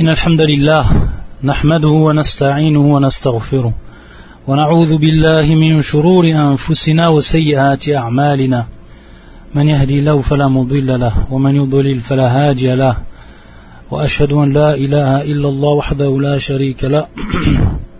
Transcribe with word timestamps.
إن 0.00 0.08
الحمد 0.08 0.40
لله 0.40 0.86
نحمده 1.42 1.88
ونستعينه 1.88 2.94
ونستغفره 2.94 3.72
ونعوذ 4.46 4.96
بالله 4.96 5.54
من 5.54 5.82
شرور 5.82 6.24
أنفسنا 6.24 7.08
وسيئات 7.08 7.88
أعمالنا. 7.88 8.66
من 9.54 9.68
يهدي 9.68 9.98
الله 9.98 10.20
فلا 10.20 10.48
مضل 10.48 11.00
له 11.00 11.12
ومن 11.30 11.56
يضلل 11.56 12.00
فلا 12.00 12.28
هادي 12.28 12.74
له. 12.74 12.96
وأشهد 13.90 14.32
أن 14.32 14.52
لا 14.52 14.74
إله 14.74 15.22
إلا 15.22 15.48
الله 15.48 15.68
وحده 15.68 16.20
لا 16.20 16.38
شريك 16.38 16.84
له. 16.84 17.06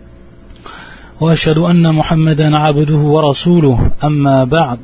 وأشهد 1.21 1.57
أن 1.57 1.95
محمدا 1.95 2.57
عبده 2.57 2.97
ورسوله. 2.97 3.91
أما 4.03 4.43
بعد 4.43 4.79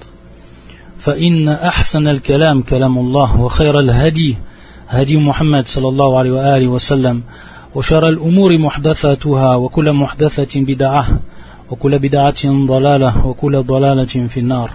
فإن 1.00 1.50
أحسن 1.50 2.08
الكلام 2.08 2.62
كلام 2.62 2.98
الله 2.98 3.42
وخير 3.42 3.80
الهدي 3.80 4.38
هدي 4.94 5.18
محمد 5.18 5.68
صلى 5.68 5.88
الله 5.90 6.18
عليه 6.18 6.32
وآله 6.32 6.68
وسلم 6.68 7.22
وشر 7.76 8.08
الأمور 8.10 8.58
محدثاتها 8.58 9.56
وكل 9.56 9.94
محدثة 9.94 10.62
بدعة 10.62 11.08
وكل 11.72 12.00
بدعة 12.00 12.44
ضلالة 12.46 13.28
وكل 13.28 13.64
ضلالة 13.64 14.28
في 14.28 14.40
النار 14.40 14.70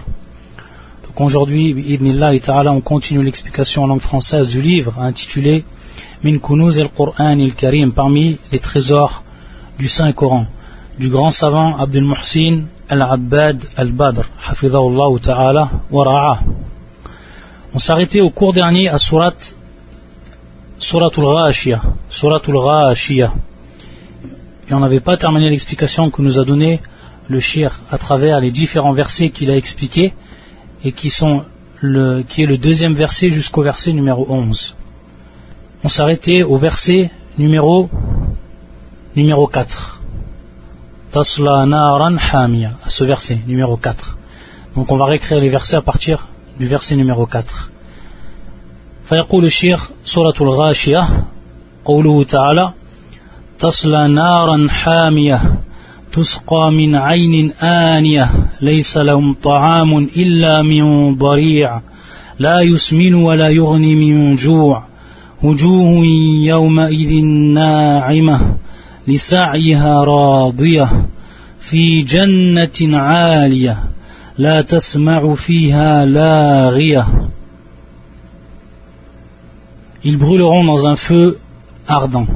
Donc 1.07 1.21
aujourd'hui, 1.21 1.99
ta'ala, 2.43 2.73
on 2.73 2.81
continue 2.81 3.23
l'explication 3.23 3.83
en 3.85 3.87
langue 3.87 4.01
française 4.01 4.49
du 4.49 4.61
livre 4.61 4.99
intitulé 4.99 5.63
Min 6.23 6.37
Kunuz 6.39 6.79
al-Qur'an 6.79 7.39
al-Karim 7.39 7.93
parmi 7.93 8.37
les 8.51 8.59
trésors 8.59 9.23
du 9.79 9.87
Saint-Coran 9.87 10.45
du 10.99 11.07
grand 11.07 11.31
savant 11.31 11.77
Abdul 11.77 12.03
Muhsin 12.03 12.63
al-Abbad 12.89 13.63
al-Badr 13.77 14.23
hafidhahullah 14.49 15.19
ta'ala 15.21 15.69
wa 15.91 16.39
On 17.73 17.79
s'arrêtait 17.79 18.19
au 18.19 18.29
cours 18.29 18.51
dernier 18.51 18.89
à 18.89 18.97
surat 18.97 19.33
Suratul 20.79 21.25
Ghashiyah 21.25 21.81
Suratul 22.09 22.55
Ghashiyah 22.55 23.33
et 24.69 24.73
on 24.73 24.79
n'avait 24.79 25.01
pas 25.01 25.17
terminé 25.17 25.49
l'explication 25.49 26.09
que 26.09 26.21
nous 26.21 26.39
a 26.39 26.45
donné 26.45 26.79
le 27.27 27.39
shir 27.39 27.79
à 27.91 27.97
travers 27.97 28.39
les 28.39 28.49
différents 28.51 28.93
versets 28.93 29.29
qu'il 29.29 29.51
a 29.51 29.57
expliqués 29.57 30.13
et 30.83 30.91
qui 30.91 31.09
sont 31.09 31.43
le, 31.81 32.21
qui 32.21 32.43
est 32.43 32.45
le 32.45 32.57
deuxième 32.57 32.93
verset 32.93 33.29
jusqu'au 33.29 33.61
verset 33.61 33.93
numéro 33.93 34.25
11. 34.29 34.75
On 35.83 35.89
s'arrêtait 35.89 36.43
au 36.43 36.57
verset 36.57 37.11
numéro, 37.37 37.89
numéro 39.15 39.47
4. 39.47 39.99
Tasla 41.11 41.65
naran 41.65 42.15
hamia, 42.31 42.71
ce 42.87 43.03
verset 43.03 43.39
numéro 43.47 43.75
4. 43.75 44.17
Donc 44.75 44.91
on 44.91 44.97
va 44.97 45.05
réécrire 45.05 45.39
les 45.39 45.49
versets 45.49 45.77
à 45.77 45.81
partir 45.81 46.27
du 46.59 46.67
verset 46.67 46.95
numéro 46.95 47.25
4. 47.25 47.71
فيقول 49.09 49.45
الشيخ 49.45 49.89
سورة 50.05 50.33
الغاشية 50.41 51.07
قوله 51.85 52.23
تعالى 52.23 52.73
تصلى 53.59 54.07
نارا 54.07 54.67
حامية 54.69 55.41
تسقى 56.13 56.71
من 56.71 56.95
عين 56.95 57.51
آنية 57.63 58.29
ليس 58.61 58.97
لهم 58.97 59.35
طعام 59.43 59.97
إلا 59.97 60.61
من 60.61 61.15
ضريع 61.15 61.81
لا 62.39 62.61
يسمن 62.61 63.13
ولا 63.13 63.49
يغني 63.49 63.95
من 63.95 64.35
جوع 64.35 64.83
وجوه 65.43 66.05
يومئذ 66.45 67.23
ناعمة 67.53 68.39
لسعيها 69.07 70.03
راضية 70.03 70.87
في 71.59 72.01
جنة 72.01 72.97
عالية 72.97 73.77
لا 74.37 74.61
تسمع 74.61 75.33
فيها 75.33 76.05
لاغية. 76.05 77.28
Ils 80.03 80.17
brûleront 80.17 80.63
dans 80.63 80.87
un 80.87 80.95
feu 80.95 81.39
ardent. 81.87 82.27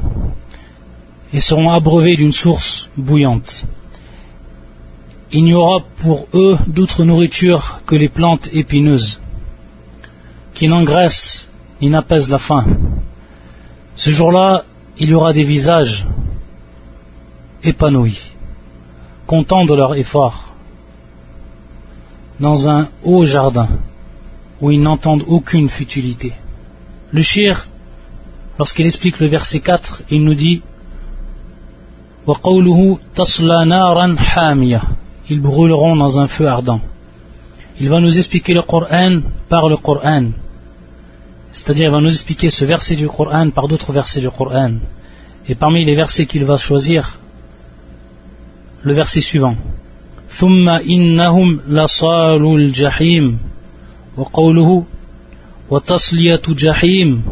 et 1.32 1.40
seront 1.40 1.70
abreuvés 1.70 2.16
d'une 2.16 2.32
source 2.32 2.90
bouillante. 2.96 3.64
Il 5.32 5.42
n'y 5.42 5.54
aura 5.54 5.80
pour 5.96 6.28
eux 6.32 6.56
d'autre 6.68 7.02
nourriture 7.04 7.80
que 7.86 7.96
les 7.96 8.08
plantes 8.08 8.48
épineuses, 8.52 9.20
qui 10.54 10.68
n'engraissent 10.68 11.48
ni 11.80 11.88
n'apaisent 11.90 12.30
la 12.30 12.38
faim. 12.38 12.64
Ce 13.96 14.10
jour-là, 14.10 14.64
il 14.98 15.08
y 15.10 15.14
aura 15.14 15.32
des 15.32 15.42
visages 15.42 16.06
épanouis, 17.64 18.20
contents 19.26 19.64
de 19.64 19.74
leur 19.74 19.96
effort, 19.96 20.54
dans 22.38 22.68
un 22.68 22.88
haut 23.02 23.26
jardin 23.26 23.68
où 24.60 24.70
ils 24.70 24.82
n'entendent 24.82 25.24
aucune 25.26 25.68
futilité. 25.68 26.32
Le 27.13 27.21
shir, 27.21 27.67
lorsqu'il 28.57 28.85
explique 28.85 29.19
le 29.19 29.27
verset 29.27 29.59
4, 29.59 30.03
il 30.11 30.23
nous 30.23 30.35
dit 30.35 30.61
ils 35.29 35.41
brûleront 35.41 35.95
dans 35.95 36.19
un 36.19 36.27
feu 36.27 36.47
ardent. 36.47 36.81
Il 37.79 37.89
va 37.89 37.99
nous 37.99 38.17
expliquer 38.17 38.53
le 38.53 38.61
Coran 38.61 39.21
par 39.47 39.69
le 39.69 39.77
Coran. 39.77 40.25
C'est-à-dire, 41.51 41.85
il 41.87 41.91
va 41.91 42.01
nous 42.01 42.11
expliquer 42.11 42.51
ce 42.51 42.65
verset 42.65 42.95
du 42.95 43.07
Coran 43.07 43.49
par 43.49 43.67
d'autres 43.67 43.91
versets 43.93 44.19
du 44.19 44.29
Coran. 44.29 44.73
Et 45.47 45.55
parmi 45.55 45.83
les 45.85 45.95
versets 45.95 46.27
qu'il 46.27 46.45
va 46.45 46.57
choisir, 46.57 47.19
le 48.83 48.93
verset 48.93 49.21
suivant. 49.21 49.55
ثم 50.29 50.69
إنهم 50.69 51.59
لصالوا 51.67 52.57
الجحيم 52.57 53.39
وقوله 54.17 54.83
وتصلية 55.70 56.42
جحيم 56.48 57.24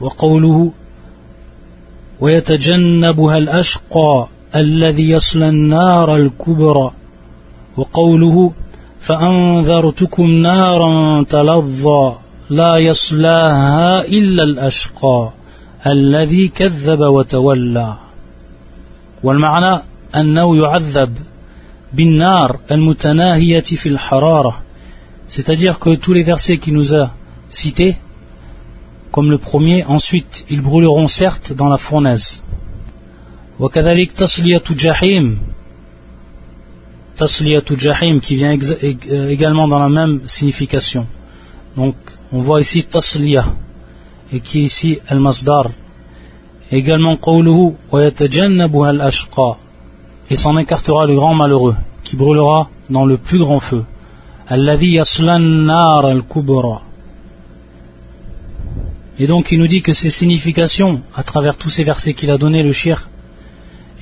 وقوله 0.00 0.72
ويتجنبها 2.20 3.38
الأشقى 3.38 4.26
الذي 4.56 5.10
يصلى 5.10 5.48
النار 5.48 6.16
الكبرى 6.16 6.90
وقوله 7.76 8.52
فأنذرتكم 9.00 10.30
نارا 10.30 11.22
تلظى 11.22 12.14
لا 12.50 12.76
يصلاها 12.76 14.04
إلا 14.04 14.42
الأشقى 14.42 15.30
الذي 15.86 16.48
كذب 16.48 17.00
وتولى 17.00 17.94
والمعنى 19.22 19.82
أنه 20.14 20.56
يعذب 20.56 21.18
بالنار 21.92 22.56
المتناهية 22.70 23.60
في 23.60 23.88
الحرارة. 23.88 24.62
C'est-à-dire 25.28 25.78
que 25.78 25.94
tous 25.94 26.12
les 26.12 26.22
versets 26.22 26.58
qui 26.58 26.72
nous 26.72 26.94
a 26.94 27.10
cités 27.51 27.95
comme 29.11 29.31
le 29.31 29.37
premier, 29.37 29.83
ensuite 29.85 30.45
ils 30.49 30.61
brûleront 30.61 31.07
certes 31.07 31.53
dans 31.53 31.69
la 31.69 31.77
fournaise. 31.77 32.41
وكذلك 33.59 34.11
تصلية 34.11 34.63
جحيم 34.69 35.39
تصلية 37.17 37.63
جحيم 37.71 38.19
qui 38.21 38.35
vient 38.35 38.51
également 39.29 39.67
dans 39.67 39.79
la 39.79 39.89
même 39.89 40.21
signification. 40.27 41.07
Donc 41.75 41.95
on 42.31 42.41
voit 42.41 42.61
ici 42.61 42.83
tasliya 42.83 43.45
et 44.31 44.39
qui 44.39 44.59
est 44.59 44.65
ici 44.65 44.99
al-masdar. 45.07 45.71
Également 46.71 47.15
قوله 47.15 47.73
ويتجنبها 47.91 48.89
الأشقى 48.91 49.55
et 50.29 50.35
s'en 50.35 50.57
écartera 50.57 51.05
le 51.07 51.15
grand 51.15 51.33
malheureux 51.33 51.75
qui 52.03 52.15
brûlera 52.15 52.69
dans 52.89 53.05
le 53.05 53.17
plus 53.17 53.39
grand 53.39 53.59
feu. 53.59 53.85
الذي 54.51 54.93
يصلى 54.95 55.35
النار 55.35 56.11
الكبرى 56.11 56.81
et 59.22 59.26
donc 59.28 59.52
il 59.52 59.60
nous 59.60 59.68
dit 59.68 59.82
que 59.82 59.92
ces 59.92 60.10
significations, 60.10 61.00
à 61.14 61.22
travers 61.22 61.56
tous 61.56 61.70
ces 61.70 61.84
versets 61.84 62.12
qu'il 62.12 62.32
a 62.32 62.38
donnés, 62.38 62.64
le 62.64 62.72
shir, 62.72 63.08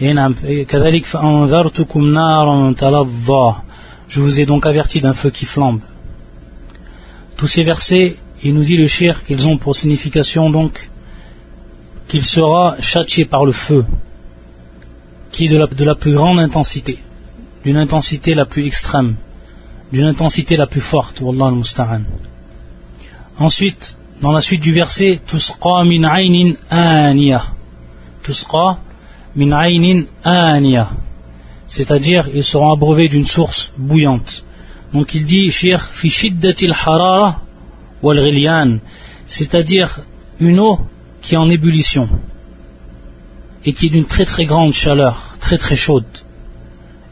je 0.00 0.06
vous 4.22 4.40
ai 4.40 4.46
donc 4.46 4.64
averti 4.64 5.02
d'un 5.02 5.12
feu 5.12 5.28
qui 5.28 5.44
flambe. 5.44 5.80
Tous 7.36 7.46
ces 7.46 7.62
versets, 7.62 8.16
il 8.42 8.54
nous 8.54 8.64
dit 8.64 8.78
le 8.78 8.86
shir 8.86 9.22
qu'ils 9.22 9.46
ont 9.46 9.58
pour 9.58 9.76
signification 9.76 10.48
donc 10.48 10.88
qu'il 12.08 12.24
sera 12.24 12.76
châtié 12.80 13.26
par 13.26 13.44
le 13.44 13.52
feu, 13.52 13.84
qui 15.32 15.44
est 15.44 15.50
de 15.50 15.58
la, 15.58 15.66
de 15.66 15.84
la 15.84 15.96
plus 15.96 16.14
grande 16.14 16.38
intensité, 16.38 16.98
d'une 17.62 17.76
intensité 17.76 18.32
la 18.32 18.46
plus 18.46 18.64
extrême, 18.64 19.16
d'une 19.92 20.06
intensité 20.06 20.56
la 20.56 20.66
plus 20.66 20.80
forte, 20.80 21.20
Wallah 21.20 21.48
al-Musta'an. 21.48 22.04
Ensuite, 23.38 23.98
dans 24.20 24.32
la 24.32 24.40
suite 24.40 24.60
du 24.60 24.72
verset 24.72 25.20
Tusqa 25.26 25.84
min 25.84 26.04
aynin 26.04 26.54
aniya. 30.24 30.90
C'est-à-dire, 31.68 32.28
ils 32.34 32.44
seront 32.44 32.72
abreuvés 32.72 33.08
d'une 33.08 33.26
source 33.26 33.72
bouillante. 33.76 34.44
Donc 34.92 35.14
il 35.14 35.24
dit, 35.24 35.50
Cheikh, 35.50 35.80
fi 35.80 36.10
shiddatil 36.10 36.72
harara 36.72 37.40
c'est-à-dire 39.26 40.00
une 40.40 40.58
eau 40.58 40.78
qui 41.20 41.34
est 41.34 41.38
en 41.38 41.50
ébullition 41.50 42.08
et 43.64 43.72
qui 43.74 43.86
est 43.86 43.90
d'une 43.90 44.06
très 44.06 44.24
très 44.24 44.46
grande 44.46 44.72
chaleur, 44.72 45.36
très 45.38 45.58
très 45.58 45.76
chaude, 45.76 46.06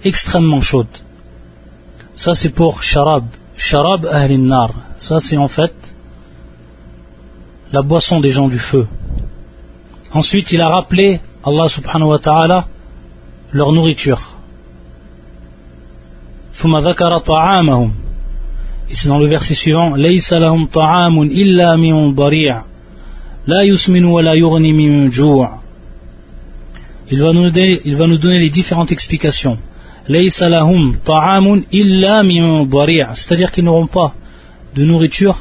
extrêmement 0.03 0.63
chaude. 0.63 0.87
Ça 2.15 2.35
c'est 2.35 2.49
pour 2.49 2.83
sharab, 2.83 3.27
sharab 3.57 4.07
ahlin 4.07 4.39
nar. 4.39 4.71
Ça 4.97 5.21
c'est 5.21 5.37
en 5.37 5.49
fait 5.49 5.75
la 7.73 7.82
boisson 7.82 8.20
des 8.20 8.31
gens 8.31 8.49
du 8.49 8.59
feu. 8.59 8.87
Ensuite, 10.12 10.53
il 10.53 10.61
a 10.61 10.69
rappelé 10.69 11.20
Allah 11.44 11.69
subhanahu 11.69 12.09
wa 12.09 12.19
ta'ala 12.19 12.67
leur 13.53 13.73
nourriture. 13.73 14.20
Et 18.91 18.94
c'est 18.94 19.09
dans 19.09 19.19
le 19.19 19.26
verset 19.26 19.55
suivant 19.55 19.94
il 27.11 27.23
va, 27.23 27.32
nous 27.32 27.50
donner, 27.50 27.81
il 27.85 27.97
va 27.97 28.06
nous 28.06 28.19
donner 28.19 28.38
les 28.38 28.50
différentes 28.50 28.93
explications. 28.93 29.59
C'est-à-dire 33.14 33.53
qu'ils 33.53 33.64
n'auront 33.64 33.87
pas 33.87 34.14
de 34.75 34.85
nourriture 34.85 35.37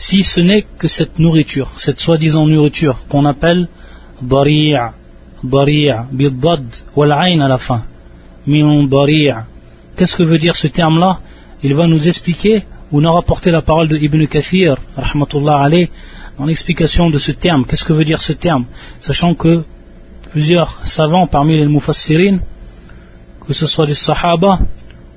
si 0.00 0.22
ce 0.22 0.40
n'est 0.40 0.64
que 0.78 0.88
cette 0.88 1.18
nourriture, 1.18 1.68
cette 1.76 2.00
soi-disant 2.00 2.46
nourriture 2.46 2.96
qu'on 3.10 3.26
appelle 3.26 3.68
bari'a, 4.22 4.94
bari'a, 5.42 6.06
bidbad, 6.10 6.64
wal'ain 6.96 7.40
à 7.40 7.48
la 7.48 7.58
fin, 7.58 7.82
min 8.46 8.84
bari'a. 8.84 9.44
Qu'est-ce 9.96 10.16
que 10.16 10.22
veut 10.22 10.38
dire 10.38 10.56
ce 10.56 10.68
terme-là? 10.68 11.20
Il 11.62 11.74
va 11.74 11.86
nous 11.86 12.08
expliquer, 12.08 12.64
ou 12.90 13.02
nous 13.02 13.12
rapporter 13.12 13.50
la 13.50 13.60
parole 13.60 13.88
de 13.88 13.98
Ibn 13.98 14.24
Kathir, 14.26 14.78
rahmatullah 14.96 15.60
alayh, 15.60 15.90
dans 16.38 16.46
l'explication 16.46 17.10
de 17.10 17.18
ce 17.18 17.32
terme. 17.32 17.66
Qu'est-ce 17.66 17.84
que 17.84 17.92
veut 17.92 18.06
dire 18.06 18.22
ce 18.22 18.32
terme? 18.32 18.64
Sachant 19.02 19.34
que 19.34 19.64
plusieurs 20.30 20.80
savants 20.82 21.26
parmi 21.26 21.58
les 21.58 21.66
mufassirin, 21.66 22.38
que 23.46 23.52
ce 23.52 23.66
soit 23.66 23.84
les 23.84 24.00
sahaba 24.06 24.60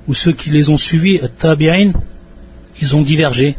ou 0.06 0.12
ceux 0.12 0.32
qui 0.32 0.50
les 0.50 0.68
ont 0.68 0.76
suivis, 0.76 1.20
tabi'in, 1.38 1.92
ils 2.82 2.94
ont 2.94 3.00
divergé 3.00 3.56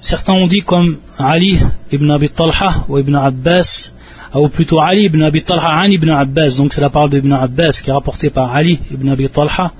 Certains 0.00 0.34
ont 0.34 0.46
dit 0.46 0.62
comme 0.62 0.98
Ali 1.18 1.58
ibn 1.90 2.10
Abi 2.10 2.28
Talha 2.28 2.84
ou 2.88 2.98
ibn 2.98 3.14
Abbas, 3.14 3.92
ou 4.34 4.48
plutôt 4.48 4.80
Ali 4.80 5.04
ibn 5.04 5.22
Abi 5.22 5.42
Talha, 5.42 5.82
An 5.82 5.90
ibn 5.90 6.10
Abbas, 6.10 6.56
donc 6.56 6.72
c'est 6.72 6.80
la 6.80 6.90
parole 6.90 7.10
d'Ibn 7.10 7.32
Abbas 7.32 7.80
qui 7.82 7.90
est 7.90 7.92
rapportée 7.92 8.30
par 8.30 8.54
Ali 8.54 8.80
ibn 8.92 9.08
Abi 9.08 9.28
Talha, 9.30 9.72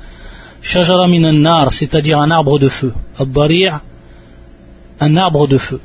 Shajara 0.62 1.08
min 1.08 1.30
nar 1.32 1.72
c'est-à-dire 1.72 2.18
un 2.20 2.30
arbre 2.30 2.58
de 2.58 2.68
feu. 2.68 2.94
Al-Dari' 3.18 3.68
un 5.00 5.16
arbre 5.16 5.46
de 5.46 5.58
feu. 5.58 5.80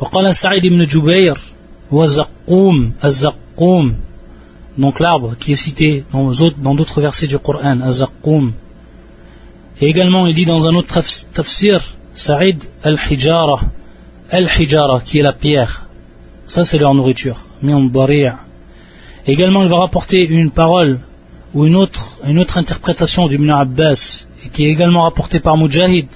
وقال 0.00 0.36
سعيد 0.36 0.66
بن 0.66 0.86
جبير 0.86 1.38
وزقوم 1.90 2.92
الزقوم 3.04 3.94
donc 4.78 5.00
l'arbre 5.00 5.36
qui 5.40 5.52
est 5.52 5.56
cité 5.56 6.04
dans 6.12 6.74
d'autres 6.74 7.00
versets 7.00 7.26
du 7.26 7.38
Coran 7.38 7.80
الزقوم 7.80 8.52
et 9.80 9.88
également 9.88 10.26
il 10.26 10.34
dit 10.34 10.44
dans 10.44 10.66
un 10.68 10.74
autre 10.74 11.02
tafsir 11.32 11.82
Saïd 12.13 12.63
al-Hijara 12.83 13.59
al-Hijara 14.31 15.01
qui 15.01 15.19
est 15.19 15.23
la 15.23 15.33
pierre 15.33 15.85
ça, 16.51 16.65
c'est 16.65 16.79
leur 16.79 16.93
nourriture. 16.93 17.37
Également, 19.25 19.63
il 19.63 19.69
va 19.69 19.77
rapporter 19.77 20.27
une 20.27 20.51
parole 20.51 20.99
ou 21.53 21.65
une 21.65 21.77
autre, 21.77 22.19
interprétation 22.25 23.29
d'Ibn 23.29 23.49
Abbas, 23.51 24.25
qui 24.51 24.65
est 24.65 24.69
également 24.69 25.03
rapportée 25.03 25.39
par 25.39 25.55
Mujahid, 25.55 26.07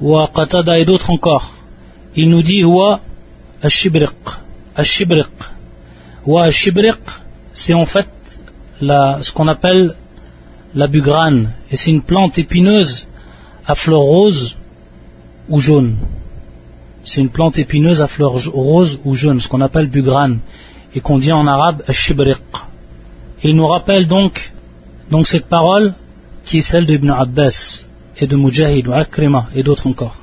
ou 0.00 0.16
Qatada 0.32 0.78
et 0.78 0.84
d'autres 0.84 1.10
encore. 1.10 1.50
Il 2.14 2.30
nous 2.30 2.42
dit 2.42 2.62
Wa 2.62 3.00
Ashibriq. 3.60 4.14
Ashibriq. 4.76 5.32
Wa 6.24 6.44
Ashibriq, 6.44 7.00
c'est 7.52 7.74
en 7.74 7.86
fait 7.86 8.08
la, 8.80 9.18
ce 9.20 9.32
qu'on 9.32 9.48
appelle 9.48 9.96
la 10.76 10.86
bugrane. 10.86 11.50
Et 11.72 11.76
c'est 11.76 11.90
une 11.90 12.02
plante 12.02 12.38
épineuse 12.38 13.08
à 13.66 13.74
fleurs 13.74 13.98
roses 13.98 14.57
ou 15.48 15.60
jaunes. 15.60 15.96
C'est 17.04 17.20
une 17.20 17.30
plante 17.30 17.58
épineuse 17.58 18.02
à 18.02 18.08
fleurs 18.08 18.34
roses 18.52 19.00
ou 19.04 19.14
jaunes, 19.14 19.40
ce 19.40 19.48
qu'on 19.48 19.60
appelle 19.60 19.86
bugrane, 19.86 20.38
et 20.94 21.00
qu'on 21.00 21.18
dit 21.18 21.32
en 21.32 21.46
arabe 21.46 21.82
shibriq. 21.90 22.38
Il 23.42 23.56
nous 23.56 23.66
rappelle 23.66 24.06
donc, 24.06 24.52
donc 25.10 25.26
cette 25.26 25.46
parole 25.46 25.94
qui 26.44 26.58
est 26.58 26.62
celle 26.62 26.86
d'Ibn 26.86 27.10
Abbas 27.10 27.86
et 28.18 28.26
de 28.26 28.36
Mujahid 28.36 28.88
ou 28.88 28.92
Akrima 28.92 29.46
et 29.54 29.62
d'autres 29.62 29.86
encore. 29.86 30.16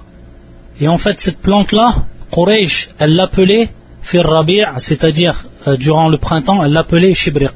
Et 0.80 0.88
en 0.88 0.98
fait, 0.98 1.19
cette 1.19 1.38
plante-là, 1.38 1.95
Quraysh, 2.31 2.89
elle 3.00 3.16
l'appelait 3.16 3.69
Firrabi' 4.01 4.66
c'est-à-dire 4.77 5.45
euh, 5.68 5.77
durant 5.77 6.10
le 6.10 6.18
printemps, 6.18 6.63
elle 6.63 6.74
l'appelait 6.74 7.13
Shibriq. 7.13 7.56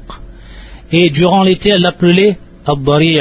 Et 0.90 1.10
durant 1.10 1.42
l'été, 1.42 1.70
elle 1.70 1.82
l'appelait 1.82 2.38
Abdari' 2.66 3.20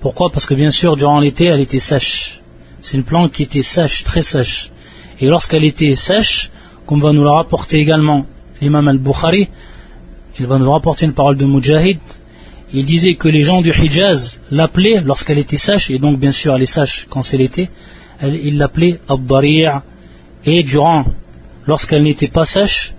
Pourquoi? 0.00 0.30
Parce 0.30 0.44
que 0.46 0.54
bien 0.54 0.70
sûr, 0.70 0.96
durant 0.96 1.18
l'été, 1.18 1.46
elle 1.46 1.60
était 1.60 1.80
sèche. 1.80 2.42
C'est 2.84 2.98
une 2.98 3.02
plante 3.02 3.32
qui 3.32 3.44
était 3.44 3.62
sèche, 3.62 4.04
très 4.04 4.20
sèche. 4.20 4.70
Et 5.18 5.26
lorsqu'elle 5.26 5.64
était 5.64 5.96
sèche, 5.96 6.50
comme 6.84 7.00
va 7.00 7.14
nous 7.14 7.24
la 7.24 7.32
rapporter 7.32 7.78
également 7.78 8.26
l'imam 8.60 8.86
al-Bukhari, 8.88 9.48
il 10.38 10.46
va 10.46 10.58
nous 10.58 10.70
rapporter 10.70 11.06
une 11.06 11.14
parole 11.14 11.38
de 11.38 11.46
Mujahid, 11.46 11.98
il 12.74 12.84
disait 12.84 13.14
que 13.14 13.28
les 13.28 13.40
gens 13.40 13.62
du 13.62 13.70
Hijaz 13.70 14.38
l'appelaient 14.50 15.00
lorsqu'elle 15.00 15.38
était 15.38 15.56
sèche, 15.56 15.88
et 15.88 15.98
donc 15.98 16.18
bien 16.18 16.30
sûr 16.30 16.54
elle 16.54 16.60
est 16.60 16.66
sèche 16.66 17.06
quand 17.08 17.22
c'est 17.22 17.38
l'été, 17.38 17.70
il 18.22 18.58
l'appelait 18.58 19.00
Abdari' 19.08 19.64
et 20.44 20.62
durant, 20.62 21.06
lorsqu'elle 21.66 22.02
n'était 22.02 22.28
pas 22.28 22.44
sèche, 22.44 22.92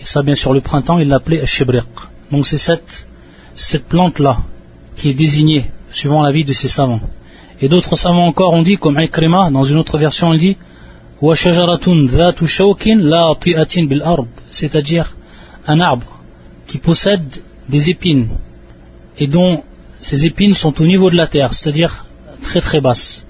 et 0.00 0.04
ça 0.04 0.24
bien 0.24 0.34
sûr 0.34 0.52
le 0.52 0.60
printemps, 0.60 0.98
il 0.98 1.08
l'appelait 1.08 1.46
Shibriq. 1.46 1.86
Donc 2.32 2.44
c'est 2.44 2.58
cette, 2.58 3.06
cette 3.54 3.84
plante-là 3.84 4.38
qui 4.96 5.10
est 5.10 5.14
désignée 5.14 5.70
suivant 5.92 6.24
la 6.24 6.32
vie 6.32 6.44
de 6.44 6.52
ces 6.52 6.66
savants. 6.66 7.02
Et 7.60 7.68
d'autres 7.68 7.96
savants 7.96 8.26
encore 8.26 8.54
ont 8.54 8.62
dit, 8.62 8.76
comme 8.76 8.98
Ikrima, 8.98 9.50
dans 9.50 9.64
une 9.64 9.76
autre 9.76 9.98
version, 9.98 10.32
il 10.32 10.38
dit 10.38 10.56
c'est-à-dire 14.50 15.16
un 15.66 15.80
arbre 15.80 16.06
qui 16.66 16.78
possède 16.78 17.42
des 17.68 17.90
épines 17.90 18.28
et 19.18 19.26
dont 19.26 19.64
ces 20.00 20.26
épines 20.26 20.54
sont 20.54 20.80
au 20.80 20.86
niveau 20.86 21.10
de 21.10 21.16
la 21.16 21.26
terre, 21.26 21.52
c'est-à-dire 21.52 22.06
très 22.42 22.60
très 22.60 22.80
basses, 22.80 23.26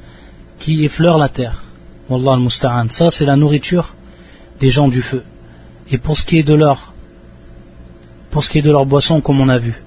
qui 0.59 0.85
effleurent 0.85 1.17
la 1.17 1.31
terre. 1.31 1.63
Wallah 2.11 2.39
al 2.63 2.91
Ça, 2.91 3.11
c'est 3.11 3.25
la 3.25 3.37
nourriture 3.37 3.95
des 4.61 4.69
gens 4.69 4.89
du 4.89 5.01
feu. 5.01 5.25
Et 5.91 5.97
pour 5.97 6.19
ce 6.19 6.25
qui 6.25 6.39
est 6.39 6.43
de 6.43 6.53
leur, 6.55 6.93
pour 8.31 8.45
ce 8.45 8.51
qui 8.51 8.59
est 8.59 8.63
de 8.63 8.71
leur 8.71 8.85
boisson, 8.85 9.23
comme 9.23 9.41
on 9.41 9.49
a 9.49 9.59
vu, 9.59 9.83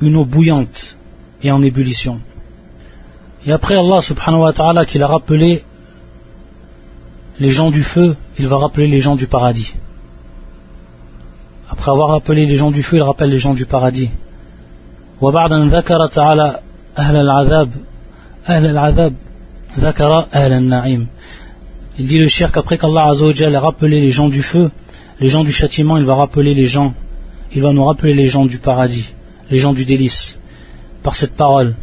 une 0.00 0.14
eau 0.14 0.24
bouillante 0.24 0.96
et 1.42 1.50
en 1.50 1.62
ébullition. 1.62 2.20
Et 3.45 3.51
après 3.51 3.75
Allah 3.75 4.01
subhanahu 4.01 4.41
wa 4.41 4.53
ta'ala 4.53 4.85
qui 4.85 4.97
l'a 4.97 5.07
rappelé 5.07 5.63
les 7.39 7.49
gens 7.49 7.71
du 7.71 7.83
feu, 7.83 8.15
il 8.37 8.47
va 8.47 8.57
rappeler 8.57 8.87
les 8.87 9.01
gens 9.01 9.15
du 9.15 9.27
paradis. 9.27 9.73
Après 11.69 11.91
avoir 11.91 12.09
rappelé 12.09 12.45
les 12.45 12.55
gens 12.55 12.71
du 12.71 12.83
feu, 12.83 12.97
il 12.97 13.03
rappelle 13.03 13.29
les 13.29 13.39
gens 13.39 13.53
du 13.53 13.65
paradis. 13.65 14.09
وبعد 15.21 15.51
أن 15.51 15.69
ذكر 15.69 16.07
تعالى 16.07 16.59
أهل 16.97 17.15
العذاب 17.15 17.69
أهل 18.49 18.65
العذاب 18.65 19.13
ذكر 19.79 20.25
أهل 20.33 20.53
النعيم 20.53 21.07
Il 21.99 22.07
dit 22.07 22.17
le 22.17 22.27
cher 22.27 22.51
qu'après 22.51 22.77
qu'Allah 22.77 23.11
a 23.11 23.59
rappelé 23.59 24.01
les 24.01 24.11
gens 24.11 24.29
du 24.29 24.41
feu, 24.41 24.71
les 25.19 25.27
gens 25.27 25.43
du 25.43 25.51
châtiment, 25.51 25.97
il 25.97 26.05
va 26.05 26.15
rappeler 26.15 26.55
les 26.55 26.65
gens, 26.65 26.93
il 27.53 27.61
va 27.61 27.73
nous 27.73 27.83
rappeler 27.83 28.13
les 28.15 28.25
gens 28.27 28.45
du 28.45 28.57
paradis, 28.57 29.13
les 29.51 29.59
gens 29.59 29.73
du 29.73 29.85
délice, 29.85 30.39
par 31.03 31.15
cette 31.15 31.35
parole. 31.35 31.75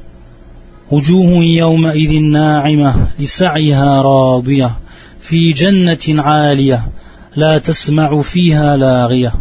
وجوه 0.91 1.43
يومئذ 1.43 2.19
ناعمة 2.19 3.07
لسعيها 3.19 4.01
راضية 4.01 4.71
في 5.19 5.53
جنة 5.53 6.21
عالية 6.21 6.87
لا 7.35 7.57
تسمع 7.57 8.21
فيها 8.21 8.77
لاغية. 8.77 9.33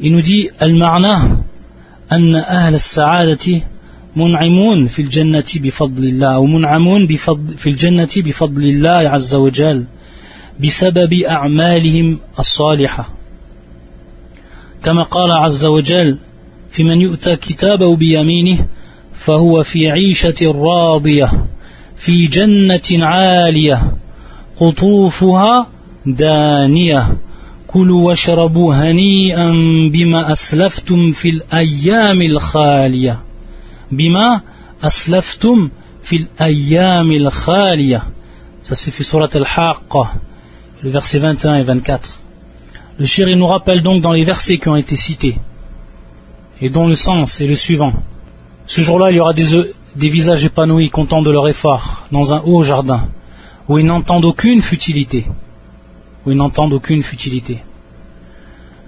Il 0.00 0.62
المعنى 0.62 1.42
أن 2.12 2.34
أهل 2.34 2.74
السعادة 2.74 3.62
منعمون 4.16 4.86
في 4.86 5.02
الجنة 5.02 5.44
بفضل 5.56 6.04
الله 6.04 6.38
ومنعمون 6.38 7.06
بفضل 7.06 7.56
في 7.56 7.70
الجنة 7.70 8.08
بفضل 8.16 8.62
الله 8.62 9.10
عز 9.10 9.34
وجل 9.34 9.84
بسبب 10.60 11.12
أعمالهم 11.12 12.18
الصالحة. 12.38 13.08
كما 14.84 15.02
قال 15.02 15.30
عز 15.30 15.64
وجل 15.64 16.18
في 16.70 16.84
من 16.84 17.00
يؤتى 17.00 17.36
كتابه 17.36 17.96
بيمينه 17.96 18.66
فهو 19.13 19.63
في 19.63 19.91
عيشة 19.91 20.35
راضية 20.41 21.31
في 21.95 22.27
جنة 22.27 23.05
عالية 23.05 23.81
قطوفها 24.59 25.67
دانية 26.05 27.17
كلوا 27.67 28.07
واشربوا 28.07 28.75
هنيئا 28.75 29.51
بما 29.93 30.31
أسلفتم 30.31 31.11
في 31.11 31.29
الأيام 31.29 32.21
الخالية 32.21 33.19
بما 33.91 34.41
أسلفتم 34.83 35.69
في 36.03 36.15
الأيام 36.15 37.11
الخالية 37.11 38.03
Ça 38.63 38.75
c'est 38.75 38.91
fait 38.91 39.05
surat 39.05 39.29
al-Haqqa, 39.33 40.11
le 40.83 40.89
verset 40.89 41.19
21 41.19 41.55
et 41.55 41.63
24. 41.63 42.09
Le 42.99 43.05
shir 43.05 43.25
nous 43.37 43.47
rappelle 43.47 43.81
donc 43.81 44.01
dans 44.01 44.11
les 44.11 44.25
versets 44.25 44.57
qui 44.57 44.67
ont 44.67 44.75
été 44.75 44.97
cités, 44.97 45.37
et 46.59 46.69
dont 46.69 46.85
le 46.85 46.95
sens 46.95 47.39
est 47.39 47.47
le 47.47 47.55
suivant. 47.55 47.93
Ce 48.74 48.80
jour-là, 48.80 49.10
il 49.10 49.18
y 49.18 49.20
aura 49.20 49.34
des, 49.34 49.48
des 49.96 50.08
visages 50.08 50.46
épanouis, 50.46 50.88
contents 50.88 51.20
de 51.20 51.30
leur 51.30 51.46
effort, 51.46 52.06
dans 52.10 52.32
un 52.32 52.40
haut 52.40 52.62
jardin, 52.62 53.06
où 53.68 53.78
ils 53.78 53.84
n'entendent 53.84 54.24
aucune 54.24 54.62
futilité. 54.62 55.26
où 56.24 56.30
ils 56.30 56.38
n'entendent. 56.38 56.80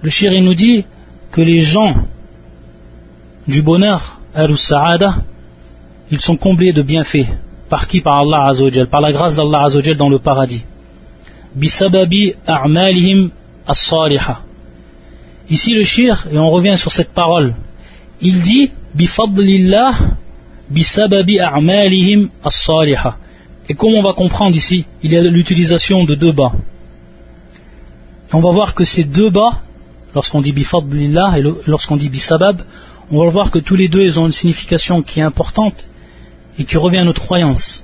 Le 0.01 0.39
nous 0.39 0.55
dit 0.55 0.85
que 1.31 1.41
les 1.41 1.59
gens 1.59 1.93
du 3.47 3.61
bonheur, 3.61 4.17
al-sa'ada, 4.33 5.17
ils 6.09 6.19
sont 6.19 6.35
comblés 6.35 6.73
de 6.73 6.81
bienfaits. 6.81 7.27
Par 7.69 7.87
qui? 7.87 8.01
Par 8.01 8.17
Allah 8.17 8.47
Azzawajal, 8.47 8.87
par 8.87 9.01
la 9.01 9.11
grâce 9.11 9.35
d'Allah 9.35 9.65
Azzawajal 9.65 9.97
dans 9.97 10.09
le 10.09 10.17
paradis. 10.17 10.63
Bisababi 11.53 12.33
a'malihim 12.47 13.29
as-saliha. 13.67 14.39
Ici 15.51 15.75
le 15.75 15.83
shir, 15.83 16.25
et 16.31 16.39
on 16.39 16.49
revient 16.49 16.75
sur 16.75 16.91
cette 16.91 17.11
parole, 17.11 17.53
il 18.19 18.41
dit 18.41 18.71
bifadlillah 18.95 19.93
bisababi 20.69 21.39
a'malihim 21.39 22.29
as-saliha. 22.43 23.17
Et 23.69 23.73
comme 23.73 23.93
on 23.93 24.01
va 24.01 24.13
comprendre 24.13 24.55
ici, 24.55 24.85
il 25.03 25.11
y 25.11 25.17
a 25.17 25.21
l'utilisation 25.21 26.03
de 26.03 26.15
deux 26.15 26.31
bas. 26.31 26.53
Et 28.29 28.35
on 28.35 28.39
va 28.39 28.51
voir 28.51 28.73
que 28.73 28.85
ces 28.85 29.03
deux 29.03 29.29
bas, 29.29 29.61
lorsqu'on 30.13 30.41
dit 30.41 30.53
bifadlillah 30.53 31.37
et 31.37 31.43
lorsqu'on 31.67 31.97
dit 31.97 32.09
bisabab, 32.09 32.61
on 33.11 33.23
va 33.23 33.29
voir 33.29 33.51
que 33.51 33.59
tous 33.59 33.75
les 33.75 33.87
deux 33.87 34.01
ils 34.01 34.19
ont 34.19 34.25
une 34.25 34.31
signification 34.31 35.01
qui 35.01 35.19
est 35.19 35.23
importante 35.23 35.87
et 36.57 36.63
qui 36.63 36.77
revient 36.77 36.99
à 36.99 37.03
notre 37.03 37.21
croyance. 37.21 37.83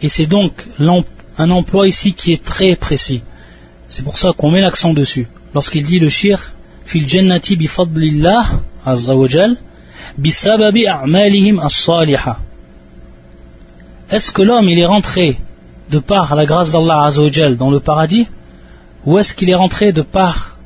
Et 0.00 0.08
c'est 0.08 0.26
donc 0.26 0.66
un 1.38 1.50
emploi 1.50 1.86
ici 1.86 2.14
qui 2.14 2.32
est 2.32 2.42
très 2.42 2.74
précis. 2.76 3.22
C'est 3.88 4.02
pour 4.02 4.16
ça 4.18 4.32
qu'on 4.36 4.50
met 4.50 4.60
l'accent 4.60 4.94
dessus. 4.94 5.26
Lorsqu'il 5.54 5.84
dit 5.84 5.98
le 5.98 6.08
shir, 6.08 6.54
Est-ce 14.10 14.32
que 14.32 14.42
l'homme 14.42 14.68
est 14.68 14.84
rentré 14.84 15.38
de 15.90 15.98
par 15.98 16.34
la 16.34 16.46
grâce 16.46 16.72
d'Allah 16.72 17.04
azza 17.04 17.22
wa 17.22 17.30
dans 17.50 17.70
le 17.70 17.80
paradis 17.80 18.26
ou 19.06 19.18
est-ce 19.18 19.34
qu'il 19.34 19.50
est 19.50 19.54
rentré 19.54 19.92
de 19.92 20.02
par 20.02 20.58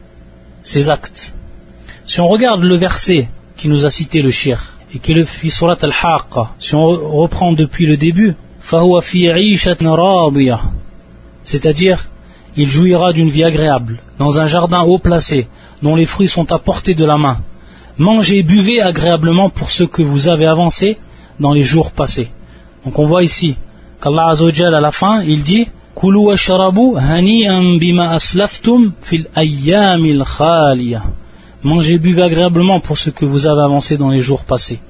ses 0.63 0.89
actes? 0.89 1.35
Si 2.07 2.21
on 2.21 2.29
regarde 2.29 2.63
le 2.63 2.77
verset 2.77 3.29
qui 3.57 3.69
nous 3.69 3.85
a 3.85 3.91
cité 3.91 4.23
le 4.23 4.31
shir, 4.31 4.75
et 4.95 4.99
qui 4.99 5.13
le 5.13 5.27
surat 5.27 5.77
al-Haqqa, 5.83 6.55
si 6.59 6.75
on 6.75 6.87
reprend 6.87 7.53
depuis 7.53 7.87
le 7.87 7.97
début, 7.97 8.35
c'est-à-dire 11.45 12.07
il 12.57 12.71
jouira 12.71 13.13
d'une 13.13 13.31
vie 13.31 13.45
agréable, 13.45 13.99
dans 14.19 14.41
un 14.41 14.47
jardin 14.47 14.83
haut 14.83 14.99
placé, 14.99 15.49
dont 15.83 15.97
les 15.97 16.07
fruits 16.07 16.29
sont 16.29 16.53
à 16.53 16.59
portée 16.59 16.95
de 16.95 17.05
la 17.05 17.19
main. 17.19 17.39
Mangez 17.99 18.39
et 18.39 18.43
buvez 18.43 18.81
agréablement 18.81 19.51
pour 19.51 19.71
ce 19.71 19.85
que 19.85 20.03
vous 20.03 20.29
avez 20.29 20.47
avancé 20.47 20.99
dans 21.41 21.53
les 21.53 21.63
jours 21.63 21.91
passés. 21.91 22.31
Donc 22.85 22.99
on 22.99 23.07
voit 23.07 23.23
ici 23.23 23.57
qu'Allah 24.01 24.29
Azzawajal 24.29 24.75
à 24.75 24.81
la 24.81 24.93
fin, 24.93 25.23
il 25.23 25.43
dit 25.43 25.69
Kulu 25.95 26.19
wa 26.19 26.37
sharabu 26.37 26.95
bima 27.79 28.11
aslaftum 28.11 28.93
fil 29.01 29.27
ayyamil 29.35 30.25
khaliya. 30.25 31.03
Mangez 31.63 31.95
et 31.95 31.99
buvez 31.99 32.23
agréablement 32.23 32.81
pour 32.81 32.99
ce 32.99 33.11
que 33.11 33.25
vous 33.25 33.47
avez 33.47 33.63
avancé 33.63 33.97
dans 33.97 34.11
les 34.11 34.21
jours 34.21 34.45
passés. 34.45 34.81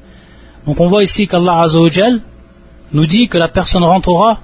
Donc 0.67 0.81
on 0.81 0.89
voit 0.89 1.05
ici 1.05 1.27
qu'Allah 1.27 1.63
Azzawajal 1.63 2.21
nous 2.93 3.07
dit 3.07 3.29
que 3.29 3.39
la 3.39 3.49
personne 3.49 3.85
rentrera 3.85 4.41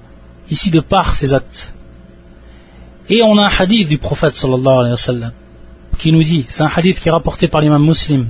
ici 0.51 0.71
de 0.71 0.81
par 0.81 1.17
ses 1.17 1.35
actes. 1.35 1.75
Et 3.11 3.23
on 3.23 3.37
a 3.39 3.47
un 3.47 3.49
hadith 3.49 3.89
du 3.89 3.99
prophète 3.99 4.37
sallallahu 4.37 4.79
alayhi 4.81 4.93
wa 4.93 4.97
sallam 4.97 5.33
qui 5.99 6.13
nous 6.13 6.23
dit, 6.23 6.47
c'est 6.49 6.63
un 6.63 6.71
hadith 6.75 7.01
qui 7.01 7.09
est 7.09 7.13
rapporté 7.13 7.49
par 7.49 7.61
l'imam 7.61 7.85
muslim, 7.85 8.29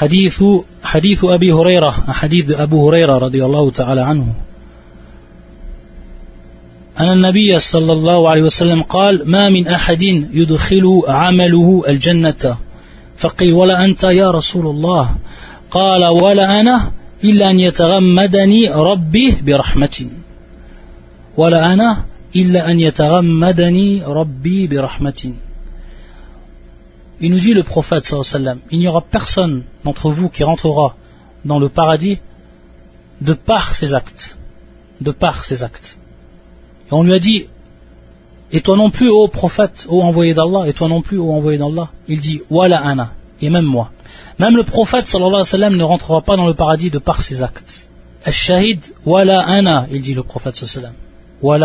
hadith, 0.00 0.42
hadith 0.84 1.24
Abi 1.24 1.48
Huraira, 1.48 1.94
un 2.06 2.12
hadith 2.22 2.46
d'Abu 2.46 2.76
Huraira 2.76 3.18
radiallahu 3.18 3.72
ta'ala 3.72 4.06
anhu. 4.06 4.32
أن 7.00 7.12
النبي 7.12 7.58
صلى 7.58 7.92
الله 7.92 8.30
عليه 8.30 8.42
وسلم 8.42 8.82
قال 8.82 9.22
ما 9.30 9.48
من 9.48 9.68
أحد 9.68 10.02
يدخل 10.32 11.02
عمله 11.08 11.84
الجنة 11.88 12.56
فقيل 13.16 13.52
ولا 13.52 13.84
أنت 13.84 14.04
يا 14.04 14.30
رسول 14.30 14.66
الله 14.66 15.16
قال 15.70 16.04
ولا 16.04 16.60
أنا 16.60 16.90
إلا 17.24 17.50
أن 17.50 17.60
يتغمدني 17.60 18.68
ربي 18.70 19.36
برحمة 19.44 20.06
ولا 21.36 21.72
أنا 21.72 21.96
Il 22.34 22.52
nous 27.30 27.38
dit 27.38 27.54
le 27.54 27.62
prophète 27.62 28.04
sallam, 28.04 28.58
il 28.70 28.78
n'y 28.78 28.88
aura 28.88 29.00
personne 29.00 29.62
d'entre 29.84 30.10
vous 30.10 30.28
qui 30.28 30.42
rentrera 30.42 30.96
dans 31.44 31.58
le 31.58 31.68
paradis 31.68 32.18
de 33.20 33.32
par 33.32 33.74
ses 33.74 33.94
actes. 33.94 34.38
De 35.00 35.10
par 35.10 35.44
ses 35.44 35.62
actes. 35.62 35.98
Et 36.90 36.92
on 36.94 37.02
lui 37.02 37.14
a 37.14 37.18
dit, 37.18 37.46
et 38.52 38.60
toi 38.60 38.76
non 38.76 38.90
plus, 38.90 39.08
ô 39.10 39.28
prophète, 39.28 39.86
ô 39.88 40.02
envoyé 40.02 40.34
d'Allah, 40.34 40.68
et 40.68 40.72
toi 40.72 40.88
non 40.88 41.02
plus, 41.02 41.18
ô 41.18 41.32
envoyé 41.32 41.58
d'Allah. 41.58 41.90
Il 42.08 42.20
dit, 42.20 42.42
wala 42.50 42.80
ana, 42.80 43.12
et 43.40 43.50
même 43.50 43.64
moi. 43.64 43.90
Même 44.38 44.56
le 44.56 44.62
prophète 44.62 45.12
ne 45.14 45.82
rentrera 45.82 46.20
pas 46.22 46.36
dans 46.36 46.46
le 46.46 46.54
paradis 46.54 46.90
de 46.90 46.98
par 46.98 47.22
ses 47.22 47.42
actes. 47.42 47.88
Ash-shahid, 48.24 48.84
il 49.06 50.00
dit 50.02 50.14
le 50.14 50.22
prophète 50.22 50.56
sallallahu 50.56 50.92
wa 51.42 51.58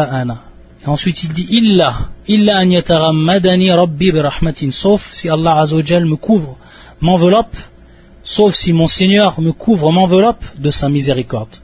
et 0.84 0.88
ensuite 0.88 1.24
il 1.24 1.34
dit 1.34 1.48
Illa, 1.52 2.10
illa 2.28 2.58
an 2.58 2.70
yatarammadani 2.70 3.72
rabbi 3.72 4.12
birahmatin. 4.12 4.72
Sauf 4.72 5.14
si 5.14 5.30
Allah 5.30 5.60
Azzawajal 5.60 6.06
me 6.06 6.16
couvre, 6.16 6.58
m'enveloppe, 7.02 7.56
sauf 8.24 8.56
si 8.56 8.74
mon 8.74 8.88
Seigneur 8.88 9.40
me 9.40 9.52
couvre, 9.52 9.92
m'enveloppe 9.92 10.44
de 10.58 10.72
sa 10.72 10.90
miséricorde. 10.90 11.56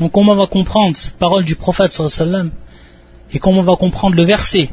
Donc 0.00 0.10
comment 0.10 0.32
on 0.32 0.36
va 0.36 0.48
comprendre 0.48 0.96
cette 0.96 1.18
parole 1.18 1.44
du 1.44 1.54
prophète 1.54 1.92
sallallahu 1.92 2.50
et 3.32 3.38
comment 3.38 3.60
on 3.60 3.62
va 3.62 3.76
comprendre 3.76 4.16
le 4.16 4.24
verset, 4.24 4.70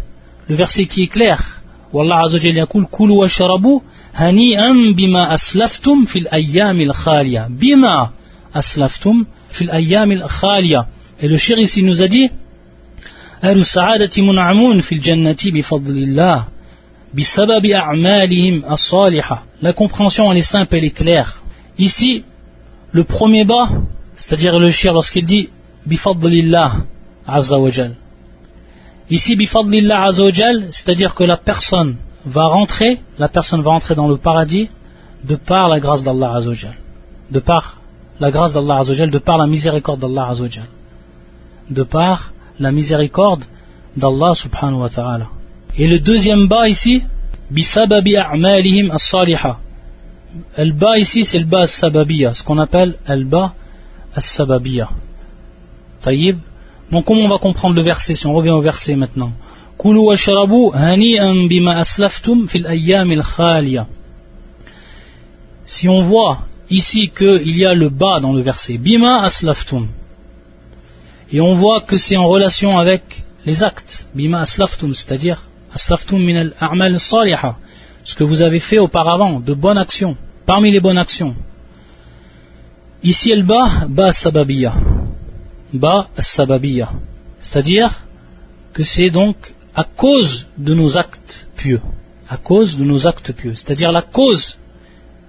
le 0.47 0.55
verset 0.55 0.87
qui 0.87 1.03
est 1.03 1.07
clair. 1.07 1.61
Où 1.93 2.01
Allah 2.01 2.21
Azzawajal 2.25 2.55
yakul 2.55 2.87
kulu 2.87 3.13
wa 3.13 3.27
sharabu 3.27 3.83
hani'an 4.15 4.93
bima 4.93 5.29
aslaftum 5.29 6.07
fil 6.07 6.27
ayyamil 6.31 6.91
khaliya. 6.91 7.47
Bima 7.51 8.11
aslaftum 8.51 9.25
fil 9.49 9.69
ayyamil 9.69 10.23
khaliya. 10.27 10.87
Et 11.19 11.27
le 11.27 11.37
shir 11.37 11.59
ici 11.59 11.83
nous 11.83 12.01
a 12.01 12.07
dit 12.07 12.31
أهل 13.44 13.60
السعادة 13.60 14.22
منعمون 14.22 14.80
في 14.80 14.94
الجنة 14.94 15.36
بفضل 15.46 15.96
الله 15.96 16.44
بسبب 17.14 17.66
أعمالهم 17.66 18.62
الصالحة 18.70 19.44
La 19.62 19.72
compréhension 19.72 20.30
elle 20.32 20.38
est 20.38 20.42
simple, 20.42 20.76
elle 20.76 20.84
est 20.84 20.90
claire. 20.90 21.42
Ici, 21.78 22.24
le 22.92 23.04
premier 23.04 23.44
bas, 23.44 23.68
c'est-à-dire 24.16 24.58
le 24.58 24.70
shir 24.70 24.92
lorsqu'il 24.92 25.26
dit 25.26 25.48
bifadlillah 25.86 26.72
azza 27.26 27.58
wa 27.58 27.70
jal. 27.70 27.94
Ici 29.10 29.36
bifadlillah 29.36 30.04
azza 30.04 30.24
wa 30.24 30.30
jal, 30.30 30.68
c'est-à-dire 30.70 31.14
que 31.14 31.24
la 31.24 31.36
personne 31.36 31.96
va 32.24 32.44
rentrer, 32.44 33.00
la 33.18 33.28
personne 33.28 33.62
va 33.62 33.70
entrer 33.70 33.94
dans 33.94 34.08
le 34.08 34.16
paradis 34.16 34.68
de 35.24 35.36
par 35.36 35.68
la 35.68 35.80
grâce 35.80 36.04
d'Allah 36.04 36.34
Azzawajal. 36.34 36.74
De 37.30 37.40
par 37.40 37.80
la 38.18 38.30
grâce 38.30 38.54
d'Allah 38.54 38.78
Azzawajal, 38.78 39.10
de 39.10 39.18
par 39.18 39.38
la 39.38 39.46
miséricorde 39.46 40.00
d'Allah 40.00 40.28
Azzawajal. 40.28 40.64
De 41.70 41.82
par 41.82 42.32
la 42.59 42.71
miséricorde 42.71 43.43
d'Allah 43.95 44.33
subhanahu 44.35 44.81
wa 44.81 44.89
ta'ala. 44.89 45.27
Et 45.77 45.87
le 45.87 45.99
deuxième 45.99 46.47
bas 46.47 46.67
ici, 46.67 47.03
bisababi 47.49 48.17
a'malihim 48.17 48.91
as-saliha. 48.91 49.59
Bas 50.73 50.97
ici, 50.97 51.25
c'est 51.25 51.39
le 51.39 51.45
bas 51.45 51.61
as-sababiyya, 51.61 52.33
ce 52.33 52.43
qu'on 52.43 52.57
appelle 52.57 52.95
le 53.07 53.23
bas 53.23 53.53
as-sababiyya. 54.15 54.89
Taïb. 56.01 56.39
Donc 56.91 57.05
comment 57.05 57.21
on 57.21 57.27
va 57.27 57.37
comprendre 57.37 57.75
le 57.75 57.81
verset, 57.81 58.15
si 58.15 58.27
on 58.27 58.33
revient 58.33 58.51
au 58.51 58.61
verset 58.61 58.95
maintenant? 58.95 59.31
Si 65.67 65.89
on 65.89 66.03
voit 66.03 66.37
ici 66.69 67.11
qu'il 67.17 67.57
y 67.57 67.65
a 67.65 67.73
le 67.73 67.89
bas 67.89 68.19
dans 68.19 68.33
le 68.33 68.41
verset, 68.41 68.77
bima 68.77 69.23
aslaftum, 69.23 69.87
et 71.31 71.41
on 71.41 71.55
voit 71.55 71.81
que 71.81 71.97
c'est 71.97 72.17
en 72.17 72.27
relation 72.27 72.77
avec 72.77 73.23
les 73.45 73.63
actes, 73.63 74.07
bima 74.13 74.41
aslaftum, 74.41 74.93
c'est-à-dire 74.93 75.41
aslaftum 75.73 76.19
min 76.19 76.35
al-a'mal 76.35 76.99
salihah, 76.99 77.57
ce 78.03 78.15
que 78.15 78.23
vous 78.23 78.41
avez 78.41 78.59
fait 78.59 78.77
auparavant, 78.77 79.39
de 79.39 79.53
bonnes 79.53 79.77
actions, 79.77 80.15
parmi 80.45 80.71
les 80.71 80.79
bonnes 80.79 80.97
actions. 80.97 81.35
Ici, 83.03 83.35
le 83.35 83.43
bas, 83.43 83.69
ba 83.87 84.11
sababiya, 84.11 84.73
ba 85.73 86.07
sababiya, 86.17 86.89
c'est-à-dire 87.39 87.89
que 88.73 88.83
c'est 88.83 89.09
donc 89.09 89.37
à 89.75 89.83
cause 89.83 90.47
de 90.57 90.73
nos 90.73 90.97
actes 90.97 91.47
pieux. 91.55 91.81
À 92.29 92.37
cause 92.37 92.77
de 92.77 92.83
nos 92.83 93.07
actes 93.07 93.33
pieux. 93.33 93.53
C'est-à-dire 93.53 93.91
la 93.91 94.01
cause, 94.01 94.57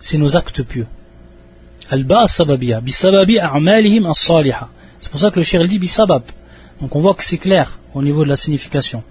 c'est 0.01 0.19
nos 0.19 0.37
actes 0.37 0.63
pieux. 0.63 0.87
Al-ba 1.91 2.27
sababiya, 2.27 2.81
bisababi 2.81 3.39
a'malihim 3.39 4.07
as-saliha. 4.07 4.69
C'est 4.99 5.11
pour 5.11 5.21
ça 5.21 5.31
que 5.31 5.39
le 5.39 5.45
shir 5.45 5.67
dit 5.67 5.79
bisabab. 5.79 6.23
Donc 6.81 6.95
on 6.97 7.01
voit 7.01 7.15
que 7.15 7.25
c'est 7.25 7.39
clair 7.39 7.79
au 7.95 8.03
niveau 8.03 8.25
de 8.25 8.29
la 8.29 8.37
signification. 8.37 9.03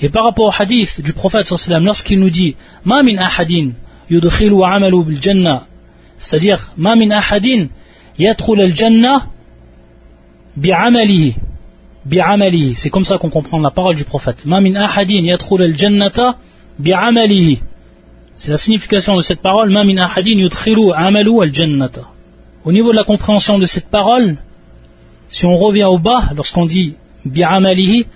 Et 0.00 0.08
par 0.08 0.24
rapport 0.24 0.46
au 0.46 0.62
hadith 0.62 1.00
du 1.00 1.12
prophète 1.12 1.48
lorsqu'il 1.68 2.20
nous 2.20 2.30
dit 2.30 2.56
Ma 2.84 3.02
min 3.02 3.18
ahadin 3.18 3.70
yudkhilu 4.10 4.62
amalu 4.64 5.04
bil 5.04 5.20
c'est-à-dire 6.18 6.72
Ma 6.76 6.96
min 6.96 7.10
ahadin. 7.10 7.68
C'est 12.74 12.90
comme 12.90 13.04
ça 13.04 13.18
qu'on 13.18 13.30
comprend 13.30 13.58
la 13.60 13.70
parole 13.70 13.96
du 13.96 14.04
prophète. 14.04 14.44
C'est 18.36 18.50
la 18.50 18.58
signification 18.58 19.16
de 19.16 19.22
cette 19.22 19.40
parole. 19.40 19.76
Au 22.64 22.72
niveau 22.72 22.90
de 22.90 22.96
la 22.96 23.04
compréhension 23.04 23.58
de 23.58 23.66
cette 23.66 23.88
parole, 23.88 24.36
si 25.32 25.46
on 25.46 25.56
revient 25.56 25.84
au 25.84 25.98
bas, 25.98 26.24
lorsqu'on 26.36 26.66
dit 26.66 26.94
bi'amalihi, 27.24 28.06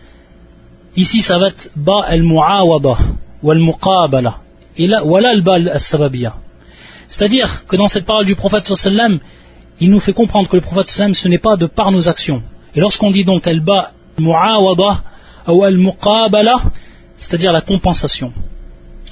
ici 0.97 1.23
ça 1.23 1.39
va 1.39 1.49
être 1.49 1.71
ba 1.75 2.05
al-mu'awada 2.07 2.97
ou 3.43 3.51
al-muqabala. 3.51 4.39
Et 4.77 4.87
là, 4.87 5.01
voilà 5.03 5.35
le 5.35 5.41
ba 5.41 5.55
al-sababiyya. 5.55 6.37
C'est-à-dire 7.09 7.67
que 7.67 7.77
dans 7.77 7.89
cette 7.89 8.05
parole 8.05 8.27
du 8.27 8.37
prophète 8.37 8.67
sallam, 8.67 9.19
il 9.81 9.91
nous 9.91 10.01
fait 10.01 10.13
comprendre 10.13 10.49
que 10.49 10.57
le 10.57 10.63
prophète 10.63 10.89
sallam 10.89 11.15
ce 11.15 11.29
n'est 11.29 11.39
pas 11.39 11.57
de 11.57 11.65
par 11.65 11.91
nos 11.91 12.07
actions. 12.09 12.43
Et 12.75 12.81
lorsqu'on 12.81 13.11
dit 13.11 13.25
donc 13.25 13.47
al-ba 13.47 13.93
mu'awada 14.19 15.03
ou 15.49 15.65
al-muqabala, 15.65 16.57
c'est-à-dire 17.17 17.53
la 17.53 17.63
compensation. 17.63 18.31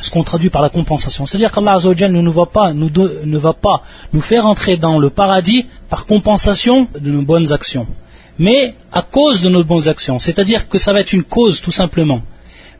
Ce 0.05 0.11
qu'on 0.11 0.23
traduit 0.23 0.51
par 0.51 0.61
la 0.61 0.69
compensation. 0.69 1.25
C'est-à-dire 1.25 1.51
qu'Allah 1.51 1.79
ne, 1.83 2.21
nous 2.21 2.33
va 2.33 2.45
pas, 2.45 2.75
nous 2.75 3.41
va 3.41 3.55
pas 3.55 3.83
nous 4.13 4.21
faire 4.21 4.45
entrer 4.45 4.77
dans 4.77 4.99
le 4.99 5.09
paradis 5.09 5.65
par 5.89 6.05
compensation 6.05 6.89
de 7.01 7.11
nos 7.11 7.23
bonnes 7.23 7.53
actions. 7.53 7.87
Mais 8.39 8.75
à 8.93 9.01
cause 9.01 9.41
de 9.41 9.49
nos 9.49 9.65
bonnes 9.65 9.89
actions. 9.89 10.19
C'est-à-dire 10.19 10.69
que 10.69 10.77
ça 10.77 10.93
va 10.93 11.01
être 11.01 11.15
une 11.15 11.23
cause 11.23 11.63
tout 11.63 11.71
simplement. 11.71 12.21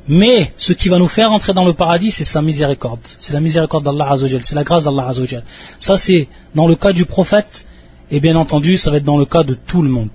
Mais 0.07 0.53
ce 0.59 0.75
qui 0.75 0.91
va 0.91 0.99
nous 0.99 1.09
faire 1.09 1.33
entrer 1.33 1.55
dans 1.55 1.65
le 1.65 1.73
paradis, 1.73 2.11
c'est 2.11 2.27
sa 2.27 2.43
miséricorde. 2.43 3.01
C'est 3.19 3.33
la 3.33 3.41
miséricorde 3.41 3.85
d'Allah 3.85 4.11
Azzawajal, 4.11 4.45
c'est 4.45 4.55
la 4.55 4.65
grâce 4.65 4.85
d'Allah 4.85 5.09
Azzawajal. 5.09 5.45
Ça, 5.79 5.97
c'est 5.97 6.29
dans 6.55 6.69
le 6.69 6.77
cas 6.77 6.93
du 6.93 7.07
prophète, 7.07 7.65
et 8.11 8.21
bien 8.21 8.37
entendu, 8.37 8.77
ça 8.77 8.91
va 8.91 8.99
être 8.99 9.05
dans 9.05 9.17
le 9.17 9.25
cas 9.25 9.45
de 9.45 9.55
tout 9.55 9.81
le 9.81 9.89
monde. 9.89 10.11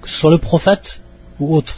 Que 0.00 0.08
ce 0.08 0.16
soit 0.16 0.30
le 0.30 0.38
prophète 0.38 1.02
ou 1.38 1.54
autre. 1.54 1.76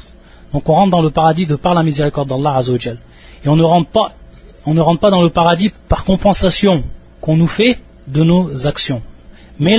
Donc 0.52 0.68
on 0.68 0.74
rentre 0.74 0.92
dans 0.92 1.02
le 1.02 1.10
paradis 1.10 1.46
de 1.46 1.56
par 1.56 1.74
la 1.74 1.82
miséricorde 1.82 2.28
d'Allah 2.28 2.54
Azzawajal. 2.54 2.98
Et 3.44 3.48
on 3.48 3.56
ne 3.56 3.62
rentre 3.62 3.90
pas, 3.90 4.12
on 4.66 4.74
ne 4.74 4.80
rentre 4.80 5.00
pas 5.00 5.10
dans 5.10 5.22
le 5.22 5.30
paradis 5.30 5.72
par 5.88 6.04
compensation 6.04 6.84
qu'on 7.20 7.36
nous 7.36 7.46
fait 7.46 7.78
de 8.06 8.22
nos 8.22 8.66
actions. 8.66 9.02
Mais 9.58 9.76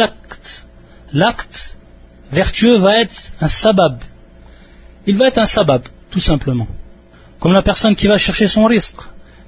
l'acte, 1.13 1.77
vertueux 2.31 2.77
va 2.77 2.99
être 2.99 3.33
un 3.41 3.47
sabab. 3.47 3.99
Il 5.07 5.17
va 5.17 5.27
être 5.27 5.39
un 5.39 5.45
sabab, 5.45 5.83
tout 6.09 6.19
simplement. 6.19 6.67
Comme 7.39 7.53
la 7.53 7.61
personne 7.61 7.95
qui 7.95 8.07
va 8.07 8.17
chercher 8.17 8.47
son 8.47 8.65
risque, 8.65 9.01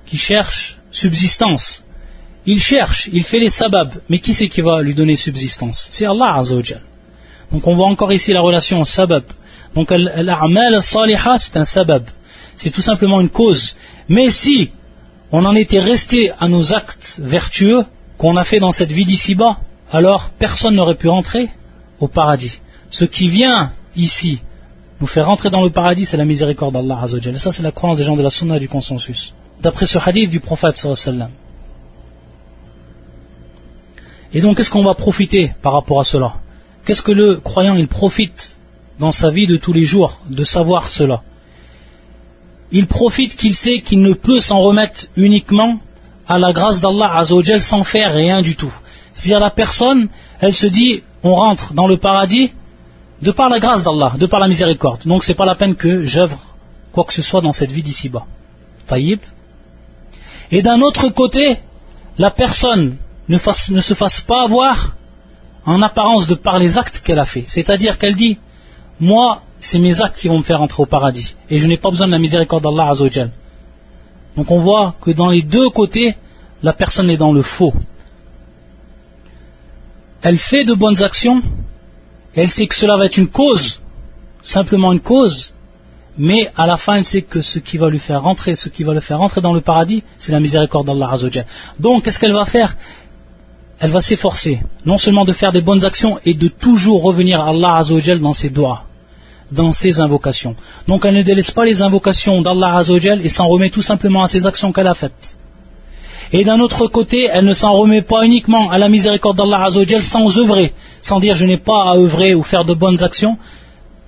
qui 0.05 0.17
cherche 0.17 0.77
subsistance. 0.91 1.83
Il 2.45 2.59
cherche, 2.59 3.09
il 3.13 3.23
fait 3.23 3.39
les 3.39 3.49
sababs, 3.49 4.01
mais 4.09 4.19
qui 4.19 4.33
c'est 4.33 4.49
qui 4.49 4.61
va 4.61 4.81
lui 4.81 4.93
donner 4.93 5.15
subsistance? 5.15 5.87
C'est 5.91 6.05
Allah 6.05 6.35
Azzawajal. 6.35 6.81
Donc 7.51 7.67
on 7.67 7.75
voit 7.75 7.87
encore 7.87 8.11
ici 8.11 8.33
la 8.33 8.41
relation 8.41 8.83
sabab. 8.83 9.23
Donc 9.75 9.91
l'amal 9.91 10.81
saliha 10.81 11.39
c'est 11.39 11.57
un 11.57 11.65
sabab. 11.65 12.03
C'est 12.55 12.71
tout 12.71 12.81
simplement 12.81 13.21
une 13.21 13.29
cause. 13.29 13.75
Mais 14.09 14.29
si 14.29 14.71
on 15.31 15.45
en 15.45 15.55
était 15.55 15.79
resté 15.79 16.31
à 16.39 16.47
nos 16.47 16.73
actes 16.73 17.17
vertueux 17.19 17.85
qu'on 18.17 18.37
a 18.37 18.43
fait 18.43 18.59
dans 18.59 18.71
cette 18.71 18.91
vie 18.91 19.05
d'ici-bas, 19.05 19.59
alors 19.91 20.29
personne 20.29 20.75
n'aurait 20.75 20.95
pu 20.95 21.07
rentrer 21.07 21.49
au 21.99 22.07
paradis. 22.07 22.59
Ce 22.89 23.05
qui 23.05 23.27
vient 23.27 23.71
ici 23.95 24.41
nous 25.01 25.07
faire 25.07 25.27
rentrer 25.27 25.49
dans 25.49 25.63
le 25.63 25.69
paradis, 25.69 26.05
c'est 26.05 26.17
la 26.17 26.25
miséricorde 26.25 26.73
d'Allah 26.73 26.99
Azzawajal. 27.01 27.35
Et 27.35 27.37
ça, 27.37 27.51
c'est 27.51 27.63
la 27.63 27.71
croyance 27.71 27.97
des 27.97 28.03
gens 28.03 28.15
de 28.15 28.21
la 28.21 28.29
sunna 28.29 28.57
et 28.57 28.59
du 28.59 28.69
consensus. 28.69 29.33
D'après 29.61 29.87
ce 29.87 29.97
hadith 29.97 30.29
du 30.29 30.39
prophète 30.39 30.77
sallallahu 30.77 31.29
Et 34.33 34.41
donc, 34.41 34.57
qu'est-ce 34.57 34.71
qu'on 34.71 34.83
va 34.83 34.93
profiter 34.93 35.53
par 35.61 35.73
rapport 35.73 35.99
à 35.99 36.03
cela? 36.03 36.35
Qu'est-ce 36.85 37.01
que 37.01 37.11
le 37.11 37.37
croyant, 37.37 37.75
il 37.75 37.87
profite 37.87 38.57
dans 38.99 39.11
sa 39.11 39.29
vie 39.29 39.47
de 39.47 39.57
tous 39.57 39.73
les 39.73 39.83
jours 39.83 40.21
de 40.29 40.43
savoir 40.43 40.89
cela? 40.89 41.21
Il 42.73 42.87
profite 42.87 43.35
qu'il 43.35 43.55
sait 43.55 43.81
qu'il 43.81 44.01
ne 44.01 44.13
peut 44.13 44.39
s'en 44.39 44.59
remettre 44.59 45.05
uniquement 45.15 45.79
à 46.27 46.39
la 46.39 46.51
grâce 46.53 46.81
d'Allah 46.81 47.17
Azzawajal 47.17 47.61
sans 47.61 47.83
faire 47.83 48.13
rien 48.13 48.41
du 48.41 48.55
tout. 48.55 48.73
C'est-à-dire 49.13 49.39
la 49.39 49.51
personne, 49.51 50.09
elle 50.39 50.55
se 50.55 50.65
dit, 50.65 51.03
on 51.21 51.35
rentre 51.35 51.73
dans 51.73 51.87
le 51.87 51.97
paradis 51.97 52.51
de 53.21 53.31
par 53.31 53.49
la 53.49 53.59
grâce 53.59 53.83
d'Allah, 53.83 54.13
de 54.17 54.25
par 54.25 54.39
la 54.39 54.47
miséricorde. 54.47 55.01
Donc 55.05 55.23
c'est 55.23 55.35
pas 55.35 55.45
la 55.45 55.53
peine 55.53 55.75
que 55.75 56.03
j'œuvre 56.03 56.39
quoi 56.91 57.03
que 57.03 57.13
ce 57.13 57.21
soit 57.21 57.41
dans 57.41 57.51
cette 57.51 57.71
vie 57.71 57.83
d'ici-bas. 57.83 58.25
Taïb. 58.87 59.19
Et 60.51 60.63
d'un 60.63 60.81
autre 60.81 61.09
côté, 61.09 61.57
la 62.17 62.31
personne 62.31 62.97
ne, 63.29 63.37
se 63.37 63.93
fasse 63.93 64.21
pas 64.21 64.43
avoir 64.43 64.95
en 65.65 65.81
apparence 65.83 66.27
de 66.27 66.35
par 66.35 66.57
les 66.57 66.77
actes 66.79 67.01
qu'elle 67.03 67.19
a 67.19 67.25
fait. 67.25 67.45
C'est-à-dire 67.47 67.97
qu'elle 67.99 68.15
dit, 68.15 68.39
moi, 68.99 69.41
c'est 69.63 69.79
mes 69.79 70.01
actes 70.01 70.19
qui 70.19 70.27
vont 70.27 70.39
me 70.39 70.43
faire 70.43 70.61
entrer 70.61 70.83
au 70.83 70.85
paradis. 70.85 71.35
Et 71.49 71.57
je 71.57 71.67
n'ai 71.67 71.77
pas 71.77 71.89
besoin 71.89 72.07
de 72.07 72.11
la 72.11 72.19
miséricorde 72.19 72.63
d'Allah. 72.63 72.93
Donc 74.35 74.51
on 74.51 74.59
voit 74.59 74.95
que 74.99 75.11
dans 75.11 75.29
les 75.29 75.41
deux 75.41 75.69
côtés, 75.69 76.15
la 76.63 76.73
personne 76.73 77.09
est 77.09 77.17
dans 77.17 77.31
le 77.31 77.41
faux. 77.41 77.73
Elle 80.21 80.37
fait 80.37 80.65
de 80.65 80.73
bonnes 80.73 81.01
actions, 81.01 81.41
elle 82.35 82.51
sait 82.51 82.67
que 82.67 82.75
cela 82.75 82.97
va 82.97 83.05
être 83.05 83.17
une 83.17 83.27
cause, 83.27 83.79
simplement 84.41 84.91
une 84.91 84.99
cause, 84.99 85.53
mais 86.17 86.51
à 86.57 86.67
la 86.67 86.77
fin 86.77 86.95
elle 86.95 87.05
sait 87.05 87.21
que 87.21 87.41
ce 87.41 87.59
qui 87.59 87.77
va 87.77 87.89
lui 87.89 87.99
faire 87.99 88.21
rentrer, 88.23 88.55
ce 88.55 88.69
qui 88.69 88.83
va 88.83 88.93
le 88.93 88.99
faire 88.99 89.19
rentrer 89.19 89.41
dans 89.41 89.53
le 89.53 89.61
paradis, 89.61 90.03
c'est 90.19 90.31
la 90.31 90.39
miséricorde 90.39 90.87
d'Allah 90.87 91.09
Azzawajal. 91.11 91.45
Donc 91.79 92.03
qu'est-ce 92.03 92.19
qu'elle 92.19 92.33
va 92.33 92.45
faire? 92.45 92.75
Elle 93.79 93.91
va 93.91 94.01
s'efforcer, 94.01 94.61
non 94.85 94.97
seulement 94.97 95.25
de 95.25 95.33
faire 95.33 95.51
des 95.51 95.61
bonnes 95.61 95.85
actions 95.85 96.19
et 96.25 96.33
de 96.33 96.47
toujours 96.47 97.03
revenir 97.03 97.41
à 97.41 97.49
Allah 97.49 97.77
Azzawajal 97.77 98.19
dans 98.19 98.33
ses 98.33 98.49
doigts, 98.49 98.85
dans 99.53 99.71
ses 99.71 99.99
invocations. 99.99 100.55
Donc 100.87 101.05
elle 101.05 101.15
ne 101.15 101.21
délaisse 101.21 101.51
pas 101.51 101.65
les 101.65 101.81
invocations 101.81 102.41
d'Allah 102.41 102.77
Azzawajal 102.77 103.25
et 103.25 103.29
s'en 103.29 103.47
remet 103.47 103.69
tout 103.69 103.81
simplement 103.81 104.23
à 104.23 104.27
ses 104.27 104.47
actions 104.47 104.71
qu'elle 104.73 104.87
a 104.87 104.93
faites. 104.93 105.37
Et 106.31 106.43
d'un 106.43 106.59
autre 106.59 106.87
côté, 106.87 107.29
elle 107.31 107.45
ne 107.45 107.53
s'en 107.53 107.73
remet 107.73 108.01
pas 108.01 108.25
uniquement 108.25 108.71
à 108.71 108.79
la 108.79 108.89
miséricorde 108.89 109.37
d'Allah 109.37 109.65
Azzawajal 109.65 110.03
sans 110.03 110.39
œuvrer, 110.39 110.73
sans 111.01 111.19
dire 111.19 111.35
je 111.35 111.45
n'ai 111.45 111.57
pas 111.57 111.91
à 111.91 111.95
œuvrer 111.95 112.33
ou 112.33 112.43
faire 112.43 112.65
de 112.65 112.73
bonnes 112.73 113.03
actions, 113.03 113.37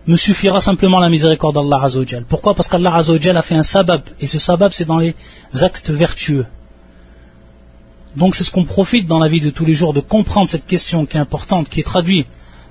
me 0.08 0.17
suffira 0.17 0.60
simplement 0.62 0.99
la 0.99 1.10
miséricorde 1.10 1.55
d'Allah 1.55 1.84
Azzawajal. 1.84 2.25
Pourquoi? 2.27 2.55
Parce 2.55 2.67
qu'Allah 2.67 2.95
Azzawajal 2.95 3.38
a 3.38 3.41
fait 3.43 3.55
un 3.55 3.63
sabab, 3.63 4.01
et 4.19 4.27
ce 4.27 4.39
sabab 4.39 4.71
c'est 4.73 4.86
dans 4.86 4.97
les 4.97 5.13
actes 5.62 5.91
vertueux. 5.91 6.45
Donc 8.15 8.34
c'est 8.34 8.43
ce 8.43 8.51
qu'on 8.51 8.65
profite 8.65 9.08
dans 9.08 9.19
la 9.19 9.27
vie 9.27 9.41
de 9.41 9.49
tous 9.49 9.65
les 9.65 9.73
jours 9.73 9.93
de 9.93 9.99
comprendre 9.99 10.49
cette 10.49 10.65
question 10.65 11.05
qui 11.05 11.17
est 11.17 11.19
importante, 11.19 11.69
qui 11.69 11.79
est 11.81 11.84
traduite 11.84 12.27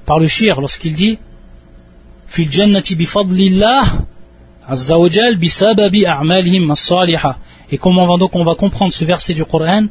par 0.07 0.19
le 0.19 0.27
shir 0.27 0.61
lorsqu'il 0.61 0.95
dit 0.95 1.19
Bisababi 5.39 6.07
a'malihim 6.07 6.71
as-salihah 6.71 7.39
et 7.71 7.79
comment 7.79 8.07
va 8.07 8.17
donc 8.17 8.35
on 8.35 8.45
va 8.45 8.55
comprendre 8.55 8.93
ce 8.93 9.05
verset 9.05 9.35
du 9.35 9.45
Coran. 9.45 9.87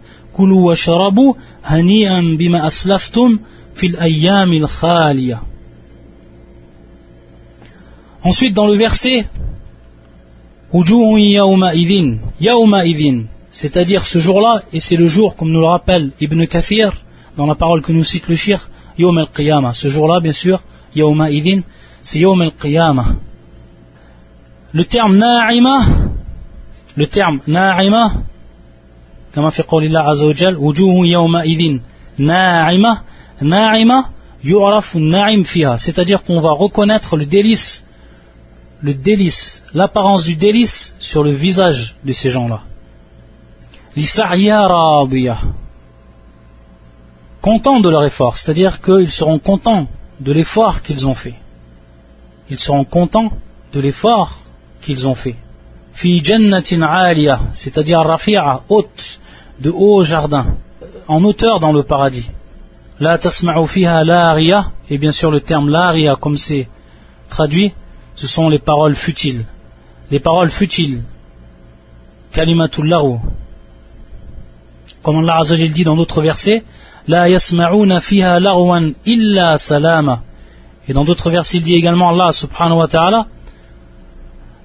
Ensuite 8.23 8.53
dans 8.53 8.67
le 8.67 8.75
verset 8.75 9.27
c'est-à-dire 13.51 14.07
ce 14.07 14.19
jour-là, 14.19 14.63
et 14.73 14.79
c'est 14.79 14.95
le 14.95 15.07
jour, 15.07 15.35
comme 15.35 15.51
nous 15.51 15.59
le 15.59 15.67
rappelle 15.67 16.09
Ibn 16.19 16.45
Kathir, 16.45 16.91
dans 17.37 17.45
la 17.45 17.53
parole 17.53 17.83
que 17.83 17.91
nous 17.91 18.03
cite 18.03 18.27
le 18.27 18.35
shir. 18.35 18.69
Ce 18.97 19.89
jour-là, 19.89 20.19
bien 20.19 20.31
sûr, 20.31 20.61
idhin, 20.95 21.61
c'est 22.03 22.19
Yawm 22.19 22.41
al-Qiyamah. 22.41 23.05
Le 24.73 24.85
terme 24.85 25.17
na'ima, 25.17 25.85
le 26.97 27.07
terme 27.07 27.39
na'ima, 27.47 28.11
comme 29.33 29.49
wujuhu 30.57 31.05
yawma 31.05 31.45
idhin 31.45 31.79
na'ima, 32.17 33.03
na'ima 33.41 34.09
yu'raf 34.43 34.95
na'im 34.95 35.43
fiha, 35.43 35.77
c'est-à-dire 35.77 36.23
qu'on 36.23 36.41
va 36.41 36.51
reconnaître 36.51 37.17
le 37.17 37.25
délice, 37.25 37.83
le 38.81 38.93
délice, 38.93 39.61
l'apparence 39.73 40.23
du 40.23 40.35
délice 40.35 40.95
sur 40.99 41.23
le 41.23 41.31
visage 41.31 41.95
de 42.03 42.11
ces 42.11 42.29
gens-là. 42.29 42.61
L'isa'ya 43.95 44.67
radiya, 44.67 45.37
contents 47.41 47.79
de 47.79 47.89
leur 47.89 48.03
effort, 48.05 48.37
c'est-à-dire 48.37 48.81
qu'ils 48.81 49.11
seront 49.11 49.37
contents 49.37 49.87
de 50.19 50.31
l'effort 50.31 50.81
qu'ils 50.81 51.07
ont 51.07 51.13
fait. 51.13 51.35
Ils 52.49 52.59
seront 52.59 52.83
contents 52.83 53.31
de 53.73 53.79
l'effort 53.79 54.37
qu'ils 54.81 55.07
ont 55.07 55.15
fait 55.15 55.35
fi 55.93 56.23
jannatin 56.23 56.81
aliyah, 56.81 57.39
c'est-à-dire 57.53 58.01
rafi'a, 58.01 58.61
haute, 58.69 59.19
de 59.59 59.69
haut 59.69 60.03
jardin, 60.03 60.45
en 61.07 61.23
hauteur 61.23 61.59
dans 61.59 61.71
le 61.71 61.83
paradis. 61.83 62.29
La 62.99 63.17
tasma'u 63.17 63.67
fiha 63.67 64.03
la'ariya, 64.03 64.71
et 64.89 64.97
bien 64.97 65.11
sûr 65.11 65.31
le 65.31 65.39
terme 65.39 65.69
la'ariya, 65.69 66.15
comme 66.15 66.37
c'est 66.37 66.67
traduit, 67.29 67.73
ce 68.15 68.27
sont 68.27 68.49
les 68.49 68.59
paroles 68.59 68.95
futiles. 68.95 69.45
Les 70.11 70.19
paroles 70.19 70.49
futiles. 70.49 71.01
Kalimatul 72.31 72.87
lahu. 72.87 73.17
Comme 75.01 75.17
Allah 75.17 75.37
Azzawajal 75.41 75.71
dit 75.71 75.83
dans 75.83 75.95
d'autres 75.95 76.21
versets, 76.21 76.63
La 77.07 77.29
yasma'una 77.29 77.99
fiha 77.99 78.39
larwan 78.39 78.93
illa 79.05 79.57
salama. 79.57 80.21
Et 80.88 80.92
dans 80.92 81.04
d'autres 81.04 81.30
versets, 81.30 81.58
il 81.58 81.64
dit 81.64 81.74
également 81.74 82.08
Allah 82.10 82.32
subhanahu 82.32 82.78
wa 82.78 82.88
ta'ala 82.88 83.26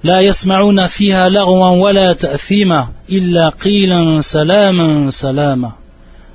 لا 0.04 0.20
يسمعون 0.20 0.86
فيها 0.86 1.28
لغوا 1.28 1.68
ولا 1.68 2.12
تأثيما 2.12 2.88
إلا 3.10 3.48
قيلا 3.48 4.20
سلاما 4.20 5.10
سلاما 5.10 5.72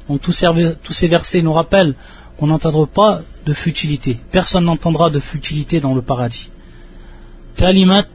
Donc 0.09 0.21
tous 0.21 0.31
ces, 0.31 0.47
tous 0.83 0.93
ces 0.93 1.07
versets 1.07 1.43
nous 1.43 1.53
rappellent 1.53 1.93
qu'on 2.39 2.47
n'entendra 2.47 2.87
pas 2.87 3.21
de 3.45 3.53
futilité. 3.53 4.19
Personne 4.31 4.65
n'entendra 4.65 5.11
de 5.11 5.19
futilité 5.19 5.79
dans 5.79 5.93
le 5.93 6.01
paradis. 6.01 6.49
Kalimat, 7.55 8.07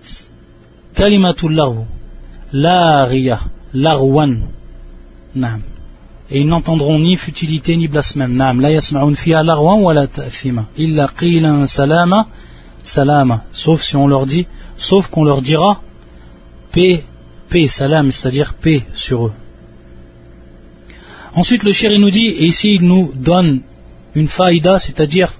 kalimatul 0.94 1.55
larou, 1.55 1.87
la 2.53 3.05
riya, 3.05 3.38
larwan. 3.73 4.40
Naam. 5.37 5.62
Et 6.32 6.42
ils 6.42 6.48
n'entendront 6.48 7.00
ni 7.00 7.15
futilité 7.18 7.76
ni 7.76 7.88
blasphème. 7.88 8.36
Naam. 8.36 8.62
La 8.62 8.72
yasma'un 8.72 9.15
fiha 9.15 9.44
larwan 9.44 9.82
wa 9.82 9.94
la 9.94 10.08
ta'thima. 10.08 10.65
Illa 10.78 11.08
qilan 11.08 11.65
salama, 11.65 12.28
salama. 12.84 13.44
Sauf 13.52 13.82
si 13.82 13.96
on 13.96 14.08
leur 14.08 14.26
dit, 14.26 14.46
sauf 14.78 15.08
qu'on 15.08 15.24
leur 15.24 15.42
dira 15.42 15.82
paix, 16.72 17.04
paix, 17.50 17.68
salam, 17.68 18.12
c'est-à-dire 18.12 18.54
paix 18.54 18.84
sur 18.94 19.28
eux. 19.28 19.34
Ensuite, 21.36 21.63
le 21.63 21.74
chéri 21.74 22.00
nous 22.00 22.12
dit, 22.12 22.28
et 22.28 22.46
ici 22.46 22.76
il 22.76 22.82
nous 22.82 23.12
donne 23.15 23.62
une 24.15 24.28
faïda, 24.28 24.80
c'est-à-dire 24.80 25.32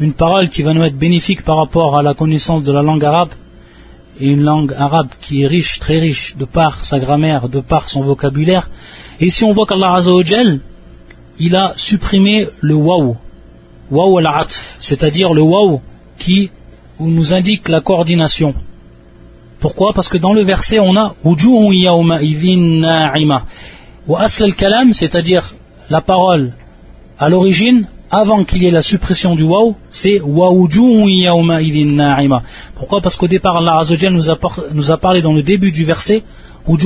une 0.00 0.12
parole 0.12 0.48
qui 0.48 0.62
va 0.62 0.74
nous 0.74 0.82
être 0.82 0.96
bénéfique 0.96 1.42
par 1.42 1.56
rapport 1.56 1.96
à 1.96 2.02
la 2.02 2.14
connaissance 2.14 2.62
de 2.62 2.72
la 2.72 2.82
langue 2.82 3.04
arabe, 3.04 3.30
et 4.20 4.28
une 4.28 4.42
langue 4.42 4.72
arabe 4.72 5.08
qui 5.20 5.42
est 5.42 5.46
riche, 5.46 5.80
très 5.80 5.98
riche, 5.98 6.36
de 6.36 6.44
par 6.44 6.84
sa 6.84 6.98
grammaire, 6.98 7.48
de 7.48 7.60
par 7.60 7.88
son 7.88 8.02
vocabulaire. 8.02 8.70
Et 9.24 9.28
ici 9.28 9.42
on 9.42 9.54
voit 9.54 9.64
qu'Allah 9.64 9.94
Azzawajal, 9.94 10.60
il 11.38 11.56
a 11.56 11.72
supprimé 11.76 12.46
le 12.60 12.74
waw, 12.74 13.16
waw 13.90 14.18
al-atf, 14.18 14.76
c'est-à-dire 14.80 15.32
le 15.32 15.40
waw 15.40 15.80
qui 16.18 16.50
nous 17.00 17.32
indique 17.32 17.70
la 17.70 17.80
coordination. 17.80 18.54
Pourquoi? 19.60 19.94
Parce 19.94 20.10
que 20.10 20.18
dans 20.18 20.34
le 20.34 20.42
verset 20.42 20.78
on 20.78 20.94
a 20.98 21.14
Wa 24.06 24.20
asl 24.20 24.44
al-kalam, 24.44 24.92
c'est-à-dire 24.92 25.54
la 25.88 26.02
parole 26.02 26.52
à 27.18 27.30
l'origine, 27.30 27.86
avant 28.14 28.44
qu'il 28.44 28.62
y 28.62 28.66
ait 28.66 28.70
la 28.70 28.82
suppression 28.82 29.34
du 29.34 29.42
waw, 29.42 29.74
c'est. 29.90 30.20
Pourquoi? 32.76 33.00
Parce 33.00 33.16
qu'au 33.16 33.26
départ, 33.26 33.56
Allah 33.56 33.78
Azzawajal 33.78 34.12
nous 34.12 34.30
a, 34.30 34.38
nous 34.72 34.90
a 34.92 34.98
parlé 34.98 35.20
dans 35.20 35.32
le 35.32 35.42
début 35.42 35.72
du 35.72 35.84
verset, 35.84 36.22
il 36.68 36.76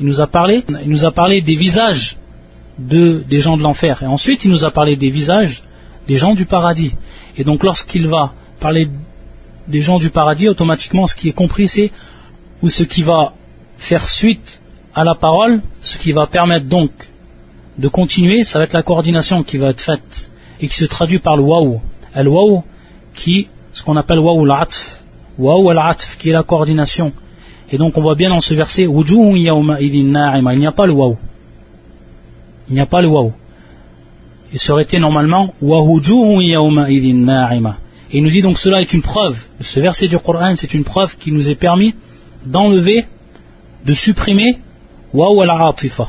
nous 0.00 0.20
a 0.20 0.26
parlé, 0.26 0.64
il 0.84 0.90
nous 0.90 1.04
a 1.04 1.12
parlé 1.12 1.42
des 1.42 1.56
visages 1.56 2.16
de, 2.78 3.22
des 3.28 3.40
gens 3.40 3.58
de 3.58 3.62
l'enfer. 3.62 4.02
Et 4.02 4.06
ensuite, 4.06 4.46
il 4.46 4.50
nous 4.50 4.64
a 4.64 4.70
parlé 4.70 4.96
des 4.96 5.10
visages 5.10 5.62
des 6.08 6.16
gens 6.16 6.34
du 6.34 6.46
paradis. 6.46 6.94
Et 7.36 7.44
donc, 7.44 7.64
lorsqu'il 7.64 8.08
va 8.08 8.32
parler 8.60 8.88
des 9.68 9.82
gens 9.82 9.98
du 9.98 10.08
paradis, 10.08 10.48
automatiquement, 10.48 11.06
ce 11.06 11.14
qui 11.14 11.28
est 11.28 11.32
compris, 11.32 11.68
c'est 11.68 11.92
ou 12.62 12.70
ce 12.70 12.82
qui 12.82 13.02
va 13.02 13.34
faire 13.76 14.08
suite 14.08 14.62
à 14.94 15.04
la 15.04 15.14
parole, 15.14 15.60
ce 15.82 15.98
qui 15.98 16.12
va 16.12 16.26
permettre 16.26 16.64
donc 16.64 16.90
de 17.78 17.88
continuer, 17.88 18.44
ça 18.44 18.58
va 18.58 18.64
être 18.64 18.72
la 18.72 18.82
coordination 18.82 19.42
qui 19.42 19.58
va 19.58 19.70
être 19.70 19.80
faite 19.80 20.30
et 20.60 20.68
qui 20.68 20.76
se 20.76 20.84
traduit 20.84 21.18
par 21.18 21.36
le 21.36 21.42
waouh. 21.42 21.80
El 22.14 22.28
waouh 22.28 22.62
qui, 23.14 23.48
ce 23.72 23.82
qu'on 23.82 23.96
appelle 23.96 24.20
waouh 24.20 24.44
l'atf. 24.44 25.00
Waouh 25.38 25.72
l'atf 25.72 26.16
qui 26.18 26.30
est 26.30 26.32
la 26.32 26.44
coordination. 26.44 27.12
Et 27.72 27.78
donc 27.78 27.98
on 27.98 28.02
voit 28.02 28.14
bien 28.14 28.30
dans 28.30 28.40
ce 28.40 28.54
verset, 28.54 28.82
il 28.82 28.88
n'y 28.90 29.48
a 30.66 30.72
pas 30.72 30.86
le 30.86 30.92
waouh. 30.92 31.16
Il 32.68 32.74
n'y 32.74 32.80
a 32.80 32.86
pas 32.86 33.02
le 33.02 33.08
waouh. 33.08 33.32
Il 34.52 34.60
serait 34.60 34.84
été 34.84 35.00
normalement 35.00 35.52
Et 35.60 35.66
il 38.12 38.22
nous 38.22 38.30
dit 38.30 38.42
donc 38.42 38.58
cela 38.58 38.80
est 38.80 38.94
une 38.94 39.02
preuve. 39.02 39.36
Ce 39.60 39.80
verset 39.80 40.06
du 40.06 40.18
Coran, 40.18 40.54
c'est 40.54 40.74
une 40.74 40.84
preuve 40.84 41.16
qui 41.16 41.32
nous 41.32 41.50
est 41.50 41.56
permis 41.56 41.96
d'enlever, 42.46 43.06
de 43.84 43.94
supprimer 43.94 44.60
waouh 45.12 45.40
al-atifa 45.40 46.08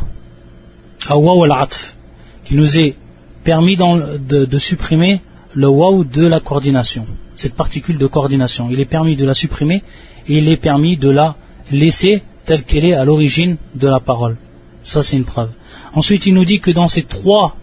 qui 2.45 2.55
nous 2.55 2.79
est 2.79 2.95
permis 3.43 3.77
de, 3.77 4.57
supprimer 4.57 5.21
le 5.53 5.67
waw 5.67 6.03
de 6.03 6.25
la 6.25 6.39
coordination, 6.39 7.05
cette 7.35 7.53
particule 7.53 7.97
de 7.97 8.07
coordination. 8.07 8.67
Il 8.71 8.79
est 8.79 8.85
permis 8.85 9.15
de 9.15 9.25
la 9.25 9.33
supprimer 9.33 9.83
et 10.27 10.37
il 10.39 10.49
est 10.49 10.57
permis 10.57 10.97
de 10.97 11.09
la 11.09 11.35
laisser 11.71 12.23
telle 12.45 12.63
qu'elle 12.63 12.85
est 12.85 12.93
à 12.93 13.05
l'origine 13.05 13.57
de 13.75 13.87
la 13.87 13.99
parole. 13.99 14.35
Ça, 14.83 15.03
c'est 15.03 15.15
une 15.15 15.25
preuve. 15.25 15.49
Ensuite, 15.93 16.25
il 16.25 16.33
nous 16.33 16.45
dit 16.45 16.59
que 16.59 16.71
dans 16.71 16.87
ces 16.87 17.03
trois 17.03 17.55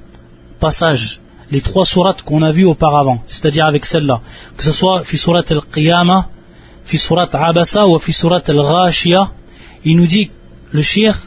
passages, 0.59 1.21
les 1.51 1.61
trois 1.61 1.85
sourates 1.85 2.23
qu'on 2.23 2.43
a 2.43 2.53
vues 2.53 2.65
auparavant, 2.65 3.23
c'est-à-dire 3.27 3.67
avec 3.67 3.85
celle-là, 3.85 4.21
que 4.57 4.65
ce 4.65 4.73
soit 4.73 5.05
fi 5.05 5.19
surat 5.19 5.45
al-qiyamah, 5.49 6.29
fi 6.85 6.99
surat 6.99 7.29
abasa 7.33 7.87
ou 7.87 7.99
fi 7.99 8.13
surat 8.13 8.43
al-ghashiyah, 8.47 9.31
il 9.85 9.97
nous 9.97 10.07
dit, 10.07 10.31
le 10.71 10.83
shir, 10.83 11.19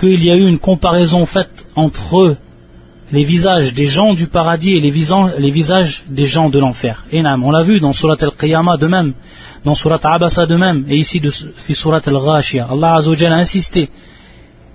qu'il 0.00 0.24
y 0.24 0.30
a 0.30 0.34
eu 0.34 0.48
une 0.48 0.58
comparaison 0.58 1.26
faite 1.26 1.66
entre 1.76 2.36
les 3.12 3.24
visages 3.24 3.74
des 3.74 3.84
gens 3.84 4.14
du 4.14 4.26
paradis 4.26 4.76
et 4.76 4.80
les, 4.80 4.90
visages, 4.90 6.04
des 6.08 6.26
gens 6.26 6.48
de 6.48 6.58
l'enfer. 6.58 7.04
Et 7.12 7.22
on 7.22 7.50
l'a 7.50 7.62
vu 7.62 7.80
dans 7.80 7.92
Surat 7.92 8.16
al-Qiyamah 8.18 8.78
de 8.78 8.86
même, 8.86 9.12
dans 9.64 9.74
Surat 9.74 10.00
Abasa 10.02 10.46
de 10.46 10.56
même, 10.56 10.86
et 10.88 10.96
ici 10.96 11.20
de 11.20 11.30
Surat 11.30 12.00
al-Ghashiyah. 12.06 12.68
Allah 12.72 12.94
a 12.96 13.34
insisté. 13.34 13.90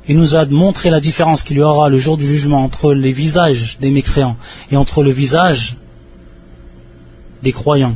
Il 0.08 0.18
nous 0.18 0.36
a 0.36 0.46
montré 0.46 0.92
la 0.92 1.00
différence 1.00 1.42
qu'il 1.42 1.58
y 1.58 1.62
aura 1.62 1.90
le 1.90 1.98
jour 1.98 2.18
du 2.18 2.28
jugement 2.28 2.64
entre 2.64 2.94
les 2.94 3.12
visages 3.12 3.78
des 3.82 3.90
mécréants 3.90 4.38
et 4.70 4.78
entre 4.78 5.02
le 5.02 5.10
visage 5.10 5.78
des 7.42 7.52
croyants. 7.52 7.96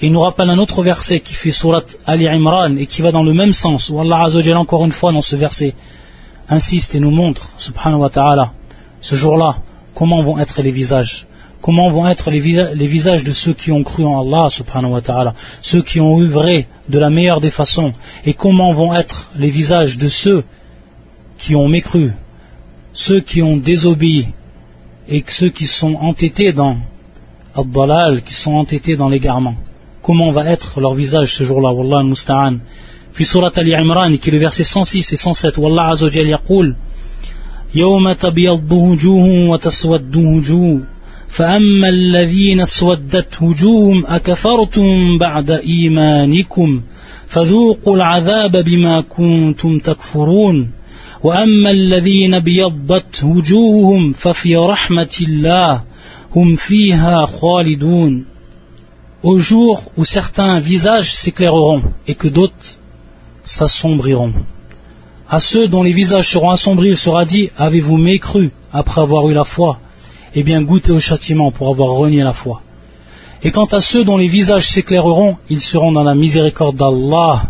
Et 0.00 0.06
il 0.06 0.12
nous 0.12 0.22
rappelle 0.22 0.48
un 0.48 0.56
autre 0.56 0.82
verset 0.82 1.20
qui 1.20 1.34
fait 1.34 1.50
Surat 1.50 1.82
Ali 2.06 2.26
Imran 2.26 2.76
et 2.76 2.86
qui 2.86 3.02
va 3.02 3.12
dans 3.12 3.24
le 3.24 3.34
même 3.34 3.52
sens, 3.52 3.90
où 3.90 4.00
Allah 4.00 4.28
encore 4.56 4.86
une 4.86 4.92
fois 4.92 5.12
dans 5.12 5.20
ce 5.20 5.36
verset 5.36 5.74
insiste 6.50 6.94
et 6.94 7.00
nous 7.00 7.10
montre, 7.10 7.48
subhanahu 7.56 8.00
wa 8.00 8.10
ta'ala, 8.10 8.52
ce 9.00 9.14
jour-là, 9.14 9.58
comment 9.94 10.22
vont 10.22 10.38
être 10.38 10.60
les 10.60 10.72
visages. 10.72 11.26
Comment 11.62 11.90
vont 11.90 12.08
être 12.08 12.30
les, 12.30 12.40
visages 12.40 13.22
de 13.22 13.32
ceux 13.32 13.52
qui 13.52 13.70
ont 13.70 13.82
cru 13.82 14.04
en 14.04 14.20
Allah, 14.20 14.48
subhanahu 14.50 14.92
wa 14.92 15.00
ta'ala, 15.00 15.34
ceux 15.60 15.82
qui 15.82 16.00
ont 16.00 16.18
œuvré 16.18 16.66
de 16.88 16.98
la 16.98 17.10
meilleure 17.10 17.40
des 17.40 17.50
façons. 17.50 17.92
Et 18.24 18.32
comment 18.32 18.72
vont 18.72 18.94
être 18.94 19.30
les 19.36 19.50
visages 19.50 19.98
de 19.98 20.08
ceux 20.08 20.42
qui 21.38 21.54
ont 21.54 21.68
mécru, 21.68 22.12
ceux 22.94 23.20
qui 23.20 23.42
ont 23.42 23.56
désobéi. 23.56 24.28
Et 25.08 25.22
ceux 25.26 25.50
qui 25.50 25.66
sont 25.66 25.94
entêtés 25.96 26.52
dans 26.52 26.76
al 27.54 28.22
qui 28.22 28.32
sont 28.32 28.54
entêtés 28.54 28.96
dans 28.96 29.08
l'égarement. 29.08 29.54
Comment 30.02 30.30
va 30.30 30.46
être 30.46 30.80
leur 30.80 30.94
visage 30.94 31.34
ce 31.34 31.44
jour-là 31.44 31.72
Wallah 31.72 31.98
al-Musta'an 31.98 32.58
في 33.12 33.24
سورة 33.24 33.52
آل 33.58 33.74
عمران 33.74 34.18
qui 34.18 34.30
est 34.30 34.32
le 34.32 34.38
verset 34.38 34.64
106 34.64 35.12
et 35.12 35.16
107 35.16 35.58
والله 35.58 35.82
عز 35.82 36.04
وجل 36.04 36.26
يقول 36.26 36.74
يوم 37.74 38.12
تبيض 38.12 38.72
وجوه 38.72 39.48
وتسود 39.48 40.16
وجوه 40.16 40.80
فأما 41.30 41.88
الذين 41.88 42.60
اسودت 42.60 43.42
وجوههم 43.42 44.06
أكفرتم 44.06 45.18
بعد 45.18 45.50
إيمانكم 45.50 46.80
فذوقوا 47.26 47.96
العذاب 47.96 48.56
بما 48.56 49.00
كنتم 49.00 49.78
تكفرون. 49.78 50.70
وأما 51.22 51.70
الذين 51.70 52.38
بيضت 52.38 53.24
وجوههم 53.24 54.12
ففي 54.12 54.56
رحمة 54.56 55.16
الله 55.22 55.82
هم 56.36 56.56
فيها 56.56 57.26
خالدون. 57.26 58.24
Au 59.22 59.38
jour 59.38 59.82
où 59.96 60.04
certains 60.04 60.58
visages 60.60 61.12
s'éclaireront 61.12 61.82
et 62.08 62.14
que 62.14 62.28
d'autres 62.28 62.79
s'assombreront. 63.44 64.32
À 65.28 65.40
ceux 65.40 65.68
dont 65.68 65.82
les 65.82 65.92
visages 65.92 66.28
seront 66.28 66.50
assombris, 66.50 66.90
il 66.90 66.96
sera 66.96 67.24
dit 67.24 67.50
Avez-vous 67.56 67.96
mécru 67.96 68.50
après 68.72 69.00
avoir 69.00 69.28
eu 69.28 69.34
la 69.34 69.44
foi? 69.44 69.78
Eh 70.34 70.42
bien, 70.42 70.62
goûtez 70.62 70.92
au 70.92 71.00
châtiment 71.00 71.50
pour 71.50 71.68
avoir 71.68 71.90
renié 71.90 72.22
la 72.22 72.32
foi. 72.32 72.62
Et 73.42 73.50
quant 73.50 73.66
à 73.66 73.80
ceux 73.80 74.04
dont 74.04 74.16
les 74.16 74.28
visages 74.28 74.68
s'éclaireront, 74.68 75.36
ils 75.48 75.60
seront 75.60 75.92
dans 75.92 76.02
la 76.02 76.14
miséricorde 76.14 76.76
d'Allah, 76.76 77.42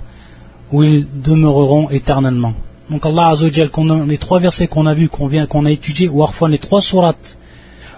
où 0.71 0.83
ils 0.83 1.07
demeureront 1.23 1.91
éternellement. 1.91 2.55
Donc 2.91 3.07
Allah 3.07 3.29
Azzawajal, 3.29 3.71
les 4.07 4.19
trois 4.19 4.39
versets 4.39 4.67
qu'on 4.67 4.87
a 4.87 4.95
vus, 4.95 5.09
qu'on 5.09 5.27
vient, 5.27 5.47
qu'on 5.47 5.65
a 5.65 5.71
étudiés, 5.71 6.09
ou 6.09 6.19
parfois 6.19 6.49
les 6.49 6.59
trois 6.59 6.81
sourates, 6.81 7.39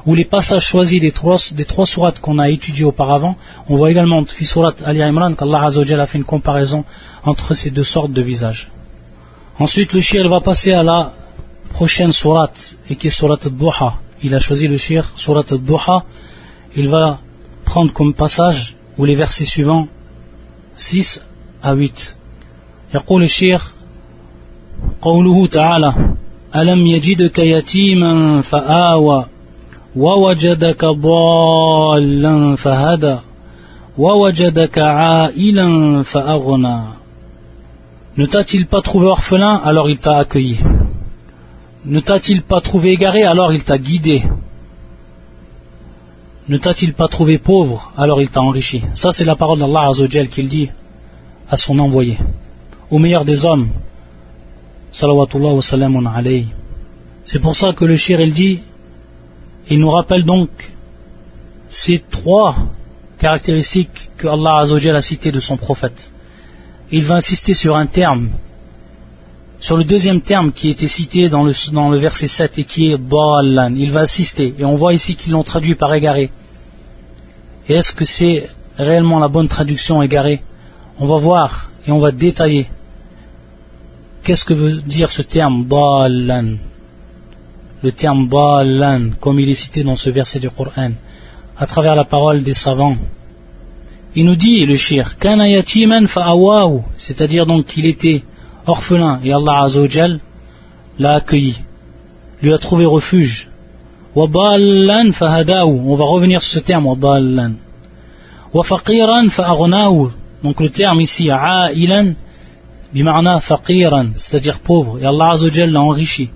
ou 0.07 0.15
les 0.15 0.25
passages 0.25 0.65
choisis 0.65 1.01
des 1.01 1.13
trois, 1.13 1.37
des 1.53 1.67
sourates 1.85 2.21
qu'on 2.21 2.39
a 2.39 2.51
étudiés 2.51 2.85
auparavant, 2.85 3.37
on 3.69 3.77
voit 3.77 3.91
également, 3.91 4.25
fi 4.25 4.45
surat 4.45 4.75
Ali 4.85 5.03
Imran, 5.03 5.35
qu'Allah 5.35 5.65
Azzawajal 5.65 6.01
a 6.01 6.07
fait 6.07 6.19
une 6.19 6.25
comparaison 6.25 6.85
entre 7.24 7.54
ces 7.54 7.72
deux 7.72 7.84
sortes 7.84 8.12
de 8.12 8.22
visages. 8.22 8.70
Ensuite, 9.60 9.94
le 9.94 10.02
shir 10.02 10.28
va 10.30 10.40
passer 10.40 10.74
à 10.74 10.84
la 10.84 11.14
prochaine 11.74 12.12
sourate, 12.12 12.78
et 12.90 12.96
qui 12.96 13.08
est 13.08 13.18
surat 13.22 13.38
al-Duha. 13.44 13.96
Il 14.24 14.34
a 14.36 14.40
choisi 14.40 14.68
le 14.68 14.78
shir, 14.78 15.04
surat 15.16 15.44
al-Duha. 15.50 16.04
Il 16.76 16.90
va 16.90 17.20
prendre 17.66 17.92
comme 17.94 18.14
passage, 18.14 18.76
ou 18.98 19.06
les 19.06 19.16
versets 19.16 19.46
suivants, 19.46 19.88
6 20.76 21.22
à 21.64 21.74
8. 21.74 22.16
يقول 22.96 23.24
الشيخ 23.24 23.74
قوله 25.02 25.48
تعالى 25.48 25.94
ألم 26.56 26.88
يجدك 26.88 27.40
يتيما 27.40 28.42
فآوى 28.42 29.26
ووجدك 29.96 30.86
ضالا 30.86 32.56
فهدى 32.56 33.18
ووجدك 33.98 34.78
عائلا 34.80 36.04
فأغنى 36.04 36.80
ne 38.19 38.27
t'a-t-il 38.27 38.67
pas 38.67 38.83
trouvé 38.83 39.07
orphelin, 39.07 39.55
alors 39.65 39.89
il 39.89 39.99
t'a 39.99 40.19
accueilli? 40.19 40.59
Ne 41.87 42.01
t'a-t-il 42.01 42.43
pas 42.43 42.61
trouvé 42.61 42.91
égaré, 42.91 43.23
alors 43.23 43.55
il 43.55 43.65
t'a 43.65 43.79
guidé? 43.79 44.23
Ne 46.49 46.59
t'a-t-il 46.59 46.93
pas 46.93 47.09
trouvé 47.09 47.39
pauvre, 47.39 47.91
alors 47.97 48.21
il 48.21 48.29
t'a 48.29 48.43
enrichi? 48.43 48.83
Ça 48.95 49.13
c'est 49.13 49.25
la 49.25 49.35
parole 49.35 49.61
d'Allah 49.61 49.89
Azzawajal 49.89 50.29
qu'il 50.29 50.49
dit 50.49 50.69
à 51.51 51.57
son 51.57 51.79
envoyé, 51.79 52.19
au 52.91 52.99
meilleur 52.99 53.25
des 53.25 53.47
hommes, 53.47 53.69
salawatullah 54.91 55.55
wa 55.55 55.63
salamun 55.63 56.05
alayhi. 56.05 56.49
C'est 57.25 57.39
pour 57.39 57.57
ça 57.57 57.73
que 57.73 57.87
le 57.87 57.97
shir 57.97 58.21
il 58.21 58.35
dit, 58.35 58.61
il 59.71 59.79
nous 59.79 59.91
rappelle 59.91 60.25
donc 60.25 60.51
ces 61.71 61.99
trois 61.99 62.55
caractéristiques 63.19 64.11
que 64.19 64.29
Allah 64.29 64.59
Azzawajal 64.59 64.97
a 64.97 65.01
citées 65.01 65.33
de 65.33 65.41
son 65.41 65.57
prophète 65.57 66.13
il 66.93 67.05
va 67.05 67.17
insister 67.17 67.55
sur 67.55 67.75
un 67.77 67.87
terme, 67.87 68.29
sur 69.59 69.79
le 69.79 69.85
deuxième 69.85 70.21
terme 70.21 70.53
qui 70.53 70.69
était 70.69 70.89
cité 70.89 71.31
dans 71.31 71.43
le, 71.43 71.97
verset 71.97 72.29
7 72.29 72.59
et 72.59 72.65
qui 72.65 72.93
est 72.93 72.99
Ballan. 72.99 73.73
Il 73.75 73.91
va 73.93 74.01
insister, 74.01 74.55
et 74.59 74.65
on 74.65 74.77
voit 74.77 74.93
ici 74.93 75.17
qu'ils 75.17 75.33
l'ont 75.33 75.43
traduit 75.43 75.75
par 75.75 75.95
égaré. 75.95 76.31
Et 77.69 77.75
est-ce 77.75 77.93
que 77.93 78.05
c'est 78.05 78.47
réellement 78.77 79.19
la 79.21 79.29
bonne 79.29 79.49
traduction 79.49 80.03
égaré? 80.03 80.43
On 80.99 81.07
va 81.07 81.17
voir 81.17 81.71
et 81.87 81.93
on 81.93 81.99
va 81.99 82.13
détailler. 82.13 82.67
Qu'est-ce 84.23 84.45
que 84.45 84.55
veut 84.55 84.83
dire 84.83 85.11
ce 85.11 85.23
terme 85.23 85.65
Ballan 85.65 86.57
Le 87.83 87.93
terme 87.93 88.27
Ballan, 88.27 89.11
comme 89.19 89.41
il 89.41 89.49
est 89.49 89.55
cité 89.55 89.83
dans 89.83 89.97
ce 89.97 90.11
verset 90.11 90.41
du 90.41 90.51
Coran, 90.51 90.93
à 91.59 91.67
travers 91.67 91.95
la 91.95 92.05
parole 92.05 92.43
des 92.43 92.55
savants 92.55 92.97
il 94.15 94.27
nous 94.27 94.37
dit 94.37 94.67
le 94.67 94.77
shir, 94.77 95.17
c'est-à-dire 96.99 97.47
donc 97.47 97.65
qu'il 97.65 97.87
était 97.87 98.23
orphelin 98.67 99.21
et 99.25 99.33
Allah 99.33 99.63
Azzawajal 99.63 100.21
l'a 100.99 101.15
accueilli, 101.15 101.57
lui 102.43 102.53
a 102.53 102.59
trouvé 102.59 102.85
refuge. 102.85 103.49
On 104.15 104.27
va 104.27 104.51
revenir 106.05 106.43
sur 106.43 106.53
ce 106.53 106.59
terme, 106.59 106.87
waballan. 106.87 107.53
Wafaqiran 108.53 109.31
fa'aghnahu, 109.31 110.11
donc 110.45 110.61
le 110.61 110.69
terme 110.69 111.01
ici, 111.01 111.31
c'est-à-dire 114.17 114.59
pauvre, 114.59 114.99
et 115.01 115.07
Allah 115.07 115.31
Azzawajal 115.31 115.71
l'a 115.71 115.81
enrichi. 115.81 116.29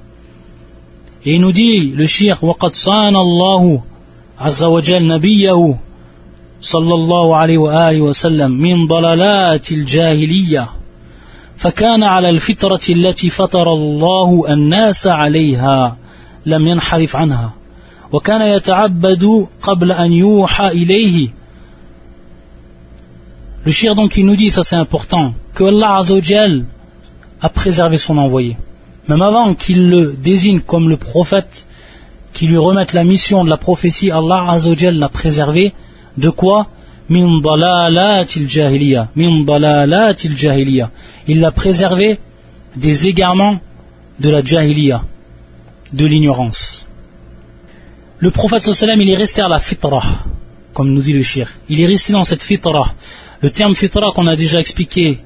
Et 1.27 1.35
il 1.35 1.43
nous 1.43 1.53
dit, 1.53 1.91
le 1.91 2.07
shir, 2.07 2.39
صلى 6.61 6.95
الله 6.95 7.37
عليه 7.37 7.59
وآله 7.59 8.01
وسلم 8.01 8.51
من 8.51 8.87
ضلالات 8.87 9.73
الجاهلية 9.73 10.69
فكان 11.57 12.03
على 12.03 12.31
الفطرة 12.31 12.81
التي 12.89 13.31
فطر 13.31 13.73
الله 13.73 14.53
الناس 14.53 15.07
عليها 15.07 15.97
لم 16.47 16.67
ينحرف 16.67 17.17
عنها 17.17 17.53
وكان 18.13 18.43
يتعبد 18.43 19.47
قبل 19.63 19.93
أن 19.93 20.13
يوحى 20.13 20.69
إليه 20.69 21.29
Le 23.65 23.73
shir 23.73 23.97
donc 23.97 24.17
il 24.17 24.25
nous 24.25 24.37
dit, 24.37 24.53
ça 24.53 24.63
c'est 24.63 24.77
important, 24.77 25.35
que 25.53 25.65
Allah 25.65 25.97
Azzawajal 25.97 26.65
a 27.43 27.49
préservé 27.49 27.99
son 27.99 28.17
envoyé. 28.17 28.57
Même 29.09 29.23
avant 29.23 29.55
qu'il 29.55 29.91
le 29.91 30.13
désigne 30.17 30.61
comme 30.61 30.89
le 30.89 30.97
prophète, 30.97 31.67
qu'il 32.33 32.51
lui 32.51 32.59
remette 32.59 32.93
la 32.93 33.03
mission 33.03 33.43
de 33.43 33.51
la 33.51 33.57
prophétie, 33.57 34.13
Allah 34.13 34.47
Azzawajal 34.51 34.97
l'a 34.97 35.09
préservé 35.09 35.75
De 36.17 36.31
quoi 36.31 36.69
Min 37.09 37.41
jahiliya. 38.49 39.09
Min 39.15 39.45
jahiliya. 40.37 40.91
Il 41.29 41.41
l'a 41.41 41.53
préservé 41.53 42.19
des 42.75 43.07
égarements 43.07 43.61
de 44.19 44.31
la 44.31 44.43
jahiliya, 44.43 45.03
de 45.93 46.07
l'ignorance. 46.07 46.87
Le 48.19 48.31
prophète 48.31 48.65
sallam 48.65 49.01
il 49.01 49.11
est 49.11 49.17
resté 49.17 49.43
à 49.43 49.49
la 49.49 49.61
fitra, 49.61 50.03
comme 50.73 50.91
nous 50.93 51.03
dit 51.03 51.13
le 51.13 51.23
shir. 51.23 51.51
Il 51.69 51.81
est 51.81 51.87
resté 51.87 52.13
dans 52.13 52.25
cette 52.25 52.43
fitra. 52.43 52.95
Le 53.41 53.51
terme 53.51 53.75
fitra 53.75 54.13
qu'on 54.13 54.27
a 54.27 54.37
déjà 54.37 54.59
expliqué 54.59 55.21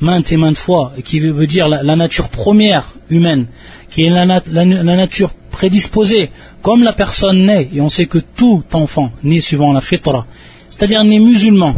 maintes 0.00 0.32
et 0.32 0.36
maintes 0.36 0.58
fois, 0.58 0.92
qui 1.04 1.20
veut 1.20 1.46
dire 1.46 1.68
la, 1.68 1.96
nature 1.96 2.28
première 2.28 2.84
humaine, 3.10 3.46
qui 3.90 4.04
est 4.04 4.10
la, 4.10 4.24
la 4.24 4.96
nature 4.96 5.32
prédisposé, 5.60 6.30
comme 6.62 6.82
la 6.82 6.94
personne 6.94 7.44
naît, 7.44 7.68
et 7.74 7.82
on 7.82 7.90
sait 7.90 8.06
que 8.06 8.16
tout 8.38 8.64
enfant 8.72 9.08
naît 9.22 9.42
suivant 9.48 9.74
la 9.74 9.82
fitra, 9.82 10.24
c'est-à-dire 10.70 11.04
naît 11.04 11.18
musulman, 11.18 11.74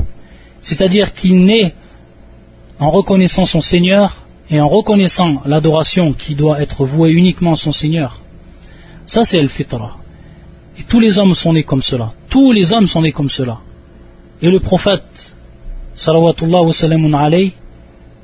c'est-à-dire 0.68 1.12
qu'il 1.12 1.45
naît 1.45 1.75
en 2.79 2.90
reconnaissant 2.92 3.45
son 3.45 3.61
Seigneur 3.61 4.07
et 4.53 4.61
en 4.61 4.68
reconnaissant 4.68 5.42
l'adoration 5.47 6.12
qui 6.12 6.37
doit 6.37 6.61
être 6.61 6.85
vouée 6.85 7.11
uniquement 7.11 7.55
à 7.55 7.57
son 7.57 7.73
Seigneur. 7.73 8.21
Ça 9.05 9.25
c'est 9.25 9.42
le 9.42 9.49
fitra. 9.49 9.99
Et 10.79 10.85
tous 10.85 11.01
les 11.01 11.18
hommes 11.18 11.35
sont 11.35 11.53
nés 11.53 11.64
comme 11.64 11.83
cela. 11.83 12.12
Tous 12.29 12.53
les 12.53 12.73
hommes 12.73 12.87
sont 12.87 13.03
nés 13.03 13.16
comme 13.18 13.31
cela. 13.31 13.59
Et 14.42 14.49
le 14.49 14.61
prophète, 14.61 15.35
salawatullah 15.97 16.62
wa 16.62 16.73
alayhi, 17.27 17.53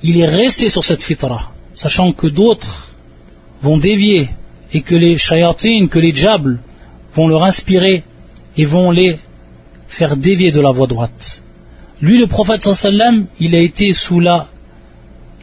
il 0.04 0.20
est 0.20 0.32
resté 0.42 0.68
sur 0.68 0.84
cette 0.84 1.02
fitra, 1.02 1.50
sachant 1.74 2.12
que 2.12 2.28
d'autres 2.28 2.94
vont 3.60 3.78
dévier 3.78 4.30
et 4.72 4.82
que 4.82 4.94
les 4.94 5.18
shayatines, 5.18 5.88
que 5.88 5.98
les 5.98 6.12
diables 6.12 6.60
vont 7.14 7.28
leur 7.28 7.44
inspirer 7.44 8.02
et 8.56 8.64
vont 8.64 8.90
les 8.90 9.18
faire 9.86 10.16
dévier 10.16 10.52
de 10.52 10.60
la 10.60 10.70
voie 10.70 10.86
droite. 10.86 11.42
Lui, 12.00 12.18
le 12.18 12.26
prophète 12.26 12.62
sallam, 12.62 13.26
il 13.40 13.54
a 13.54 13.58
été 13.58 13.92
sous 13.92 14.20
la, 14.20 14.46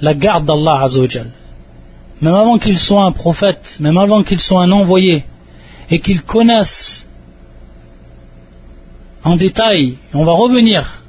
la 0.01 0.13
garde 0.13 0.45
d'Allah 0.45 0.83
azawajal. 0.83 1.31
Même 2.21 2.33
avant 2.33 2.57
qu'il 2.57 2.77
soit 2.77 3.03
un 3.03 3.11
prophète, 3.11 3.77
même 3.81 3.97
avant 3.97 4.23
qu'il 4.23 4.39
soit 4.39 4.61
un 4.61 4.71
envoyé, 4.71 5.25
et 5.89 5.99
qu'il 5.99 6.21
connaisse 6.21 7.07
en 9.23 9.35
détail, 9.35 9.95
on 10.13 10.23
va 10.23 10.31
revenir 10.31 11.03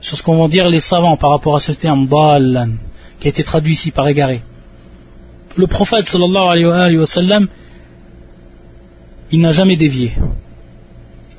sur 0.00 0.16
ce 0.16 0.22
qu'on 0.22 0.36
vont 0.36 0.48
dire 0.48 0.68
les 0.68 0.80
savants 0.80 1.16
par 1.16 1.30
rapport 1.30 1.56
à 1.56 1.60
ce 1.60 1.72
terme 1.72 2.08
qui 2.08 3.26
a 3.26 3.30
été 3.30 3.44
traduit 3.44 3.74
ici 3.74 3.90
par 3.90 4.08
égaré 4.08 4.42
le 5.56 5.66
prophète 5.66 6.08
sallallahu 6.08 6.66
alayhi 6.68 6.96
wa 6.96 7.06
sallam, 7.06 7.48
il 9.32 9.40
n'a 9.40 9.52
jamais 9.52 9.76
dévié. 9.76 10.12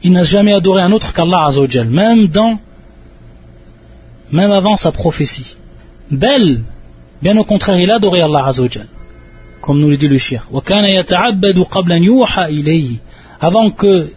Il 0.03 0.11
n'a 0.11 0.23
jamais 0.23 0.53
adoré 0.53 0.81
un 0.81 0.91
autre 0.91 1.13
qu'Allah 1.13 1.45
azawajal, 1.45 1.87
même 1.87 2.27
dans, 2.27 2.59
même 4.31 4.51
avant 4.51 4.75
sa 4.75 4.91
prophétie. 4.91 5.55
Belle, 6.09 6.61
bien 7.21 7.37
au 7.37 7.43
contraire, 7.43 7.79
il 7.79 7.91
a 7.91 7.95
adoré 7.95 8.21
Allah 8.21 8.45
azawajal, 8.47 8.87
comme 9.61 9.79
nous 9.79 9.89
le 9.89 9.97
dit 9.97 10.07
le 10.07 10.17
shir. 10.17 10.47
Avant 13.41 13.69
que 13.71 14.09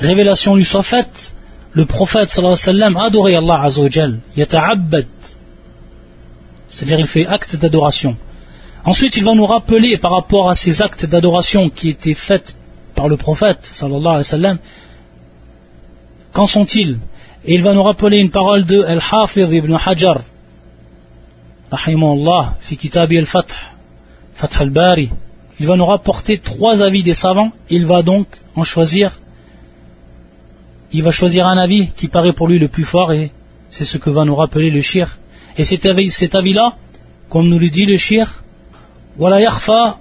révélation 0.00 0.54
lui 0.54 0.64
soit 0.64 0.82
faite, 0.82 1.34
le 1.72 1.86
prophète 1.86 2.30
sallallahu 2.30 2.52
alayhi 2.52 2.66
wa 2.68 2.72
sallam 2.72 2.96
a 2.96 3.06
adoré 3.06 3.36
Allah 3.36 3.62
azawajal, 3.62 4.18
c'est-à-dire 6.68 7.00
il 7.00 7.06
fait 7.06 7.26
acte 7.26 7.56
d'adoration. 7.56 8.16
Ensuite, 8.84 9.16
il 9.16 9.24
va 9.24 9.34
nous 9.34 9.46
rappeler 9.46 9.96
par 9.98 10.10
rapport 10.10 10.50
à 10.50 10.54
ces 10.54 10.82
actes 10.82 11.06
d'adoration 11.06 11.70
qui 11.70 11.88
étaient 11.88 12.14
faits 12.14 12.56
par 12.94 13.08
le 13.08 13.16
prophète, 13.16 13.60
sallallahu 13.62 14.00
alayhi 14.00 14.18
wa 14.18 14.24
sallam, 14.24 14.58
qu'en 16.32 16.46
sont-ils? 16.46 16.98
Et 17.44 17.54
il 17.54 17.62
va 17.62 17.74
nous 17.74 17.82
rappeler 17.82 18.18
une 18.18 18.30
parole 18.30 18.64
de 18.64 18.82
Al-Hafidh 18.82 19.52
ibn 19.52 19.74
Hajar, 19.74 20.20
rahimahullah, 21.70 22.56
fi 22.60 22.76
kitabi 22.76 23.18
al-Fath, 23.18 23.54
Fath 24.34 24.60
al-Bari. 24.60 25.10
Il 25.60 25.66
va 25.66 25.76
nous 25.76 25.86
rapporter 25.86 26.38
trois 26.38 26.82
avis 26.82 27.04
des 27.04 27.14
savants, 27.14 27.52
il 27.70 27.86
va 27.86 28.02
donc 28.02 28.26
en 28.56 28.64
choisir, 28.64 29.20
il 30.92 31.02
va 31.02 31.12
choisir 31.12 31.46
un 31.46 31.56
avis 31.56 31.88
qui 31.92 32.08
paraît 32.08 32.32
pour 32.32 32.48
lui 32.48 32.58
le 32.58 32.68
plus 32.68 32.84
fort, 32.84 33.12
et 33.12 33.30
c'est 33.70 33.84
ce 33.84 33.96
que 33.96 34.10
va 34.10 34.24
nous 34.24 34.34
rappeler 34.34 34.70
le 34.70 34.80
shir. 34.80 35.18
Et 35.56 35.64
cet 35.64 35.86
avis-là, 36.34 36.76
comme 37.28 37.48
nous 37.48 37.58
le 37.58 37.68
dit 37.68 37.86
le 37.86 37.96
shir, 37.96 38.42
ولا 39.17 39.37
يخفى 39.37 39.93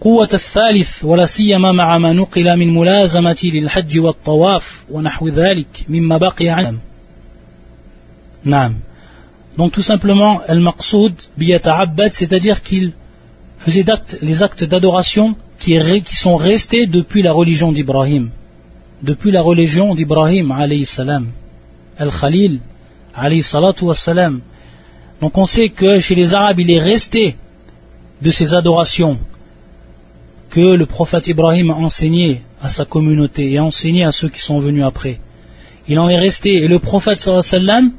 قوة 0.00 0.28
الثالث 0.34 1.04
ولا 1.04 1.26
سيما 1.26 1.72
مع 1.72 1.98
ما 1.98 2.12
نقل 2.12 2.56
من 2.56 2.74
ملازمة 2.74 3.40
للحج 3.44 3.98
والطواف 3.98 4.84
ونحو 4.90 5.28
ذلك 5.28 5.84
مما 5.88 6.16
بقي 6.16 6.48
عنه 6.48 6.78
نعم 8.44 8.74
donc 9.58 9.72
tout 9.72 9.82
simplement 9.82 10.40
al-maqsoud 10.48 11.14
biyata'abbad 11.36 12.14
c'est-à-dire 12.14 12.62
qu'il 12.62 12.92
faisait 13.58 13.84
les 14.22 14.42
actes 14.42 14.64
d'adoration 14.64 15.36
qui, 15.58 15.78
qui 16.02 16.16
sont 16.16 16.36
restés 16.36 16.86
depuis 16.86 17.22
la 17.22 17.32
religion 17.32 17.72
d'Ibrahim 17.72 18.30
depuis 19.02 19.30
la 19.30 19.42
religion 19.42 19.94
d'Ibrahim 19.94 20.50
alayhi 20.52 20.86
salam 20.86 21.26
al-Khalil 21.98 22.60
alayhi 23.14 23.42
salatu 23.42 23.84
wassalam 23.84 24.40
donc 25.20 25.36
on 25.36 25.44
sait 25.44 25.68
que 25.68 26.00
chez 26.00 26.14
les 26.14 26.32
arabes 26.32 26.60
il 26.60 26.70
est 26.70 26.80
resté 26.80 27.36
de 28.25 28.31
ces 28.31 28.55
adorations 28.55 29.19
que 30.49 30.75
le 30.81 30.85
prophète 30.87 31.27
Ibrahim 31.27 31.69
a 31.69 31.75
enseigné 31.75 32.41
à 32.59 32.69
sa 32.69 32.83
communauté 32.83 33.51
et 33.51 33.59
a 33.59 33.65
à 33.65 34.11
ceux 34.11 34.29
qui 34.29 34.41
sont 34.41 34.59
venus 34.59 34.83
après. 34.83 35.19
Il 35.87 35.99
en 35.99 36.09
est 36.09 36.17
resté. 36.17 36.55
Et 36.63 36.67
le 36.67 36.79
prophète 36.79 37.21
sallam 37.21 37.91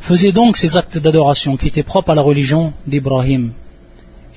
faisait 0.00 0.32
donc 0.32 0.56
ces 0.56 0.78
actes 0.78 0.96
d'adoration 0.96 1.58
qui 1.58 1.66
étaient 1.66 1.82
propres 1.82 2.10
à 2.10 2.14
la 2.14 2.22
religion 2.22 2.72
d'Ibrahim. 2.86 3.52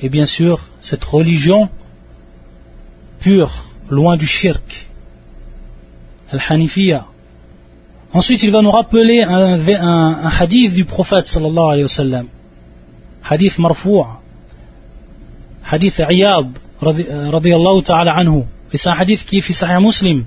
Et 0.02 0.10
bien 0.10 0.26
sûr, 0.26 0.60
cette 0.82 1.06
religion 1.06 1.70
pure, 3.20 3.54
loin 3.90 4.18
du 4.18 4.28
shirk, 4.28 4.90
al-hanifiya. 6.32 7.06
Ensuite, 8.12 8.44
il 8.44 8.52
va 8.52 8.62
nous 8.62 8.72
rappeler 8.72 9.22
un, 9.22 10.30
hadith 10.40 10.74
du 10.74 10.84
prophète 10.84 11.28
sallallahu 11.28 11.72
alayhi 11.74 11.84
wa 11.84 11.96
sallam. 12.04 12.28
حديث 13.24 13.60
مرفوع. 13.60 14.18
حديث 15.64 16.02
عياض 16.02 16.52
رضي, 16.84 17.56
الله 17.56 17.82
تعالى 17.82 18.12
عنه. 18.12 18.46
في 18.72 18.92
حديث 18.92 19.24
كيف 19.24 19.46
في 19.46 19.54
صحيح 19.54 19.78
مسلم 19.78 20.26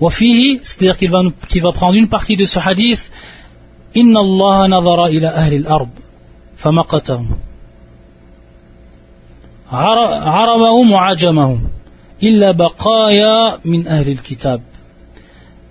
وفيه 0.00 0.60
c'est-à-dire 0.60 0.96
qu'il 0.96 1.10
va, 1.10 1.22
qu'il 1.48 1.62
va 1.62 1.72
prendre 1.72 1.94
une 1.94 2.08
partie 2.08 2.36
de 2.36 2.44
ce 2.44 2.58
hadith. 2.58 3.10
إن 3.96 4.16
الله 4.16 4.66
نظر 4.66 5.06
إلى 5.06 5.28
أهل 5.28 5.54
الأرض 5.54 5.88
فمقتهم. 6.56 7.28
عربهم 9.70 10.92
وعجمهم. 10.92 11.68
إلا 12.22 12.50
بقايا 12.50 13.58
من 13.64 13.86
أهل 13.86 14.08
الكتاب. 14.08 14.60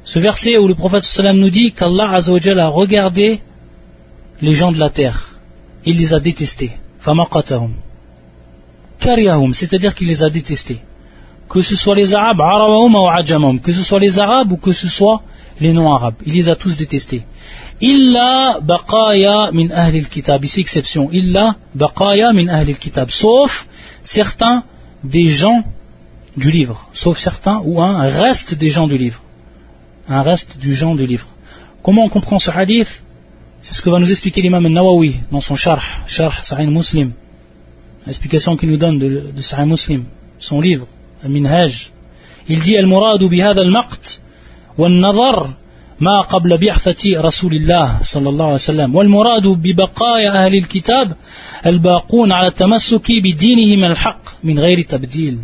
Ce 0.06 0.20
verset 0.20 0.58
où 0.58 0.68
le 0.68 0.76
prophète 0.76 1.20
nous 1.36 1.50
dit 1.50 1.74
qu'Allah 1.74 2.10
a 2.12 2.68
regardé 2.68 3.42
les 4.42 4.54
gens 4.54 4.72
de 4.72 4.80
la 4.80 4.90
terre. 4.90 5.37
il 5.86 5.98
les 5.98 6.14
a 6.14 6.20
détestés. 6.20 6.72
Famaqatahum. 7.00 7.74
C'est-à-dire 9.54 9.94
qu'il 9.96 10.08
les 10.08 10.24
a 10.24 10.30
détestés. 10.30 10.82
Que 11.50 11.62
ce 11.62 11.76
soit 11.76 11.96
les 11.96 12.14
Arabes, 12.14 12.42
Arawahum 12.42 12.96
ou 12.96 13.08
Ajamahum, 13.08 13.60
que 13.60 13.72
ce 13.72 13.84
soit 13.84 14.00
les 14.00 14.20
Arabes 14.20 14.52
ou 14.52 14.58
que 14.58 14.74
ce 14.74 14.90
soit 14.90 15.22
les 15.60 15.74
non-Arabes, 15.74 16.16
il 16.26 16.34
les 16.34 16.50
a 16.50 16.56
tous 16.56 16.78
détestés. 16.78 17.24
Illa 17.82 18.60
baqaya 18.62 19.52
min 19.54 19.70
ahli 19.72 20.04
kitab 20.04 20.44
ici 20.44 20.62
exception. 20.62 21.10
Illa 21.12 21.56
baqaya 21.74 22.34
min 22.34 22.48
ahli 22.48 22.76
kitab 22.76 23.10
sauf 23.10 23.68
certains 24.04 24.64
des 25.04 25.28
gens 25.28 25.64
du 26.36 26.52
livre, 26.52 26.90
sauf 26.94 27.18
certains 27.18 27.62
ou 27.64 27.82
un 27.82 28.02
reste 28.02 28.54
des 28.56 28.70
gens 28.70 28.88
du 28.88 28.98
livre. 28.98 29.22
Un 30.10 30.22
reste 30.22 30.58
du 30.58 30.74
genre 30.74 30.96
du 30.96 31.06
livre. 31.06 31.28
Comment 31.82 32.06
on 32.06 32.10
comprend 32.10 32.40
ce 32.40 32.52
hadith? 32.52 33.04
C'est 33.67 33.75
ce 33.75 33.83
que 33.83 33.91
va 33.91 33.99
nous 33.99 34.11
expliquer 34.11 34.43
l'imam 34.43 34.67
al-Nawawi 34.67 35.17
dans 35.31 35.41
son 35.41 35.57
Sharh, 35.57 35.85
Sharh 36.07 36.45
Sahih 36.45 36.67
Muslim. 36.67 37.13
L'explication 38.07 38.57
qu'il 38.57 38.71
nous 38.71 38.77
donne 38.77 38.99
de, 38.99 39.09
de 39.35 39.43
Sahih 39.43 39.67
Muslim, 39.67 40.05
son 40.39 40.61
livre, 40.61 40.87
Al-Minhaj. 41.25 41.93
Il 42.49 42.61
dit 42.61 42.77
Al-Muradu 42.77 43.29
bihada 43.29 43.63
al-maqt 43.63 44.23
wal-nazar 44.77 45.51
ما 46.03 46.21
قبل 46.21 46.59
بعثة 46.59 47.21
رسول 47.21 47.55
الله 47.55 47.99
صلى 48.03 48.29
الله 48.29 48.45
عليه 48.45 48.55
وسلم 48.55 48.95
والمراد 48.95 49.47
ببقايا 49.47 50.47
أهل 50.47 50.55
الكتاب 50.55 51.17
الباقون 51.67 52.33
على 52.33 52.47
التمسك 52.47 53.13
بدينهم 53.13 53.85
الحق 53.85 54.23
من 54.45 54.59
غير 54.59 54.81
تبديل 54.81 55.39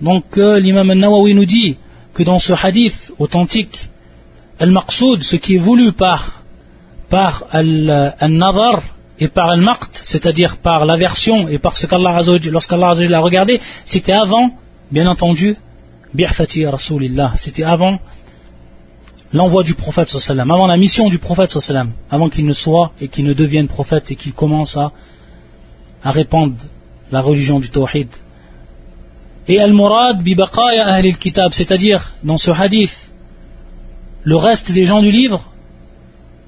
Donc 0.00 0.36
euh, 0.36 0.60
l'imam 0.60 0.90
al-Nawawi 0.90 1.34
nous 1.34 1.44
dit 1.44 1.76
que 2.14 2.22
dans 2.22 2.38
ce 2.38 2.52
hadith 2.52 3.12
authentique, 3.18 3.88
al-maqsoud, 4.60 5.22
ce 5.24 5.36
qui 5.36 5.56
est 5.56 5.58
voulu 5.58 5.92
par, 5.92 6.41
par 7.13 7.45
al-nadar, 7.51 8.81
et 9.19 9.27
par 9.27 9.51
al-maqt, 9.51 10.01
c'est-à-dire 10.03 10.57
par 10.57 10.83
l'aversion 10.83 11.47
et 11.47 11.59
par 11.59 11.77
ce 11.77 11.85
qu'Allah 11.85 12.19
lorsqu'Allah 12.51 12.95
l'a 12.95 13.19
regardé, 13.19 13.61
c'était 13.85 14.13
avant, 14.13 14.49
bien 14.89 15.05
entendu, 15.05 15.55
bi'fati 16.15 16.65
rasulillah, 16.65 17.33
c'était 17.35 17.65
avant 17.75 17.99
l'envoi 19.31 19.61
du 19.61 19.75
prophète 19.75 20.11
avant 20.39 20.65
la 20.65 20.77
mission 20.77 21.07
du 21.07 21.19
prophète 21.19 21.55
avant 22.09 22.29
qu'il 22.29 22.47
ne 22.47 22.53
soit 22.53 22.93
et 22.99 23.07
qu'il 23.09 23.25
ne 23.25 23.33
devienne 23.33 23.67
prophète 23.67 24.09
et 24.09 24.15
qu'il 24.15 24.33
commence 24.33 24.75
à, 24.77 24.91
répandre 26.03 26.55
la 27.11 27.21
religion 27.21 27.59
du 27.59 27.69
tawhid. 27.69 28.09
Et 29.47 29.59
al-murad 29.59 30.23
bi 30.23 30.33
baqaya 30.33 30.87
ahli 30.87 31.09
al-kitab, 31.09 31.53
c'est-à-dire 31.53 32.15
dans 32.23 32.39
ce 32.39 32.49
hadith, 32.49 33.11
le 34.23 34.35
reste 34.35 34.71
des 34.71 34.85
gens 34.85 35.03
du 35.03 35.11
livre, 35.11 35.52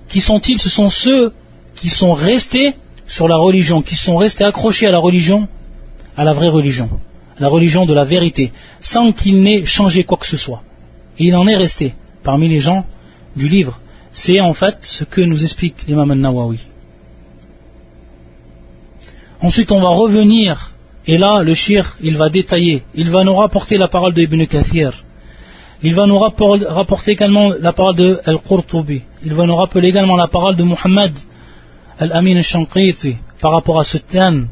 qui 0.08 0.22
sont-ils 0.22 0.60
Ce 0.60 0.70
sont 0.70 0.90
ceux 0.90 1.34
qui 1.76 1.90
sont 1.90 2.14
restés 2.14 2.74
sur 3.08 3.28
la 3.28 3.36
religion, 3.36 3.82
qui 3.82 3.96
sont 3.96 4.18
restés 4.18 4.44
accrochés 4.44 4.88
à 4.88 4.92
la 4.92 5.00
religion, 5.00 5.48
à 6.18 6.24
la 6.24 6.34
vraie 6.34 6.48
religion, 6.48 6.90
la 7.40 7.50
religion 7.50 7.86
de 7.86 7.94
la 7.94 8.06
vérité, 8.06 8.52
sans 8.82 9.12
qu'il 9.12 9.42
n'ait 9.42 9.66
changé 9.66 10.04
quoi 10.04 10.18
que 10.18 10.26
ce 10.26 10.38
soit. 10.38 10.64
Et 11.20 11.26
il 11.26 11.36
en 11.36 11.48
est 11.48 11.56
resté 11.56 11.94
parmi 12.24 12.48
les 12.48 12.60
gens 12.60 12.86
du 13.36 13.48
livre. 13.48 13.80
C'est 14.12 14.40
en 14.40 14.54
fait 14.54 14.78
ce 14.82 15.04
que 15.04 15.22
nous 15.22 15.44
explique 15.44 15.76
l'imam 15.88 16.12
al-Nawawi. 16.12 16.60
Ensuite, 19.42 19.72
on 19.72 19.82
va 19.82 19.90
revenir, 19.90 20.72
et 21.06 21.18
là, 21.18 21.44
le 21.44 21.54
shir, 21.54 21.98
il 22.02 22.18
va 22.18 22.30
détailler, 22.30 22.84
il 22.96 23.12
va 23.12 23.24
nous 23.24 23.36
rapporter 23.36 23.78
la 23.78 23.88
parole 23.88 24.14
de 24.14 24.22
Ibn 24.22 24.46
Kathir, 24.46 25.04
il 25.84 25.94
va 25.94 26.08
nous 26.08 26.18
rapporter 26.18 27.12
également 27.12 27.52
la 27.60 27.74
parole 27.74 27.96
de 27.96 28.20
Al-Qurtubi, 28.26 29.02
il 29.26 29.34
va 29.34 29.46
nous 29.46 29.56
rappeler 29.56 29.90
également 29.90 30.16
la 30.16 30.28
parole 30.28 30.56
de 30.56 30.64
Muhammad 30.64 31.12
Al-Amin 32.00 32.38
al-Shanqiti 32.38 33.18
par 33.42 33.52
rapport 33.54 33.80
à 33.80 33.84
ce 33.84 33.98
terme. 33.98 34.48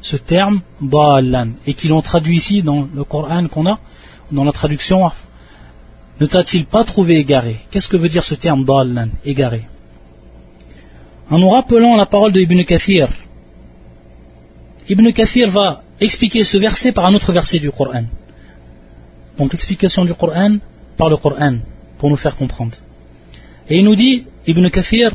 Ce 0.00 0.16
terme 0.16 0.60
et 1.66 1.74
qu'ils 1.74 1.90
l'ont 1.90 2.02
traduit 2.02 2.36
ici 2.36 2.62
dans 2.62 2.88
le 2.94 3.04
Coran 3.04 3.46
qu'on 3.48 3.66
a 3.66 3.78
dans 4.32 4.44
la 4.44 4.52
traduction 4.52 5.10
ne 6.18 6.26
t'a-t-il 6.26 6.64
pas 6.64 6.82
trouvé 6.84 7.16
égaré? 7.16 7.56
Qu'est-ce 7.70 7.88
que 7.88 7.96
veut 7.98 8.08
dire 8.08 8.24
ce 8.24 8.34
terme 8.34 8.64
dalan 8.64 9.08
égaré? 9.26 9.62
En 11.30 11.38
nous 11.38 11.50
rappelant 11.50 11.96
la 11.96 12.06
parole 12.06 12.32
de 12.32 12.40
Ibn 12.40 12.62
Kathir 12.64 13.08
Ibn 14.88 15.12
Kathir 15.12 15.50
va 15.50 15.82
expliquer 16.00 16.42
ce 16.44 16.56
verset 16.56 16.92
par 16.92 17.04
un 17.04 17.14
autre 17.14 17.32
verset 17.32 17.58
du 17.58 17.70
Coran. 17.70 18.04
Donc 19.36 19.52
l'explication 19.52 20.04
du 20.04 20.14
Coran 20.14 20.56
par 20.96 21.08
le 21.08 21.16
Coran 21.16 21.56
pour 21.98 22.10
nous 22.10 22.16
faire 22.16 22.36
comprendre 22.36 22.76
et 23.68 23.78
il 23.78 23.84
nous 23.84 23.96
dit, 23.96 24.24
Ibn 24.46 24.68
Kathir, 24.68 25.10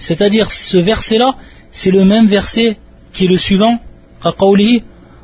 c'est-à-dire 0.00 0.50
ce 0.50 0.76
verset-là, 0.76 1.34
c'est 1.70 1.90
le 1.90 2.04
même 2.04 2.26
verset 2.26 2.76
qui 3.12 3.24
est 3.24 3.28
le 3.28 3.36
suivant, 3.36 3.78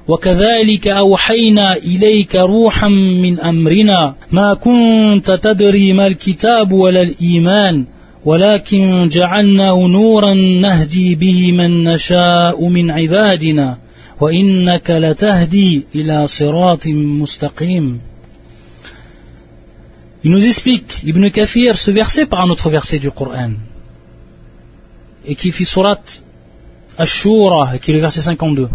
وكذلك 0.08 0.88
أوحينا 0.88 1.76
إليك 1.76 2.36
روحا 2.36 2.88
من 2.88 3.40
أمرنا 3.40 4.14
ما 4.32 4.54
كنت 4.54 5.30
تدري 5.30 5.92
ما 5.92 6.06
الكتاب 6.06 6.72
ولا 6.72 7.02
الإيمان 7.02 7.84
ولكن 8.24 9.08
جعلناه 9.08 9.86
نورا 9.86 10.34
نهدي 10.34 11.14
به 11.14 11.52
من 11.52 11.84
نشاء 11.84 12.68
من 12.68 12.90
عبادنا 12.90 13.78
وإنك 14.21 14.91
لتهدي 14.91 15.83
إلى 15.95 16.27
صراط 16.27 16.87
مستقيم 16.87 17.99
Il 20.23 20.31
nous 20.31 20.43
explique, 20.43 21.03
Ibn 21.03 21.29
Kathir, 21.29 21.77
ce 21.77 21.91
verset 21.91 22.25
par 22.25 22.41
un 22.41 22.49
autre 22.49 22.71
verset 22.71 22.97
du 22.97 23.11
Coran. 23.11 23.51
Et 25.23 25.35
qui 25.35 25.51
fit 25.51 25.65
surat 25.65 26.01
Ashura, 26.97 27.77
qui 27.77 27.91
est 27.91 27.93
le 27.93 27.99
verset 27.99 28.21
52. 28.21 28.67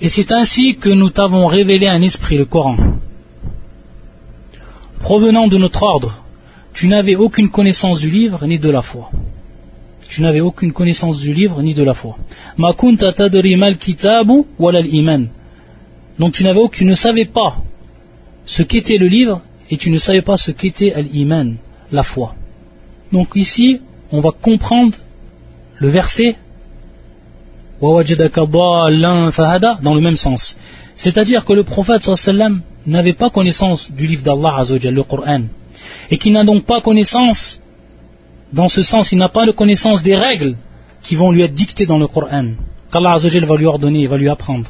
Et 0.00 0.08
c'est 0.08 0.32
ainsi 0.32 0.76
que 0.78 0.88
nous 0.88 1.10
t'avons 1.10 1.46
révélé 1.46 1.86
un 1.86 2.02
esprit, 2.02 2.38
le 2.38 2.44
Coran. 2.44 2.76
Provenant 4.98 5.46
de 5.46 5.58
notre 5.58 5.84
ordre, 5.84 6.24
tu 6.74 6.88
n'avais 6.88 7.14
aucune 7.14 7.48
connaissance 7.48 8.00
du 8.00 8.10
livre 8.10 8.44
ni 8.46 8.58
de 8.58 8.70
la 8.70 8.82
foi. 8.82 9.12
Tu 10.13 10.21
n'avais 10.21 10.41
aucune 10.41 10.73
connaissance 10.73 11.19
du 11.19 11.33
livre 11.33 11.63
ni 11.63 11.73
de 11.73 11.81
la 11.81 11.95
foi. 11.95 12.19
Ma 12.57 12.73
kunta 12.73 13.11
mal 13.57 13.77
kitabu 13.77 14.45
wala 14.59 14.81
iman. 14.81 15.25
Donc 16.19 16.33
tu 16.33 16.43
n'avais 16.43 16.59
tu 16.71 16.85
ne 16.85 16.93
savais 16.93 17.25
pas 17.25 17.55
ce 18.45 18.61
qu'était 18.61 18.99
le 18.99 19.07
livre 19.07 19.41
et 19.71 19.77
tu 19.77 19.89
ne 19.89 19.97
savais 19.97 20.21
pas 20.21 20.37
ce 20.37 20.51
qu'était 20.51 20.93
al-iman, 20.93 21.55
la 21.91 22.03
foi. 22.03 22.35
Donc 23.11 23.29
ici, 23.33 23.81
on 24.11 24.19
va 24.19 24.29
comprendre 24.29 24.95
le 25.77 25.87
verset 25.87 26.35
dans 27.81 28.03
le 29.95 30.01
même 30.01 30.15
sens. 30.15 30.57
C'est-à-dire 30.95 31.43
que 31.43 31.53
le 31.53 31.63
prophète 31.63 32.07
n'avait 32.85 33.13
pas 33.13 33.31
connaissance 33.31 33.91
du 33.91 34.05
livre 34.05 34.21
d'Allah 34.21 34.63
le 34.69 35.01
Coran. 35.01 35.41
Et 36.11 36.19
qu'il 36.19 36.33
n'a 36.33 36.43
donc 36.43 36.65
pas 36.65 36.81
connaissance, 36.81 37.62
dans 38.53 38.69
ce 38.69 38.81
sens, 38.81 39.11
il 39.11 39.17
n'a 39.17 39.29
pas 39.29 39.45
de 39.45 39.51
connaissance 39.51 40.03
des 40.03 40.15
règles 40.15 40.55
qui 41.01 41.15
vont 41.15 41.31
lui 41.31 41.41
être 41.41 41.53
dictées 41.53 41.85
dans 41.85 41.97
le 41.97 42.07
Coran, 42.07 42.45
qu'Allah 42.91 43.17
va 43.17 43.55
lui 43.57 43.65
ordonner, 43.65 44.07
va 44.07 44.17
lui 44.17 44.29
apprendre. 44.29 44.69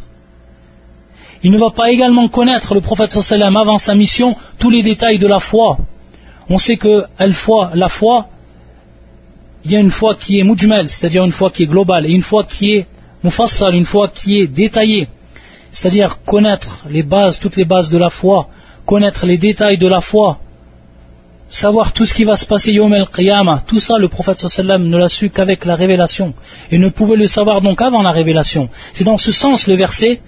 Il 1.43 1.51
ne 1.51 1.59
va 1.59 1.69
pas 1.69 1.91
également 1.91 2.27
connaître 2.29 2.73
le 2.73 2.81
prophète 2.81 3.11
sallam 3.11 3.55
avant 3.57 3.77
sa 3.77 3.93
mission 3.93 4.35
tous 4.57 4.69
les 4.69 4.81
détails 4.81 5.19
de 5.19 5.27
la 5.27 5.39
foi 5.39 5.77
on 6.49 6.57
sait 6.57 6.77
que 6.77 7.05
la 7.19 7.89
foi, 7.89 8.29
il 9.65 9.71
y 9.71 9.75
a 9.75 9.79
une 9.79 9.91
foi 9.91 10.15
qui 10.15 10.39
est 10.39 10.43
mujmal, 10.43 10.89
c'est-à-dire 10.89 11.23
une 11.23 11.31
foi 11.31 11.49
qui 11.49 11.63
est 11.63 11.67
globale, 11.67 12.05
et 12.05 12.11
une 12.11 12.21
foi 12.21 12.43
qui 12.43 12.73
est 12.73 12.87
mufassal, 13.23 13.75
une 13.75 13.85
foi 13.85 14.09
qui 14.09 14.41
est 14.41 14.47
détaillée, 14.47 15.07
c'est-à-dire 15.71 16.23
connaître 16.23 16.85
les 16.89 17.03
bases, 17.03 17.39
toutes 17.39 17.55
les 17.55 17.65
bases 17.65 17.89
de 17.89 17.97
la 17.97 18.09
foi, 18.09 18.49
connaître 18.85 19.25
les 19.25 19.37
détails 19.37 19.77
de 19.77 19.87
la 19.87 20.01
foi, 20.01 20.39
savoir 21.53 21.93
tout 21.93 22.05
ce 22.05 22.15
qui 22.15 22.23
va 22.23 22.35
se 22.35 22.47
passer 22.47 22.71
Yom 22.71 22.91
el 22.93 23.05
Qiyamah, 23.07 23.63
tout 23.67 23.79
ça 23.79 23.99
le 23.99 24.09
prophète 24.09 24.39
sallam 24.39 24.89
ne 24.89 24.97
l'a 24.97 25.07
su 25.07 25.29
qu'avec 25.29 25.65
la 25.65 25.75
révélation 25.75 26.33
et 26.71 26.79
ne 26.79 26.89
pouvait 26.89 27.15
le 27.15 27.27
savoir 27.27 27.61
donc 27.61 27.79
avant 27.79 28.01
la 28.01 28.11
révélation. 28.11 28.69
C'est 28.93 29.03
dans 29.03 29.19
ce 29.19 29.31
sens 29.31 29.67
le 29.67 29.75
verset 29.75 30.19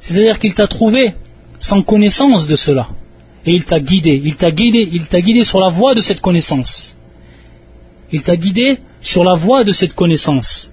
C'est-à-dire 0.00 0.38
qu'il 0.38 0.54
t'a 0.54 0.68
trouvé 0.68 1.14
sans 1.58 1.82
connaissance 1.82 2.46
de 2.46 2.54
cela 2.54 2.86
et 3.44 3.52
il 3.52 3.64
t'a 3.64 3.80
guidé, 3.80 4.20
il 4.24 4.36
t'a 4.36 4.52
guidé, 4.52 4.88
il 4.92 5.06
t'a 5.06 5.20
guidé 5.20 5.42
sur 5.42 5.58
la 5.58 5.68
voie 5.68 5.96
de 5.96 6.00
cette 6.00 6.20
connaissance. 6.20 6.96
Il 8.12 8.22
t'a 8.22 8.36
guidé 8.36 8.78
sur 9.00 9.24
la 9.24 9.34
voie 9.34 9.64
de 9.64 9.72
cette 9.72 9.94
connaissance. 9.94 10.70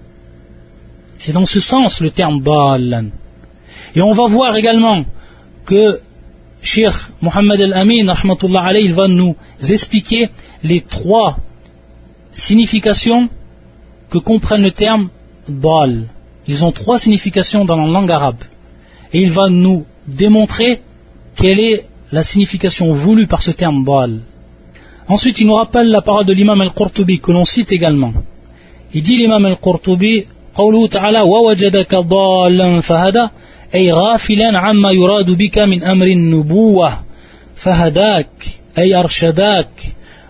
C'est 1.18 1.32
dans 1.32 1.46
ce 1.46 1.58
sens 1.58 2.00
le 2.00 2.10
terme 2.10 2.40
Ba'alan. 2.40 3.06
Et 3.96 4.02
on 4.02 4.12
va 4.12 4.28
voir 4.28 4.54
également 4.54 5.04
que 5.64 6.00
Cheikh 6.62 6.94
Mohamed 7.20 7.60
Al-Amin, 7.60 8.14
il 8.74 8.92
va 8.94 9.08
nous 9.08 9.36
expliquer 9.68 10.28
les 10.62 10.80
trois 10.80 11.38
significations 12.32 13.28
que 14.10 14.18
comprennent 14.18 14.62
le 14.62 14.70
terme 14.70 15.08
baal. 15.48 16.08
Ils 16.48 16.64
ont 16.64 16.72
trois 16.72 16.98
significations 16.98 17.64
dans 17.64 17.76
la 17.76 17.86
langue 17.86 18.10
arabe. 18.10 18.42
Et 19.12 19.20
il 19.20 19.30
va 19.30 19.48
nous 19.48 19.84
démontrer 20.06 20.80
quelle 21.34 21.60
est 21.60 21.86
la 22.12 22.22
signification 22.22 22.92
voulue 22.92 23.26
par 23.26 23.42
ce 23.42 23.50
terme 23.50 23.84
baal. 23.84 24.20
Ensuite, 25.08 25.40
il 25.40 25.46
nous 25.46 25.54
rappelle 25.54 25.88
la 25.88 26.02
parole 26.02 26.24
de 26.24 26.32
l'imam 26.32 26.60
Al-Qurtubi 26.60 27.20
que 27.20 27.32
l'on 27.32 27.44
cite 27.44 27.72
également. 27.72 28.12
Il 28.92 29.02
dit 29.02 29.16
l'imam 29.16 29.44
Al-Qurtubi, 29.44 30.26
wa 30.58 31.42
wajadaka 31.42 32.02
أي 33.76 33.92
غافلا 33.92 34.58
عما 34.58 34.90
يراد 34.90 35.30
بك 35.30 35.58
من 35.58 35.84
أمر 35.84 36.06
النبوة 36.06 36.92
فهداك 37.56 38.28
أي 38.78 38.94
أرشداك 38.94 39.68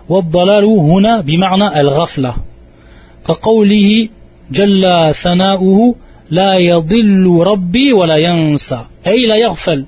والضلال 0.09 0.65
هنا 0.65 1.21
بمعنى 1.21 1.81
الغفلة. 1.81 2.35
كقوله 3.27 4.09
جل 4.51 5.15
ثناؤه 5.15 5.95
لا 6.31 6.55
يضل 6.55 7.43
ربي 7.47 7.93
ولا 7.93 8.17
ينسى 8.17 8.81
أي 9.07 9.27
لا 9.27 9.37
يغفل. 9.37 9.85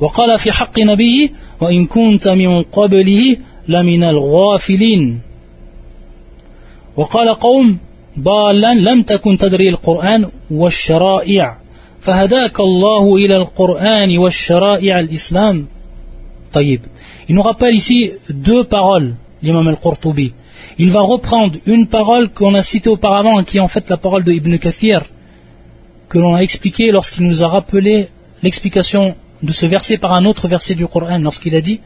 وقال 0.00 0.38
في 0.38 0.52
حق 0.52 0.78
نبيه 0.78 1.28
وإن 1.60 1.86
كنت 1.86 2.28
من 2.28 2.62
قبله 2.62 3.36
لمن 3.68 4.04
الغافلين. 4.04 5.20
وقال 6.96 7.34
قوم 7.34 7.78
ضالا 8.18 8.74
لم 8.74 9.02
تكن 9.02 9.38
تدري 9.38 9.68
القرآن 9.68 10.26
والشرائع. 10.50 11.61
فهداك 12.01 12.59
الله 12.59 13.15
إلى 13.15 13.37
القرآن 13.37 14.17
والشرائع 14.17 14.99
الإسلام 14.99 15.65
طيب 16.53 16.81
Il 17.29 17.35
nous 17.35 17.41
rappelle 17.41 17.75
ici 17.75 18.11
deux 18.29 18.63
paroles, 18.63 19.15
l'imam 19.43 19.67
al-Qurtubi. 19.67 20.31
Il 20.77 20.91
va 20.91 21.01
reprendre 21.01 21.59
une 21.65 21.85
parole 21.87 22.29
qu'on 22.29 22.53
a 22.53 22.63
citée 22.63 22.89
auparavant, 22.89 23.43
qui 23.43 23.57
est 23.57 23.59
en 23.59 23.67
fait 23.67 23.89
la 23.89 23.97
parole 23.97 24.23
de 24.23 24.31
Ibn 24.31 24.57
Kathir, 24.57 25.03
que 26.07 26.17
l'on 26.19 26.35
a 26.35 26.39
expliqué 26.39 26.91
lorsqu'il 26.91 27.27
nous 27.27 27.43
a 27.43 27.49
rappelé 27.49 28.07
l'explication 28.43 29.15
de 29.43 29.51
ce 29.51 29.65
verset 29.65 29.97
par 29.97 30.13
un 30.13 30.23
autre 30.23 30.47
verset 30.47 30.75
du 30.75 30.87
Coran, 30.87 31.19
lorsqu'il 31.19 31.53
a 31.55 31.59
dit, 31.59 31.81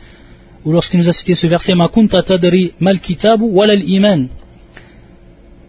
ou 0.64 0.72
lorsqu'il 0.74 1.00
nous 1.00 1.10
a 1.10 1.14
cité 1.14 1.34
ce 1.34 1.48
verset, 1.48 1.74
Ma 1.74 1.88
kunta 1.88 2.22
tadri 2.22 2.74
mal 2.80 3.00
kitabu 3.00 3.46
wal 3.46 3.82
iman. 3.90 4.28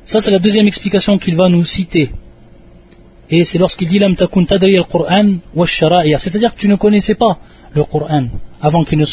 Ça, 0.05 0.21
c'est 0.21 0.31
la 0.31 0.39
deuxième 0.39 0.67
explication 0.67 1.17
qu'il 1.17 1.37
va 1.37 1.49
nous 1.49 1.65
citer. 1.65 2.11
Et 3.30 3.44
c'est 3.46 3.58
lorsqu'il 3.58 3.88
dit 3.90 4.00
Lam 4.00 4.16
takun 4.16 4.46
tadri 4.46 4.78
al-Qur'an 4.78 5.36
wa 5.54 5.68
C'est-à-dire 5.68 6.54
que 6.54 6.60
tu 6.60 6.68
ne 6.68 6.76
connaissais 6.76 7.16
pas 7.16 7.38
le 7.74 7.84
Coran 7.84 8.28
avant 8.62 8.84
qu'il 8.84 8.98
ne, 8.98 9.06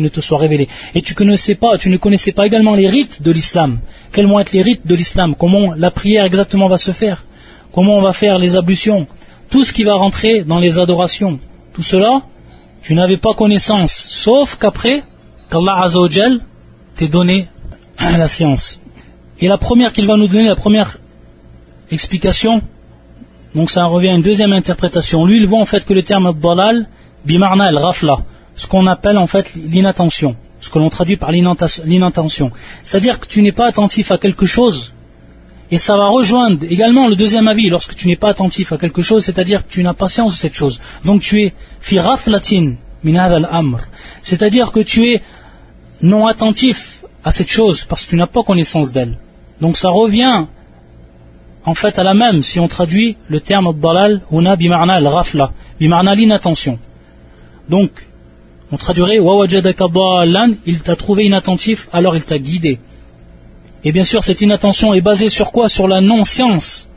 ne, 0.00 0.08
te 0.08 0.20
soit 0.20 0.38
révélé. 0.38 0.68
Et 0.94 1.02
tu, 1.02 1.14
connaissais 1.14 1.54
pas, 1.54 1.78
tu 1.78 1.88
ne 1.88 1.96
connaissais 1.96 2.32
pas 2.32 2.46
également 2.46 2.74
les 2.74 2.88
rites 2.88 3.22
de 3.22 3.30
l'islam. 3.30 3.78
Quels 4.12 4.26
vont 4.26 4.40
être 4.40 4.52
les 4.52 4.62
rites 4.62 4.86
de 4.86 4.94
l'islam? 4.94 5.34
Comment 5.36 5.74
la 5.74 5.90
prière 5.90 6.24
exactement 6.24 6.68
va 6.68 6.78
se 6.78 6.92
faire? 6.92 7.24
Comment 7.72 7.96
on 7.96 8.02
va 8.02 8.12
faire 8.12 8.38
les 8.38 8.56
ablutions? 8.56 9.06
Tout 9.50 9.64
ce 9.64 9.72
qui 9.72 9.84
va 9.84 9.94
rentrer 9.94 10.44
dans 10.44 10.58
les 10.58 10.78
adorations. 10.78 11.38
Tout 11.74 11.82
cela, 11.82 12.22
tu 12.82 12.94
n'avais 12.94 13.18
pas 13.18 13.34
connaissance. 13.34 13.92
Sauf 14.10 14.56
qu'après, 14.56 15.02
qu'Allah 15.50 15.82
Azzawajal 15.82 16.40
t'ait 16.96 17.08
donné 17.08 17.46
la 18.00 18.28
science. 18.28 18.80
Et 19.40 19.46
la 19.46 19.58
première 19.58 19.92
qu'il 19.92 20.06
va 20.06 20.16
nous 20.16 20.26
donner, 20.26 20.48
la 20.48 20.56
première 20.56 20.98
explication, 21.92 22.62
donc 23.54 23.70
ça 23.70 23.84
revient 23.86 24.08
à 24.08 24.14
une 24.14 24.22
deuxième 24.22 24.52
interprétation. 24.52 25.24
Lui, 25.24 25.38
il 25.38 25.46
voit 25.46 25.60
en 25.60 25.66
fait 25.66 25.84
que 25.84 25.94
le 25.94 26.02
terme 26.02 26.34
dalal, 26.38 26.88
bimarna 27.24 27.64
al-rafla, 27.64 28.18
ce 28.54 28.66
qu'on 28.66 28.86
appelle 28.86 29.18
en 29.18 29.26
fait 29.26 29.54
l'inattention, 29.54 30.36
ce 30.60 30.68
que 30.68 30.78
l'on 30.78 30.90
traduit 30.90 31.16
par 31.16 31.32
l'inattention. 31.32 32.50
C'est-à-dire 32.84 33.20
que 33.20 33.26
tu 33.26 33.42
n'es 33.42 33.52
pas 33.52 33.66
attentif 33.66 34.12
à 34.12 34.18
quelque 34.18 34.46
chose, 34.46 34.92
et 35.70 35.78
ça 35.78 35.96
va 35.96 36.08
rejoindre 36.08 36.64
également 36.68 37.08
le 37.08 37.16
deuxième 37.16 37.48
avis, 37.48 37.68
lorsque 37.68 37.94
tu 37.94 38.08
n'es 38.08 38.16
pas 38.16 38.30
attentif 38.30 38.72
à 38.72 38.78
quelque 38.78 39.02
chose, 39.02 39.24
c'est-à-dire 39.24 39.66
que 39.66 39.72
tu 39.72 39.82
n'as 39.82 39.94
pas 39.94 40.08
science 40.08 40.32
de 40.32 40.38
cette 40.38 40.54
chose. 40.54 40.80
Donc 41.04 41.20
tu 41.20 41.42
es 41.42 41.54
fi 41.80 42.00
raflatin 42.00 42.74
min 43.04 43.16
al-amr, 43.16 43.80
c'est-à-dire 44.22 44.72
que 44.72 44.80
tu 44.80 45.08
es 45.10 45.22
non 46.02 46.26
attentif 46.26 47.04
à 47.24 47.32
cette 47.32 47.50
chose 47.50 47.84
parce 47.84 48.04
que 48.04 48.10
tu 48.10 48.16
n'as 48.16 48.26
pas 48.26 48.42
connaissance 48.42 48.92
d'elle. 48.92 49.16
Donc 49.60 49.76
ça 49.76 49.90
revient 49.90 50.46
en 51.68 51.74
fait 51.74 51.98
à 51.98 52.02
la 52.02 52.14
même 52.14 52.42
si 52.42 52.58
on 52.58 52.66
traduit 52.66 53.18
le 53.28 53.40
terme 53.40 53.68
dalal 53.78 54.22
huna 54.32 54.56
bimarna 54.56 54.94
al-rafla, 54.94 55.52
bimarna 55.78 56.14
l'inattention. 56.14 56.78
Donc 57.68 57.90
on 58.72 58.78
traduirait 58.78 59.18
dalan, 59.18 60.50
il 60.64 60.78
t'a 60.80 60.96
trouvé 60.96 61.26
inattentif, 61.26 61.88
alors 61.92 62.16
il 62.16 62.24
t'a 62.24 62.38
guidé. 62.38 62.78
Et 63.84 63.92
bien 63.92 64.04
sûr, 64.04 64.24
cette 64.24 64.40
inattention 64.40 64.94
est 64.94 65.02
basée 65.02 65.28
sur 65.28 65.52
quoi? 65.52 65.68
Sur 65.68 65.86
la 65.88 66.00
non-science. 66.00 66.88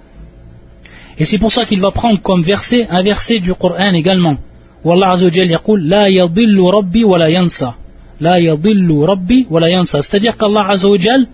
Et 1.19 1.25
c'est 1.25 1.37
pour 1.37 1.51
ça 1.51 1.65
qu'il 1.65 1.81
va 1.81 1.91
prendre 1.91 2.19
comme 2.21 2.41
verset 2.41 2.87
un 2.89 3.03
verset 3.03 3.39
du 3.39 3.53
Coran 3.53 3.93
également. 3.93 4.37
Wallah 4.85 5.15
yaqul 5.17 5.81
La 5.85 6.09
yadillu 6.09 6.61
rabbi 6.61 7.03
wa 7.03 7.17
la 7.17 7.29
yansa. 7.29 7.75
La 8.21 8.39
yadillu 8.39 9.03
rabbi 9.03 9.47
wa 9.49 9.59
la 9.59 9.69
yansa. 9.69 10.01
C'est-à-dire 10.01 10.37
qu'Allah 10.37 10.65
Azzawajal 10.69 11.27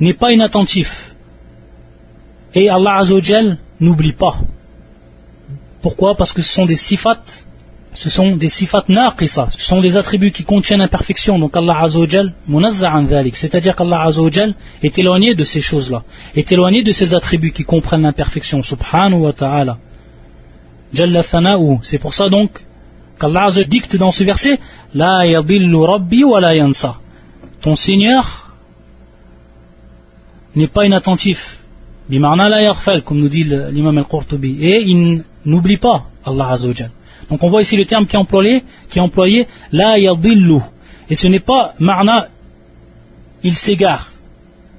n'est 0.00 0.14
pas 0.14 0.32
inattentif. 0.32 1.13
Et 2.54 2.68
Allah 2.68 2.96
Azzawajal 2.98 3.58
n'oublie 3.80 4.12
pas. 4.12 4.36
Pourquoi? 5.82 6.14
Parce 6.16 6.32
que 6.32 6.40
ce 6.40 6.52
sont 6.52 6.66
des 6.66 6.76
sifat, 6.76 7.20
ce 7.94 8.08
sont 8.08 8.36
des 8.36 8.48
sifat 8.48 8.84
naqisa, 8.88 9.48
ce 9.50 9.60
sont 9.60 9.80
des 9.80 9.96
attributs 9.96 10.30
qui 10.30 10.44
contiennent 10.44 10.80
imperfection. 10.80 11.38
Donc 11.38 11.56
Allah 11.56 11.80
Azzawajal 11.80 12.32
munazza'an 12.46 13.02
dhalik, 13.02 13.36
c'est-à-dire 13.36 13.74
qu'Allah 13.74 14.02
Azzawajal 14.02 14.54
est 14.82 14.98
éloigné 14.98 15.34
de 15.34 15.44
ces 15.44 15.60
choses-là, 15.60 16.04
est 16.36 16.50
éloigné 16.52 16.82
de 16.82 16.92
ces 16.92 17.12
attributs 17.14 17.52
qui 17.52 17.64
comprennent 17.64 18.02
l'imperfection. 18.02 18.62
Subhanahu 18.62 19.20
wa 19.20 19.32
ta'ala. 19.32 19.78
Jalla 20.92 21.22
thana'u. 21.24 21.80
C'est 21.82 21.98
pour 21.98 22.14
ça 22.14 22.28
donc 22.28 22.64
qu'Allah 23.18 23.50
dicte 23.66 23.96
dans 23.96 24.12
ce 24.12 24.22
verset 24.22 24.60
La 24.94 25.26
yadillu 25.26 25.76
rabbi 25.76 26.22
wa 26.22 26.40
la 26.40 26.54
yansa. 26.54 26.98
Ton 27.60 27.74
Seigneur 27.74 28.54
n'est 30.54 30.68
pas 30.68 30.86
inattentif. 30.86 31.63
Comme 32.10 33.20
nous 33.20 33.28
dit 33.28 33.44
l'imam 33.44 33.98
al-Qurtubi. 33.98 34.58
Et 34.60 34.82
il 34.82 35.24
n'oublie 35.46 35.78
pas 35.78 36.06
Allah 36.24 36.50
Azzawajal. 36.50 36.90
Donc 37.30 37.42
on 37.42 37.50
voit 37.50 37.62
ici 37.62 37.76
le 37.76 37.84
terme 37.84 38.06
qui 38.06 38.16
est 38.16 38.18
employé, 38.18 38.62
qui 38.90 38.98
est 38.98 39.02
employé 39.02 39.46
la 39.72 39.98
yadillu. 39.98 40.58
Et 41.08 41.14
ce 41.14 41.28
n'est 41.28 41.40
pas 41.40 41.74
marna, 41.78 42.28
il 43.42 43.56
s'égare. 43.56 44.12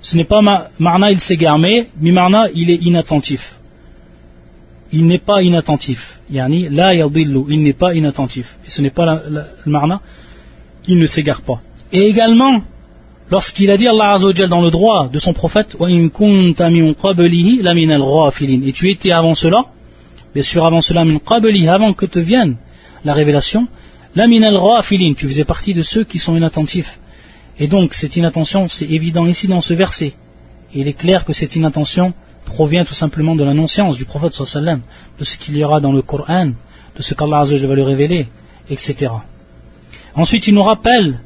Ce 0.01 0.15
n'est 0.17 0.25
pas 0.25 0.41
marna, 0.79 1.11
il 1.11 1.19
s'égare, 1.19 1.57
mais 1.57 1.89
bimarna, 1.95 2.47
il 2.53 2.69
est 2.69 2.75
inattentif. 2.75 3.55
Il 4.91 5.07
n'est 5.07 5.19
pas 5.19 5.41
inattentif. 5.41 6.19
Yani 6.29 6.69
la 6.69 6.93
yadillu, 6.93 7.45
il 7.49 7.63
n'est 7.63 7.73
pas 7.73 7.95
inattentif. 7.95 8.57
Et 8.67 8.69
ce 8.69 8.81
n'est 8.81 8.91
pas 8.91 9.21
le 9.29 9.43
marna, 9.65 10.01
il 10.87 10.99
ne 10.99 11.05
s'égare 11.07 11.41
pas. 11.41 11.61
Et 11.91 12.07
également, 12.07 12.61
lorsqu'il 13.31 13.71
a 13.71 13.77
dit 13.77 13.87
Allah 13.87 14.17
dans 14.47 14.61
le 14.61 14.71
droit 14.71 15.07
de 15.07 15.19
son 15.19 15.33
prophète 15.33 15.75
et 15.79 16.09
tu 18.71 18.89
étais 18.89 19.11
avant 19.11 19.35
cela 19.35 19.65
bien 20.33 20.43
sûr 20.43 20.65
avant 20.65 20.81
cela 20.81 21.03
avant 21.71 21.93
que 21.93 22.05
te 22.05 22.19
vienne 22.19 22.55
la 23.03 23.13
révélation 23.13 23.67
tu 24.15 25.27
faisais 25.27 25.43
partie 25.43 25.73
de 25.73 25.83
ceux 25.83 26.05
qui 26.05 26.19
sont 26.19 26.37
inattentifs. 26.37 26.99
Et 27.59 27.67
donc 27.67 27.93
cette 27.93 28.15
inattention 28.15 28.69
c'est 28.69 28.89
évident 28.89 29.25
ici 29.25 29.47
dans 29.47 29.61
ce 29.61 29.73
verset. 29.73 30.13
Il 30.73 30.87
est 30.87 30.93
clair 30.93 31.25
que 31.25 31.33
cette 31.33 31.55
inattention 31.55 32.13
provient 32.45 32.85
tout 32.85 32.93
simplement 32.93 33.35
de 33.35 33.43
la 33.43 33.53
non-science 33.53 33.97
du 33.97 34.05
prophète 34.05 34.33
sallam 34.33 34.81
de 35.19 35.23
ce 35.23 35.35
qu'il 35.37 35.57
y 35.57 35.63
aura 35.63 35.81
dans 35.81 35.91
le 35.91 36.01
Coran 36.01 36.51
de 36.95 37.01
ce 37.01 37.13
qu'Allah 37.13 37.43
va 37.43 37.75
lui 37.75 37.81
révéler 37.81 38.27
etc 38.69 39.11
Ensuite, 40.15 40.47
il 40.47 40.53
nous 40.53 40.63
rappelle 40.63 41.19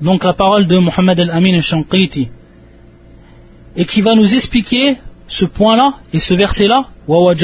donc 0.00 0.24
la 0.24 0.32
parole 0.32 0.66
de 0.66 0.78
Muhammad 0.78 1.20
al-Amin 1.20 1.54
al-Shanqiti. 1.54 2.28
Et 3.76 3.84
qui 3.84 4.00
va 4.00 4.14
nous 4.14 4.34
expliquer 4.34 4.96
ce 5.28 5.44
point-là 5.44 5.94
et 6.12 6.18
ce 6.18 6.34
verset-là. 6.34 6.88
À 7.08 7.34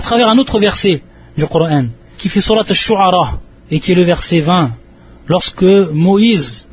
travers 0.00 0.28
un 0.28 0.38
autre 0.38 0.58
verset 0.58 1.02
du 1.36 1.46
Coran 1.46 1.84
qui 2.18 2.28
fait 2.28 2.40
surat 2.40 2.64
al-Shu'ara 2.68 3.40
et 3.70 3.80
qui 3.80 3.92
est 3.92 3.94
le 3.94 4.02
verset 4.02 4.40
20 4.40 4.72
lorsque 5.26 5.62
Moïse 5.62 6.66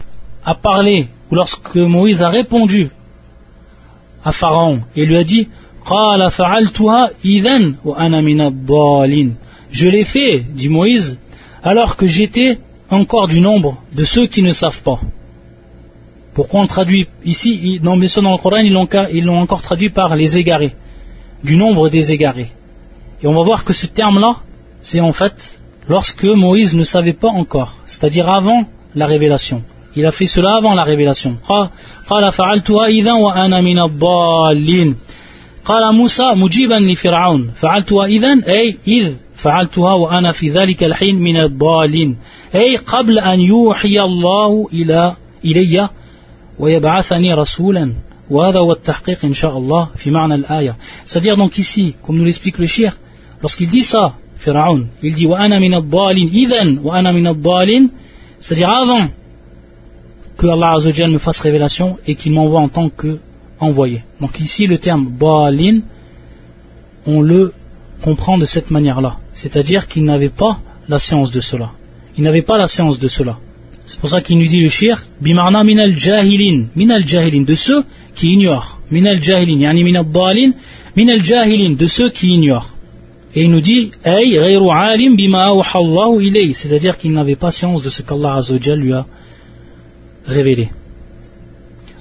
a 0.43 0.55
parlé 0.55 1.07
ou 1.31 1.35
lorsque 1.35 1.75
Moïse 1.75 2.21
a 2.21 2.29
répondu 2.29 2.89
à 4.25 4.31
Pharaon 4.31 4.81
et 4.95 5.05
lui 5.05 5.15
a 5.15 5.23
dit 5.23 5.47
je 9.71 9.87
l'ai 9.87 10.03
fait, 10.03 10.45
dit 10.49 10.69
Moïse, 10.69 11.19
alors 11.63 11.95
que 11.95 12.07
j'étais 12.07 12.59
encore 12.90 13.28
du 13.28 13.40
nombre 13.40 13.76
de 13.92 14.04
ceux 14.04 14.26
qui 14.26 14.42
ne 14.42 14.52
savent 14.52 14.82
pas. 14.82 15.00
Pourquoi 16.34 16.60
on 16.60 16.66
traduit 16.66 17.08
ici, 17.24 17.80
dans, 17.82 17.96
dans 17.96 18.32
le 18.32 18.38
Coran, 18.38 18.58
ils 18.58 19.24
l'ont 19.24 19.38
encore 19.38 19.62
traduit 19.62 19.90
par 19.90 20.16
les 20.16 20.36
égarés, 20.38 20.74
du 21.44 21.56
nombre 21.56 21.88
des 21.88 22.12
égarés. 22.12 22.50
Et 23.22 23.26
on 23.26 23.34
va 23.34 23.42
voir 23.42 23.64
que 23.64 23.72
ce 23.72 23.86
terme-là, 23.86 24.36
c'est 24.80 25.00
en 25.00 25.12
fait 25.12 25.60
lorsque 25.88 26.24
Moïse 26.24 26.74
ne 26.74 26.84
savait 26.84 27.12
pas 27.12 27.28
encore, 27.28 27.74
c'est-à-dire 27.86 28.28
avant 28.30 28.64
la 28.94 29.06
révélation. 29.06 29.62
Il 29.94 30.06
a 30.06 30.12
fait 30.12 30.26
cela 30.26 30.56
avant 30.56 30.74
la 30.74 30.84
révélation. 30.84 31.36
قال 35.64 35.94
موسى 35.94 36.22
مجيبا 36.34 36.74
لفرعون 36.74 37.50
فعلتها 37.56 38.06
إذن 38.06 38.44
أي 38.44 38.76
إذ 38.88 39.14
فعلتها 39.34 39.94
وأنا 39.94 40.32
في 40.32 40.50
ذلك 40.50 40.84
الحين 40.84 41.16
من 41.22 41.36
الضالين 41.36 42.16
أي 42.54 42.76
قبل 42.76 43.18
أن 43.18 43.40
يوحي 43.40 44.00
الله 44.00 44.68
إلى 44.72 45.16
إلي 45.44 45.88
ويبعثني 46.58 47.34
رسولا 47.34 47.92
وهذا 48.30 48.58
هو 48.58 48.72
التحقيق 48.72 49.24
إن 49.24 49.34
شاء 49.34 49.58
الله 49.58 49.88
في 49.96 50.10
معنى 50.10 50.34
الآية 50.34 50.76
c'est-à-dire 51.06 51.36
donc 51.36 51.58
ici 51.58 51.94
comme 52.02 52.18
nous 52.18 52.24
l'explique 52.24 52.58
le 52.58 52.66
shir 52.66 52.92
lorsqu'il 53.42 53.70
dit 53.70 53.84
ça 53.84 54.14
Pharaon 54.36 54.86
il 55.02 55.14
dit 55.14 55.26
وأنا 55.26 55.58
من 55.58 55.74
الضالين 55.74 56.28
إذن 56.28 56.78
وأنا 56.84 57.12
من 57.12 57.26
الضالين 57.26 57.90
c'est-à-dire 58.40 58.70
avant 58.70 59.08
que 60.36 60.46
Allah 60.46 60.72
Azzawajal 60.72 61.10
me 61.10 61.18
fasse 61.18 61.40
révélation 61.40 61.98
et 62.06 62.14
qu'il 62.14 62.32
m'envoie 62.32 62.60
en 62.60 62.68
tant 62.68 62.88
que 62.88 63.18
envoyé. 63.60 64.02
Donc 64.20 64.40
ici, 64.40 64.66
le 64.66 64.78
terme 64.78 65.06
Baalin, 65.06 65.80
on 67.06 67.22
le 67.22 67.52
comprend 68.02 68.38
de 68.38 68.44
cette 68.44 68.70
manière-là. 68.70 69.18
C'est-à-dire 69.34 69.86
qu'il 69.88 70.04
n'avait 70.04 70.28
pas 70.28 70.58
la 70.88 70.98
science 70.98 71.30
de 71.30 71.40
cela. 71.40 71.70
Il 72.17 72.23
n'avait 72.23 72.41
pas 72.41 72.57
la 72.57 72.67
science 72.67 72.99
de 72.99 73.07
cela. 73.07 73.37
C'est 73.85 73.99
pour 73.99 74.09
ça 74.09 74.21
qu'il 74.21 74.37
nous 74.37 74.47
dit 74.47 74.61
le 74.61 74.69
shir, 74.69 75.05
bimarna 75.21 75.63
minal 75.63 75.97
jahilin, 75.97 76.65
minal 76.75 77.07
jahilin, 77.07 77.43
de 77.43 77.55
ceux 77.55 77.83
qui 78.15 78.33
ignorent. 78.33 78.79
Minal 78.91 79.21
jahilin, 79.23 79.59
yani 79.59 79.83
minal 79.83 80.03
balin, 80.03 80.51
minal 80.95 81.23
jahilin, 81.23 81.73
de 81.73 81.87
ceux 81.87 82.09
qui 82.09 82.27
ignorent. 82.29 82.69
Et 83.35 83.43
il 83.43 83.51
nous 83.51 83.61
dit, 83.61 83.91
c'est-à-dire 86.53 86.97
qu'il 86.97 87.11
n'avait 87.11 87.35
pas 87.35 87.51
science 87.51 87.83
de 87.83 87.89
ce 87.89 88.01
qu'Allah 88.01 88.39
lui 88.75 88.93
a 88.93 89.05
révélé. 90.25 90.69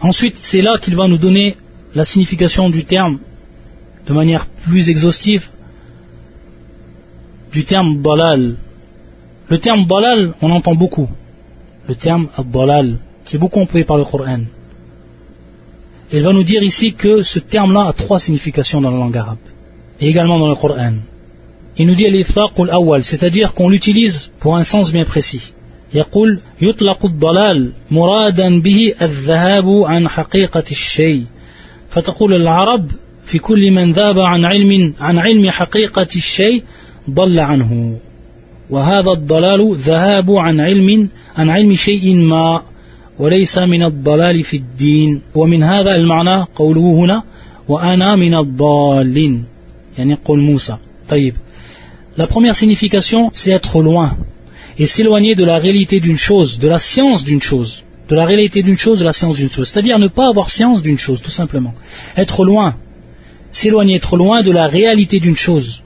Ensuite, 0.00 0.38
c'est 0.40 0.62
là 0.62 0.78
qu'il 0.78 0.96
va 0.96 1.08
nous 1.08 1.18
donner 1.18 1.56
la 1.94 2.04
signification 2.04 2.70
du 2.70 2.84
terme 2.84 3.18
de 4.06 4.12
manière 4.12 4.46
plus 4.46 4.88
exhaustive 4.88 5.50
du 7.52 7.64
terme 7.64 7.96
balal. 7.98 8.56
Le 9.49 9.57
terme 9.59 9.85
balal, 9.85 10.33
on 10.41 10.51
entend 10.51 10.75
beaucoup. 10.75 11.09
Le 11.87 11.95
terme 11.95 12.27
balal, 12.45 12.97
qui 13.25 13.35
est 13.35 13.39
beaucoup 13.39 13.59
employé 13.59 13.85
par 13.85 13.97
le 13.97 14.05
Coran. 14.05 14.41
Il 16.13 16.21
va 16.23 16.33
nous 16.33 16.43
dire 16.43 16.63
ici 16.63 16.93
que 16.93 17.23
ce 17.23 17.39
terme-là 17.39 17.87
a 17.87 17.93
trois 17.93 18.19
significations 18.19 18.81
dans 18.81 18.91
la 18.91 18.97
langue 18.97 19.17
arabe, 19.17 19.45
et 19.99 20.07
également 20.09 20.39
dans 20.39 20.49
le 20.49 20.55
Coran. 20.55 20.93
Il 21.77 21.87
nous 21.87 21.95
dit 21.95 22.05
al 22.05 23.03
c'est-à-dire 23.03 23.53
qu'on 23.53 23.69
l'utilise 23.69 24.31
pour 24.39 24.55
un 24.57 24.63
sens 24.63 24.91
bien 24.91 25.05
précis. 25.05 25.53
يقول 25.93 26.39
يطلق 26.61 27.05
الضلال 27.05 27.71
مرادا 27.91 28.61
به 28.61 28.93
الذهاب 29.01 29.83
عن 29.85 30.07
حقيقة 30.07 30.63
الشيء 30.71 31.23
فتقول 31.89 32.33
العرب 32.33 32.91
في 33.25 33.39
كل 33.39 33.71
من 33.71 33.91
ذهب 33.91 34.19
عن 34.19 34.45
علم 34.45 34.93
عن 35.01 35.17
علم 35.17 35.49
حقيقة 35.49 36.07
الشيء 36.15 36.63
ضل 37.09 37.39
عنه 37.39 37.97
وهذا 38.69 39.11
الضلال 39.11 39.75
ذهاب 39.75 40.31
عن 40.31 40.59
علم 40.59 41.09
عن 41.35 41.49
علم 41.49 41.75
شيء 41.75 42.15
ما 42.15 42.61
وليس 43.19 43.57
من 43.57 43.83
الضلال 43.83 44.43
في 44.43 44.57
الدين 44.57 45.21
ومن 45.35 45.63
هذا 45.63 45.95
المعنى 45.95 46.45
قوله 46.55 46.81
هنا 46.81 47.23
وأنا 47.67 48.15
من 48.15 48.33
الضالين 48.35 49.43
يعني 49.97 50.17
قول 50.25 50.39
موسى 50.39 50.77
طيب 51.09 51.35
La 52.17 52.27
première 52.27 52.55
signification, 52.55 53.31
c'est 53.33 53.51
être 53.51 53.81
loin, 53.81 54.11
et 54.77 54.85
s'éloigner 54.85 55.33
de 55.33 55.45
la 55.45 55.59
réalité 55.59 56.01
d'une 56.01 56.17
chose, 56.17 56.59
de 56.59 56.67
la 56.67 56.77
science 56.77 57.23
d'une 57.23 57.41
chose, 57.41 57.83
de 58.09 58.15
la 58.15 58.25
réalité 58.25 58.63
d'une 58.63 58.77
chose, 58.77 58.99
de 58.99 59.05
la 59.05 59.13
science 59.13 59.37
d'une 59.37 59.49
chose. 59.49 59.69
C'est-à-dire 59.69 59.97
ne 59.97 60.09
pas 60.09 60.27
avoir 60.27 60.49
science 60.49 60.81
d'une 60.81 60.97
chose, 60.97 61.21
tout 61.21 61.31
simplement. 61.31 61.73
Être 62.17 62.43
loin, 62.43 62.75
s'éloigner, 63.49 63.95
être 63.95 64.17
loin 64.17 64.43
de 64.43 64.51
la 64.51 64.67
réalité 64.67 65.21
d'une 65.21 65.37
chose, 65.37 65.83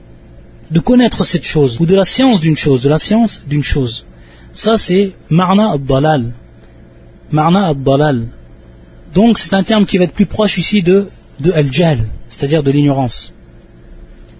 de 0.71 0.79
connaître 0.79 1.23
cette 1.25 1.43
chose, 1.43 1.79
ou 1.79 1.85
de 1.85 1.95
la 1.95 2.05
science 2.05 2.39
d'une 2.39 2.57
chose, 2.57 2.81
de 2.81 2.89
la 2.89 2.99
science 2.99 3.43
d'une 3.47 3.63
chose. 3.63 4.05
Ça, 4.53 4.77
c'est 4.77 5.11
marna 5.29 5.71
ad-dalal. 5.71 6.31
Marna 7.31 7.67
ad-dalal. 7.67 8.27
Donc, 9.13 9.37
c'est 9.37 9.53
un 9.53 9.63
terme 9.63 9.85
qui 9.85 9.97
va 9.97 10.05
être 10.05 10.13
plus 10.13 10.25
proche 10.25 10.57
ici 10.57 10.81
de, 10.81 11.07
de 11.39 11.51
al-jal, 11.51 11.99
c'est-à-dire 12.29 12.63
de 12.63 12.71
l'ignorance. 12.71 13.33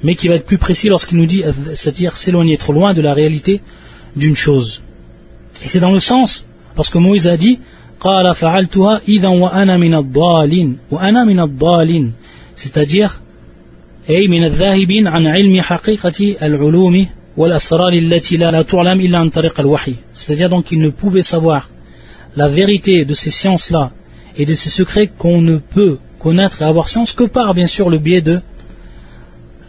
Mais 0.04 0.16
qui 0.16 0.30
va 0.30 0.36
être 0.36 0.46
plus 0.46 0.58
précis 0.58 0.88
lorsqu'il 0.88 1.18
nous 1.18 1.26
dit, 1.26 1.44
c'est-à-dire 1.76 2.18
s'éloigner, 2.18 2.54
être 2.54 2.72
loin 2.72 2.94
de 2.94 3.02
la 3.02 3.14
réalité 3.14 3.62
d'une 4.16 4.36
chose. 4.36 4.82
Et 5.64 5.68
c'est 5.68 5.80
dans 5.80 5.92
le 5.92 6.00
sens, 6.00 6.46
lorsque 6.76 6.96
Moïse 6.96 7.28
a 7.28 7.38
dit, 7.38 7.60
c'est-à-dire 12.56 13.21
c'est-à-dire 20.14 20.49
donc 20.49 20.66
qu'il 20.66 20.80
ne 20.80 20.89
pouvait 20.89 21.22
savoir 21.22 21.70
la 22.36 22.47
vérité 22.47 23.05
de 23.05 23.14
ces 23.14 23.32
sciences-là 23.32 23.91
et 24.38 24.45
de 24.45 24.53
ces 24.53 24.70
secrets 24.70 25.07
qu'on 25.07 25.41
ne 25.41 25.57
peut 25.57 25.97
connaître 26.20 26.62
et 26.62 26.66
avoir 26.66 26.88
science 26.88 27.14
que 27.14 27.24
par 27.24 27.53
bien 27.53 27.68
sûr 27.68 27.89
le 27.89 27.99
biais 27.99 28.22
de 28.22 28.41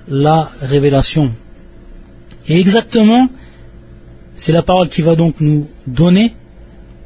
la 0.09 0.51
révélation. 0.61 1.33
Et 2.49 2.59
exactement 2.59 3.29
c'est 4.37 4.53
la 4.53 4.63
parole 4.63 4.89
qui 4.89 5.03
va 5.03 5.15
donc 5.15 5.37
nous 5.41 5.69
donner, 5.87 6.33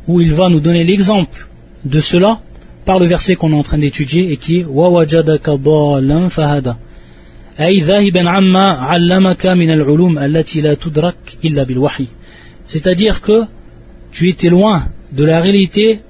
où 0.06 0.20
il 0.20 0.32
va 0.32 0.48
nous 0.48 0.60
donner 0.60 0.84
l'exemple 0.84 1.48
de 1.84 2.00
cela 2.00 2.40
par 2.86 2.98
le 2.98 3.06
verset 3.06 3.34
qu'on 3.34 3.52
est 3.52 3.56
en 3.56 3.62
train 3.62 3.78
d'étudier 3.78 4.32
et 4.32 4.36
qui 4.38 4.60
est 4.60 4.66
C'est-à-dire 12.66 13.20
que 13.20 13.44
tu 14.12 14.28
étais 14.28 14.50
loin 14.50 14.82
de 15.12 15.24
la 15.24 15.40
réalité 15.40 16.00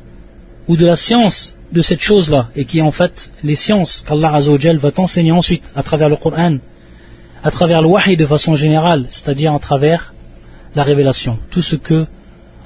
ou 0.67 0.77
de 0.77 0.87
la 0.87 0.97
science 0.97 1.55
de 1.73 1.83
cette 1.83 2.01
chose-là, 2.01 2.49
et 2.57 2.65
qui 2.65 2.83
en 2.83 2.91
fait 2.91 3.31
les 3.45 3.55
sciences 3.55 4.03
qu'Allah 4.07 4.41
va 4.75 4.91
t'enseigner 4.91 5.33
ensuite 5.33 5.71
à 5.77 5.83
travers 5.83 6.09
le 6.09 6.17
Coran, 6.17 6.57
à 7.45 7.51
travers 7.51 7.83
le 7.83 7.89
wahi 7.89 8.17
de 8.17 8.27
façon 8.27 8.57
générale, 8.57 9.07
c'est-à-dire 9.09 9.55
à 9.55 9.59
travers 9.59 10.15
la 10.75 10.83
révélation, 10.83 11.39
tout 11.51 11.63
ce 11.63 11.77
que 11.77 12.07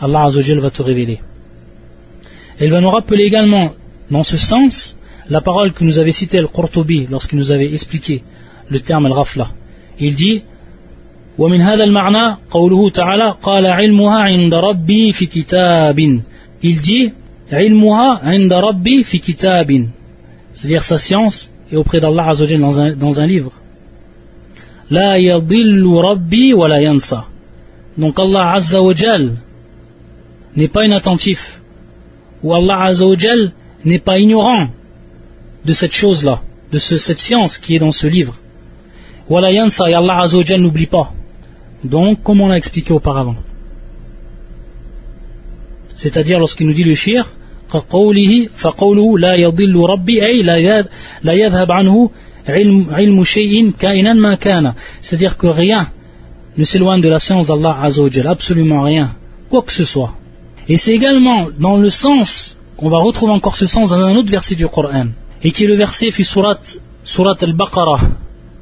Allah 0.01 0.25
Azzawajal 0.25 0.59
va 0.59 0.71
te 0.71 0.83
révéler. 0.83 1.21
Elle 2.59 2.71
va 2.71 2.81
nous 2.81 2.91
rappeler 2.91 3.25
également, 3.25 3.73
dans 4.11 4.25
ce 4.25 4.39
sens, 4.39 4.97
la 5.29 5.41
parole 5.41 5.73
que 5.73 5.85
nous 5.85 5.99
avait 5.99 6.13
citée 6.13 6.39
Al-Qurtubi 6.39 7.09
lorsqu'il 7.11 7.39
nous 7.39 7.51
avait 7.51 7.73
expliqué 7.73 8.23
le 8.70 8.80
terme 8.80 9.06
Al-Ghafla. 9.06 9.50
Il 10.00 10.16
dit 10.16 10.44
ومن 11.38 11.62
هذا 11.62 11.84
المعنى 11.84 12.38
قوله 12.50 12.90
تعالى 12.90 13.36
قال 13.44 13.66
علمها 13.66 14.18
عند 14.18 14.54
ربي 14.54 15.12
في 15.12 15.26
كتاب 15.26 16.22
il 16.64 16.82
dit 16.82 17.12
علمها 17.52 18.20
عند 18.24 18.54
ربي 18.54 19.04
في 19.04 19.18
كتاب 19.18 19.88
c'est-à-dire 20.54 20.84
sa 20.84 20.98
science 20.98 21.50
est 21.72 21.76
auprès 21.76 22.00
d'Allah 22.00 22.30
Azzawajal 22.30 22.62
dans 22.62 22.80
un, 22.80 22.96
dans 22.96 23.20
un 23.20 23.28
livre 23.28 23.52
لا 24.90 25.16
يضل 25.16 26.02
ربي 26.04 26.54
ولا 26.54 26.78
ينسى 26.78 27.22
donc 27.98 28.20
Allah 28.20 28.52
Azza 28.54 28.82
wa 28.82 28.94
n'est 30.56 30.68
pas 30.68 30.86
inattentif, 30.86 31.62
ou 32.44 32.54
Allah 32.54 32.82
Azza 32.84 33.06
wa 33.06 33.16
n'est 33.86 34.00
pas 34.00 34.20
ignorant 34.20 34.68
de 35.64 35.74
cette 35.74 35.94
chose-là, 35.94 36.42
de 36.72 36.80
cette 36.80 37.20
science 37.20 37.58
qui 37.58 37.76
est 37.76 37.80
dans 37.80 37.92
ce 37.92 38.08
livre. 38.08 38.36
Wala 39.30 39.52
yansa 39.52 39.90
et 39.90 39.94
Allah 39.94 40.22
Azza 40.22 40.38
wa 40.38 40.58
n'oublie 40.58 40.86
pas. 40.86 41.12
Donc, 41.84 42.22
comme 42.24 42.42
on 42.42 42.48
l'a 42.48 42.58
expliqué 42.58 42.94
auparavant. 42.94 43.36
c'est-à-dire 45.96 46.40
lorsqu'il 46.40 46.68
nous 46.68 46.74
dit 46.74 46.84
le 46.84 46.96
shir 46.96 47.26
كقوله 47.74 48.50
فقوله 48.58 49.20
لا 49.20 49.36
يضل 49.36 49.76
ربي 49.76 50.26
أي 50.26 50.44
لا 51.24 51.34
يذهب 51.34 51.72
عنه 51.72 52.10
علم, 52.48 52.88
علم 52.92 53.24
شيء 53.24 53.72
كائنا 53.80 54.14
ما 54.14 54.36
كان 54.36 54.74
c'est-à-dire 55.02 55.38
que 55.38 55.48
rien 55.48 55.88
ne 56.58 56.64
s'éloigne 56.64 57.02
de 57.02 57.10
la 57.10 57.20
science 57.20 57.48
d'Allah 57.48 57.78
Azzawajal 57.82 58.28
absolument 58.28 58.82
rien 58.82 59.10
quoi 59.50 59.62
que 59.64 59.74
ce 59.74 59.84
soit 59.84 60.14
et 60.70 60.78
c'est 60.78 60.94
également 60.94 61.48
dans 61.60 61.78
le 61.78 61.90
sens 61.90 62.56
qu'on 62.78 62.90
va 62.90 63.00
retrouver 63.00 63.34
encore 63.34 63.58
ce 63.58 63.68
sens 63.68 63.90
dans 63.90 64.00
un 64.00 64.16
autre 64.16 64.30
verset 64.30 64.56
du 64.56 64.68
Coran 64.68 65.08
et 65.44 65.52
qui 65.52 65.64
est 65.64 65.68
le 65.68 65.76
verset 65.76 66.12
fi 66.12 66.24
surat, 66.24 66.60
surat 67.04 67.38
al-Baqarah 67.42 68.02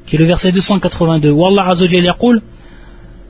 qui 0.09 0.15
est 0.15 0.19
le 0.19 0.25
verset 0.25 0.51
282 0.51 1.29
où 1.29 1.45
Allah 1.45 1.67
Azzawajal 1.69 2.05
يقول 2.05 2.41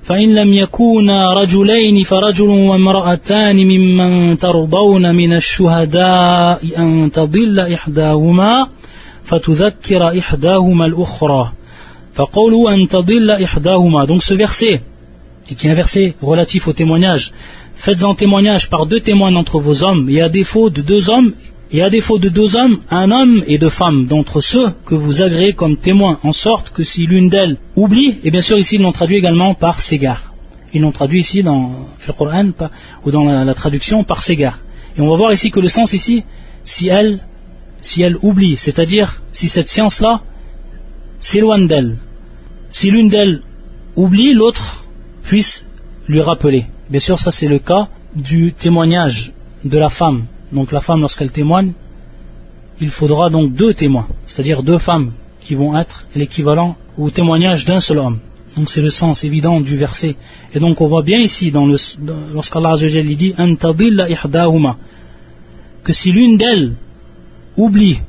فإن 0.04 0.36
لم 0.36 0.54
يكونا 0.54 1.34
رجلين 1.34 2.04
فرجل 2.04 2.50
وامرأتان 2.50 3.56
ممن 3.56 4.38
ترضون 4.38 5.16
من 5.16 5.34
الشهداء 5.34 6.62
أن 6.78 7.12
تضل 7.12 7.60
إحداهما 7.60 8.68
فتذكر 9.26 10.20
إحداهما 10.20 10.86
الأخرى 10.86 11.52
فقوله 12.14 12.74
أن 12.74 12.88
تضل 12.88 13.32
إحداهما 13.32 14.06
donc 14.08 14.24
ce 14.24 14.34
verset 14.34 14.82
et 15.52 15.56
qui 15.56 15.68
est 15.68 15.72
un 15.72 15.76
verset 15.76 16.16
relatif 16.22 16.68
au 16.68 16.74
témoignage 16.74 17.34
faites 17.76 18.04
en 18.04 18.16
témoignage 18.16 18.70
par 18.70 18.86
deux 18.86 19.02
témoins 19.02 19.32
d'entre 19.32 19.60
vos 19.60 19.84
hommes 19.84 20.10
et 20.10 20.22
à 20.22 20.30
défaut 20.30 20.70
de 20.70 20.82
deux 20.82 21.10
hommes 21.10 21.34
et 21.72 21.84
à 21.84 21.90
défaut 21.90 22.18
de 22.18 22.30
deux 22.30 22.56
hommes, 22.56 22.80
un 22.90 23.12
homme 23.12 23.44
et 23.46 23.58
deux 23.58 23.70
femmes 23.70 24.08
d'entre 24.08 24.42
ceux 24.42 24.72
que 24.86 24.96
vous 24.96 25.22
agréez 25.22 25.54
comme 25.54 25.78
témoins, 25.78 26.20
en 26.24 26.32
sorte 26.32 26.72
que 26.72 26.84
si 26.84 27.06
l'une 27.06 27.30
d'elles 27.30 27.58
oublie, 27.76 28.16
et 28.24 28.32
bien 28.32 28.42
sûr 28.42 28.58
ici 28.58 28.76
ils 28.76 28.82
l'ont 28.82 28.92
traduit 28.92 29.18
également 29.18 29.54
par 29.54 29.82
s'égare. 29.82 30.34
Ils 30.74 30.82
l'ont 30.82 30.92
traduit 30.92 31.20
ici 31.20 31.44
dans 31.44 31.72
le 32.08 32.54
ou 33.06 33.12
dans 33.12 33.24
la, 33.24 33.54
traduction 33.54 34.04
par 34.04 34.24
s'égare. 34.24 34.60
Et 34.98 35.02
on 35.02 35.10
va 35.10 35.16
voir 35.16 35.32
ici 35.32 35.52
que 35.52 35.60
le 35.60 35.70
sens 35.70 35.94
ici, 35.94 36.24
si 36.64 36.88
elle, 36.88 37.20
si 37.82 38.02
elle 38.02 38.18
oublie, 38.22 38.58
c'est-à-dire 38.58 39.22
si 39.32 39.48
cette 39.48 39.70
science-là 39.70 40.22
s'éloigne 41.20 41.68
d'elle, 41.68 41.98
si 42.72 42.92
l'une 42.92 43.10
d'elles 43.10 43.42
oublie, 43.96 44.34
l'autre 44.34 44.86
puisse 45.24 45.66
lui 46.08 46.22
rappeler. 46.22 46.66
Bien 46.90 47.00
sûr, 47.00 47.20
ça 47.20 47.32
c'est 47.32 47.48
le 47.48 47.60
cas 47.60 47.88
du 48.16 48.54
témoignage 48.54 49.34
de 49.64 49.78
la 49.78 49.90
femme 49.90 50.26
donc 50.52 50.72
la 50.72 50.82
femme 50.82 51.02
lorsqu'elle 51.02 51.32
témoigne, 51.32 51.74
il 52.82 52.90
faudra 52.90 53.30
donc 53.30 53.54
deux 53.54 53.74
témoins, 53.74 54.08
c'est-à-dire 54.26 54.64
deux 54.64 54.78
femmes 54.78 55.12
qui 55.42 55.56
vont 55.56 55.78
être 55.78 56.08
l'équivalent 56.16 56.78
au 56.98 57.10
témoignage 57.10 57.66
d'un 57.66 57.80
seul 57.80 58.00
homme. 58.00 58.20
Donc 58.58 58.70
c'est 58.70 58.82
le 58.82 58.90
sens 58.90 59.24
évident 59.24 59.60
du 59.62 59.78
verset. 59.78 60.16
Et 60.54 60.60
donc 60.60 60.82
on 60.82 60.88
voit 60.88 61.04
bien 61.04 61.20
ici, 61.20 61.52
dans 61.52 61.66
le, 61.66 61.78
lorsqu'Allah 62.34 62.76
dit 62.78 63.34
que 65.84 65.94
si 65.94 66.12
l'une 66.12 66.38
d'elles 66.38 66.74
oublie 67.58 68.00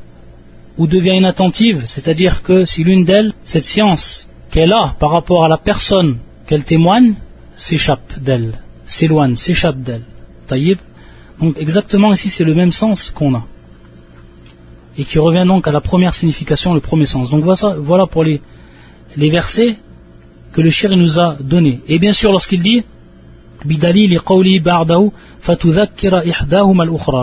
ou 0.78 0.86
devient 0.86 1.16
inattentive, 1.16 1.82
c'est-à-dire 1.84 2.43
que 2.43 2.64
si 2.64 2.84
l'une 2.84 3.05
d'elles, 3.05 3.32
cette 3.45 3.66
science 3.66 4.28
qu'elle 4.51 4.72
a 4.72 4.95
par 4.99 5.11
rapport 5.11 5.45
à 5.45 5.49
la 5.49 5.59
personne 5.59 6.18
qu'elle 6.47 6.64
témoigne, 6.64 7.14
s'échappe 7.57 8.18
d'elle, 8.18 8.53
s'éloigne, 8.86 9.36
s'échappe 9.36 9.80
d'elle. 9.80 10.03
Taïb, 10.47 10.78
donc 11.41 11.57
exactement 11.59 12.12
ici 12.12 12.28
c'est 12.30 12.45
le 12.45 12.55
même 12.55 12.72
sens 12.72 13.11
qu'on 13.11 13.34
a. 13.34 13.45
Et 14.99 15.05
qui 15.05 15.18
revient 15.18 15.45
donc 15.47 15.66
à 15.66 15.72
la 15.72 15.80
première 15.80 16.14
signification, 16.14 16.74
le 16.74 16.80
premier 16.80 17.07
sens. 17.07 17.30
Donc 17.30 17.45
voilà, 17.45 18.07
pour 18.07 18.24
les, 18.24 18.43
les 19.16 19.30
versets 19.30 19.76
que 20.53 20.61
le 20.61 20.68
shir 20.68 20.91
nous 20.97 21.18
a 21.18 21.36
donnés. 21.41 21.80
Et 21.88 21.99
bien 21.99 22.12
sûr 22.12 22.32
lorsqu'il 22.32 22.61
dit 22.61 22.82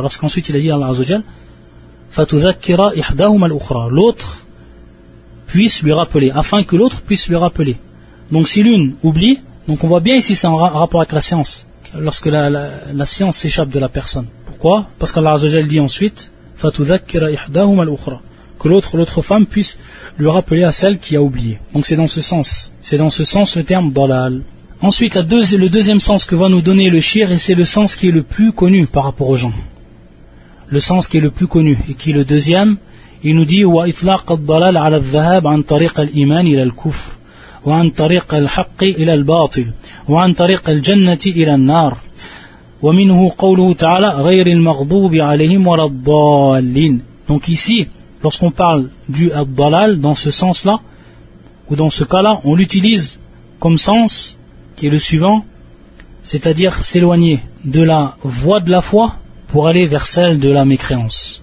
lorsqu'ensuite 0.02 0.50
il 0.50 0.56
a 0.56 0.60
dit 0.60 0.72
Allah 0.72 0.88
Azzawajal 0.88 1.24
l'autre 3.90 4.46
puisse 5.48 5.82
lui 5.84 5.94
rappeler 5.94 6.32
afin 6.32 6.64
que 6.64 6.76
l'autre 6.76 7.02
puisse 7.02 7.28
lui 7.28 7.36
rappeler 7.36 7.78
donc 8.32 8.48
si 8.48 8.62
l'une 8.64 8.96
oublie 9.04 9.40
donc 9.68 9.84
on 9.84 9.88
voit 9.88 10.00
bien 10.00 10.16
ici 10.16 10.36
c'est 10.36 10.48
en 10.48 10.58
rapport 10.58 11.02
avec 11.02 11.12
la 11.12 11.22
science 11.22 11.66
lorsque 11.96 12.26
la, 12.28 13.06
science 13.06 13.38
s'échappe 13.38 13.70
de 13.70 13.80
la 13.80 13.90
personne. 13.90 14.28
Pourquoi? 14.46 14.88
Parce 15.00 15.12
qu'Allah 15.12 15.38
dit 15.68 15.80
ensuite 15.80 16.32
que 18.60 18.68
l'autre 18.68 19.22
femme 19.22 19.46
puisse 19.46 19.78
le 20.18 20.30
rappeler 20.30 20.64
à 20.64 20.72
celle 20.72 20.98
qui 21.00 21.16
a 21.16 21.22
oublié. 21.22 21.60
Donc 21.74 21.86
c'est 21.86 21.96
dans 21.96 22.08
ce 22.08 22.22
sens. 22.22 22.74
C'est 22.82 22.98
dans 22.98 23.10
ce 23.10 23.24
sens 23.24 23.56
le 23.56 23.64
terme 23.64 23.92
dalal. 23.92 24.42
Ensuite, 24.82 25.16
le 25.16 25.70
deuxième 25.70 26.00
sens 26.00 26.26
que 26.26 26.36
va 26.36 26.50
nous 26.50 26.62
donner 26.62 26.90
le 26.90 27.00
shir, 27.00 27.32
et 27.32 27.40
c'est 27.40 27.56
le 27.56 27.66
sens 27.66 27.96
qui 27.96 28.10
est 28.10 28.12
le 28.12 28.24
plus 28.24 28.52
connu 28.52 28.86
par 28.86 29.06
rapport 29.06 29.30
aux 29.30 29.38
gens. 29.38 29.54
Le 30.68 30.80
sens 30.80 31.08
qui 31.08 31.18
est 31.18 31.22
le 31.22 31.32
plus 31.32 31.48
connu, 31.48 31.78
et 31.90 31.94
qui 31.96 32.12
est 32.12 32.14
le 32.14 32.26
deuxième, 32.26 32.78
il 33.24 33.36
nous 33.36 33.46
dit 33.46 33.66
«Wa 33.66 33.88
itlaq 33.88 34.26
dalal 34.46 35.02
dhahab 35.02 35.48
an 35.48 35.62
al-iman 35.98 36.46
ila 36.46 36.62
al-kufr» 36.62 37.14
وعن 37.65 37.91
طريق 37.91 38.35
الحق 38.35 38.83
إلى 38.83 39.15
الباطل 39.15 39.67
وعن 40.09 40.35
طريق 40.35 40.71
الجنة 40.71 41.19
إلى 41.27 41.55
النار 41.55 41.97
ومنه 42.83 43.33
قوله 43.39 43.75
تعالى 43.75 44.09
غير 44.09 44.47
المغضوب 44.47 45.15
عليهم 45.15 45.67
ولا 45.67 45.85
الضالين 45.85 47.01
donc 47.29 47.49
ici 47.49 47.87
lorsqu'on 48.25 48.51
parle 48.51 48.89
du 49.09 49.31
dalal 49.57 50.01
dans 50.01 50.15
ce 50.15 50.31
sens-là 50.31 50.81
ou 51.71 51.77
dans 51.77 51.91
ce 51.91 52.05
cas-là 52.05 52.41
on 52.45 52.55
l'utilise 52.55 53.21
comme 53.61 53.79
sens 53.79 54.37
qui 54.77 54.87
est 54.89 54.91
le 54.91 54.99
suivant 54.99 55.45
c'est-à-dire 56.25 56.83
s'éloigner 56.83 57.41
de 57.65 57.83
la 57.83 58.17
voie 58.23 58.61
de 58.61 58.71
la 58.71 58.81
foi 58.81 59.15
pour 59.49 59.69
aller 59.69 59.87
vers 59.87 60.07
celle 60.07 60.41
de 60.41 60.51
la 60.51 60.65
mécréance 60.65 61.43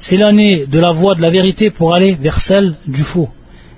s'éloigner 0.00 0.66
de 0.66 0.78
la 0.78 0.92
voie 0.92 1.14
de 1.14 1.22
la 1.22 1.30
vérité 1.30 1.70
pour 1.70 1.94
aller 1.94 2.14
vers 2.14 2.40
celle 2.40 2.74
du 2.86 3.02
faux 3.02 3.30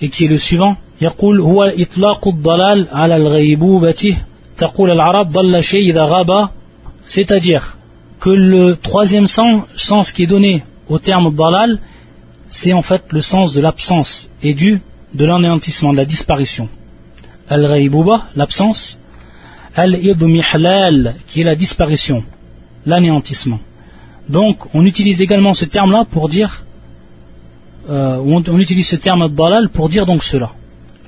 et 0.00 0.08
qui 0.08 0.24
est 0.24 0.28
le 0.28 0.38
suivant, 0.38 0.76
يقول 1.00 1.40
هو 1.40 1.64
إطلاق 1.64 2.28
الضلال 2.28 2.86
على 2.92 3.16
الغيبوبة 3.16 4.16
تقول 4.58 4.90
العرب 4.90 5.28
ضل 5.28 5.64
شيء 5.64 5.90
إذا 5.90 6.04
غاب 6.04 6.48
c'est-à-dire 7.04 7.76
que 8.20 8.30
le 8.30 8.76
troisième 8.76 9.26
sens, 9.26 9.64
sens 9.74 10.12
qui 10.12 10.22
est 10.22 10.26
donné 10.26 10.62
au 10.88 10.98
terme 11.00 11.34
dalal 11.34 11.80
c'est 12.48 12.72
en 12.72 12.82
fait 12.82 13.02
le 13.10 13.20
sens 13.20 13.52
de 13.54 13.60
l'absence 13.60 14.30
et 14.42 14.54
du 14.54 14.80
de 15.14 15.24
l'anéantissement, 15.24 15.92
de 15.92 15.98
la 15.98 16.04
disparition. 16.04 16.68
Al-Ghaibuba, 17.48 18.28
l'absence, 18.36 18.98
al-idmihlal, 19.76 21.14
qui 21.26 21.40
est 21.40 21.44
la 21.44 21.54
disparition, 21.54 22.24
l'anéantissement. 22.86 23.60
Donc, 24.28 24.74
on 24.74 24.84
utilise 24.84 25.20
également 25.20 25.54
ce 25.54 25.64
terme-là 25.64 26.04
pour 26.04 26.28
dire, 26.28 26.64
euh, 27.90 28.16
on, 28.18 28.58
utilise 28.58 28.86
ce 28.86 28.96
terme 28.96 29.28
dalal 29.28 29.68
pour 29.68 29.88
dire 29.88 30.06
donc 30.06 30.22
cela, 30.22 30.52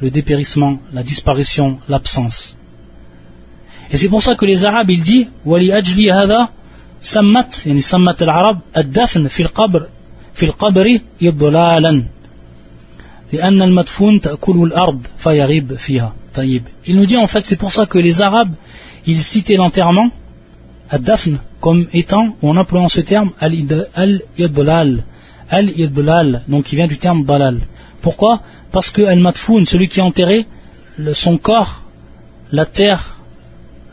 le 0.00 0.10
dépérissement, 0.10 0.78
la 0.92 1.02
disparition, 1.02 1.78
l'absence. 1.88 2.56
Et 3.90 3.96
c'est 3.96 4.08
pour 4.08 4.22
ça 4.22 4.34
que 4.34 4.44
les 4.44 4.64
Arabes, 4.64 4.90
ils 4.90 5.02
disent, 5.02 5.28
wali 5.44 5.70
ajli 5.72 6.10
hada, 6.10 6.50
sammat, 7.00 7.50
yani 7.66 7.82
sammat 7.82 8.16
al-arab, 8.20 8.58
ad-dafn 8.74 9.28
fil 9.28 9.48
qabr, 9.48 9.88
fil 10.34 10.52
qabri 10.52 11.02
idlalan. 11.20 12.04
لأن 13.32 13.62
المدفون 13.62 14.20
تأكله 14.20 14.64
الأرض 14.64 15.06
فيغيب 15.18 15.74
فيها 15.74 16.14
il 16.45 16.95
nous 16.95 17.05
dit 17.05 17.17
en 17.17 17.27
fait, 17.27 17.45
c'est 17.45 17.55
pour 17.55 17.73
ça 17.73 17.85
que 17.85 17.97
les 17.97 18.21
Arabes, 18.21 18.53
ils 19.05 19.21
citaient 19.21 19.55
l'enterrement 19.55 20.09
à 20.89 20.97
Daphne 20.97 21.39
comme 21.59 21.87
étant, 21.93 22.35
ou 22.41 22.49
en 22.49 22.57
employant 22.57 22.89
ce 22.89 23.01
terme, 23.01 23.31
al-idlal. 23.39 25.03
Al-idlal, 25.49 26.43
donc 26.47 26.65
qui 26.65 26.75
vient 26.75 26.87
du 26.87 26.97
terme 26.97 27.23
balal. 27.23 27.59
Pourquoi? 28.01 28.41
Parce 28.71 28.91
que 28.91 29.01
al-matfoun, 29.01 29.65
celui 29.65 29.87
qui 29.87 29.99
est 29.99 30.03
enterré, 30.03 30.45
son 31.13 31.37
corps, 31.37 31.83
la 32.51 32.65
terre, 32.65 33.17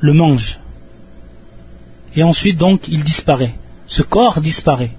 le 0.01 0.13
mange. 0.13 0.59
Et 2.15 2.23
ensuite, 2.23 2.57
donc, 2.57 2.89
il 2.89 3.05
disparaît. 3.05 3.55
Ce 3.87 4.03
corps 4.03 4.41
disparaît. 4.41 4.93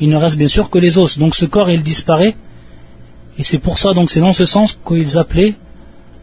Il 0.00 0.08
ne 0.08 0.16
reste 0.16 0.36
bien 0.36 0.48
sûr 0.48 0.70
que 0.70 0.78
les 0.78 0.98
os. 0.98 1.18
Donc 1.18 1.34
ce 1.34 1.46
corps, 1.46 1.70
il 1.70 1.82
disparaît. 1.82 2.36
Et 3.38 3.42
c'est 3.42 3.58
pour 3.58 3.78
ça, 3.78 3.94
donc 3.94 4.10
c'est 4.10 4.20
dans 4.20 4.32
ce 4.32 4.44
sens 4.44 4.78
qu'ils 4.86 5.18
appelaient 5.18 5.54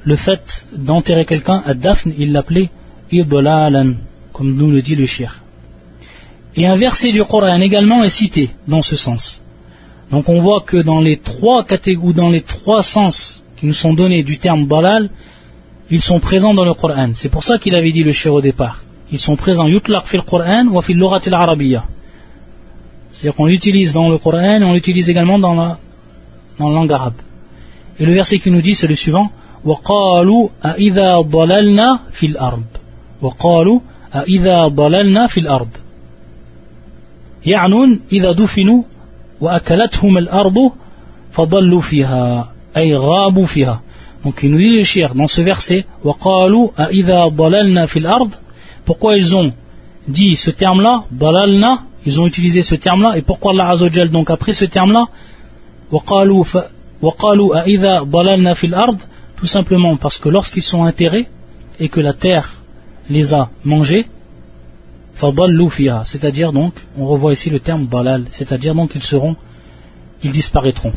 le 0.05 0.15
fait 0.15 0.67
d'enterrer 0.71 1.25
quelqu'un 1.25 1.61
à 1.65 1.73
Daphne, 1.73 2.13
ils 2.17 2.31
l'appelaient 2.31 2.69
idolalan, 3.11 3.93
comme 4.31 4.55
nous 4.55 4.69
le 4.69 4.81
dit 4.81 4.95
le 4.95 5.07
shir. 5.07 5.43
Et 6.55 6.65
un 6.67 6.77
verset 6.77 7.11
du 7.11 7.23
Coran 7.23 7.59
également 7.59 8.03
est 8.03 8.09
cité 8.09 8.49
dans 8.67 8.83
ce 8.83 8.95
sens. 8.95 9.41
Donc 10.11 10.29
on 10.29 10.39
voit 10.39 10.61
que 10.61 10.77
dans 10.77 11.01
les 11.01 11.17
trois 11.17 11.65
catégories, 11.65 12.13
dans 12.13 12.29
les 12.29 12.41
trois 12.41 12.83
sens 12.83 13.43
qui 13.57 13.65
nous 13.65 13.73
sont 13.73 13.93
donnés 13.93 14.23
du 14.23 14.37
terme 14.37 14.65
balal, 14.65 15.09
ils 15.89 16.01
sont 16.01 16.19
présents 16.19 16.53
dans 16.53 16.65
le 16.65 16.75
Coran. 16.75 17.09
C'est 17.13 17.29
pour 17.29 17.43
ça 17.43 17.57
qu'il 17.57 17.75
avait 17.75 17.91
dit 17.91 18.03
le 18.03 18.11
shir 18.11 18.33
au 18.33 18.41
départ. 18.41 18.83
Ils 19.11 19.19
sont 19.19 19.35
présents 19.35 19.67
yutlaq 19.67 20.05
fil 20.05 20.21
Coran 20.21 20.67
ou 20.67 20.81
fil 20.81 20.97
lugat 20.97 21.19
al 21.31 21.57
C'est-à-dire 23.11 23.35
qu'on 23.35 23.45
l'utilise 23.45 23.93
dans 23.93 24.09
le 24.09 24.19
Coran 24.19 24.61
et 24.61 24.63
on 24.63 24.73
l'utilise 24.73 25.09
également 25.09 25.39
dans 25.39 25.55
la, 25.55 25.79
dans 26.59 26.69
la 26.69 26.75
langue 26.75 26.91
arabe. 26.91 27.19
Et 27.99 28.05
le 28.05 28.13
verset 28.13 28.37
qui 28.37 28.51
nous 28.51 28.61
dit 28.61 28.75
c'est 28.75 28.87
le 28.87 28.95
suivant 28.95 29.31
وقالوا 29.64 30.48
أإذا 30.64 31.20
ضللنا 31.20 31.98
في 32.12 32.26
الأرض 32.26 32.64
وقالوا 33.22 33.80
أإذا 34.14 34.68
ضللنا 34.68 35.26
في 35.26 35.40
الأرض 35.40 35.68
يعنون 37.46 38.00
إذا 38.12 38.32
دفنوا 38.32 38.82
وأكلتهم 39.40 40.18
الأرض 40.18 40.70
فضلوا 41.32 41.80
فيها 41.80 42.52
أي 42.76 42.96
غابوا 42.96 43.46
فيها 43.46 43.80
Donc 44.24 44.42
il 44.42 44.50
nous 44.50 44.58
dit 44.58 44.76
le 44.76 44.84
shir 44.84 45.14
dans 45.14 45.28
ce 45.28 45.40
verset 45.40 45.84
وقالوا 46.04 46.68
أإذا 46.78 47.28
ضللنا 47.28 47.86
في 47.86 47.98
الأرض 47.98 48.30
Pourquoi 48.86 49.16
ils 49.16 49.36
ont 49.36 49.52
dit 50.08 50.36
ce 50.36 50.50
terme-là 50.50 51.04
ضللنا 51.14 51.78
Ils 52.06 52.20
ont 52.20 52.26
utilisé 52.26 52.62
ce 52.62 52.74
terme-là 52.74 53.16
et 53.16 53.22
pourquoi 53.22 53.52
Allah 53.52 53.68
Azzawajal 53.68 54.08
donc 54.10 54.30
a 54.30 54.36
pris 54.36 54.54
ce 54.54 54.64
terme-là 54.64 55.06
وقالوا 55.92 56.44
ف... 56.44 56.58
وقالوا 57.02 57.60
أإذا 57.60 58.02
ضللنا 58.02 58.54
في 58.54 58.66
الأرض 58.66 58.98
Tout 59.44 59.46
simplement 59.46 59.96
parce 59.96 60.18
que 60.18 60.28
lorsqu'ils 60.28 60.62
sont 60.62 60.80
enterrés 60.80 61.28
et 61.78 61.88
que 61.88 62.00
la 62.00 62.12
terre 62.12 62.50
les 63.08 63.34
a 63.34 63.50
mangés 63.64 64.06
c'est-à-dire 66.04 66.52
donc, 66.52 66.74
on 66.96 67.06
revoit 67.06 67.32
ici 67.32 67.50
le 67.50 67.60
terme 67.60 67.86
balal, 67.86 68.24
c'est-à-dire 68.30 68.74
donc 68.74 68.94
ils 68.94 69.02
seront, 69.02 69.36
ils 70.22 70.32
disparaîtront 70.32 70.92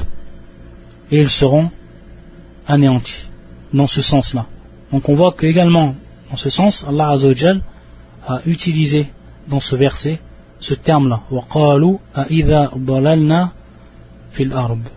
et 1.11 1.20
ils 1.20 1.30
seront 1.30 1.70
anéantis 2.68 3.28
dans 3.74 3.88
ce 3.88 4.01
sens-là. 4.01 4.45
Donc 4.91 5.09
on 5.09 5.16
voit 5.16 5.34
que 5.34 5.45
également 5.45 5.95
dans 6.30 6.38
ce 6.38 6.49
sens, 6.49 6.86
Allah 6.88 7.09
Azzawajal 7.09 7.61
a 8.28 8.39
utilisé 8.45 9.07
dans 9.49 9.59
ce 9.59 9.76
verset 9.76 10.20
ce 10.59 10.74
terme-là. 10.74 11.22
وَقَالُوا 11.30 11.99
أَإِذَا 12.16 12.72
ضَلَلْنَا 12.78 13.49
فِي 14.32 14.43
الْأَرْضِ 14.43 14.97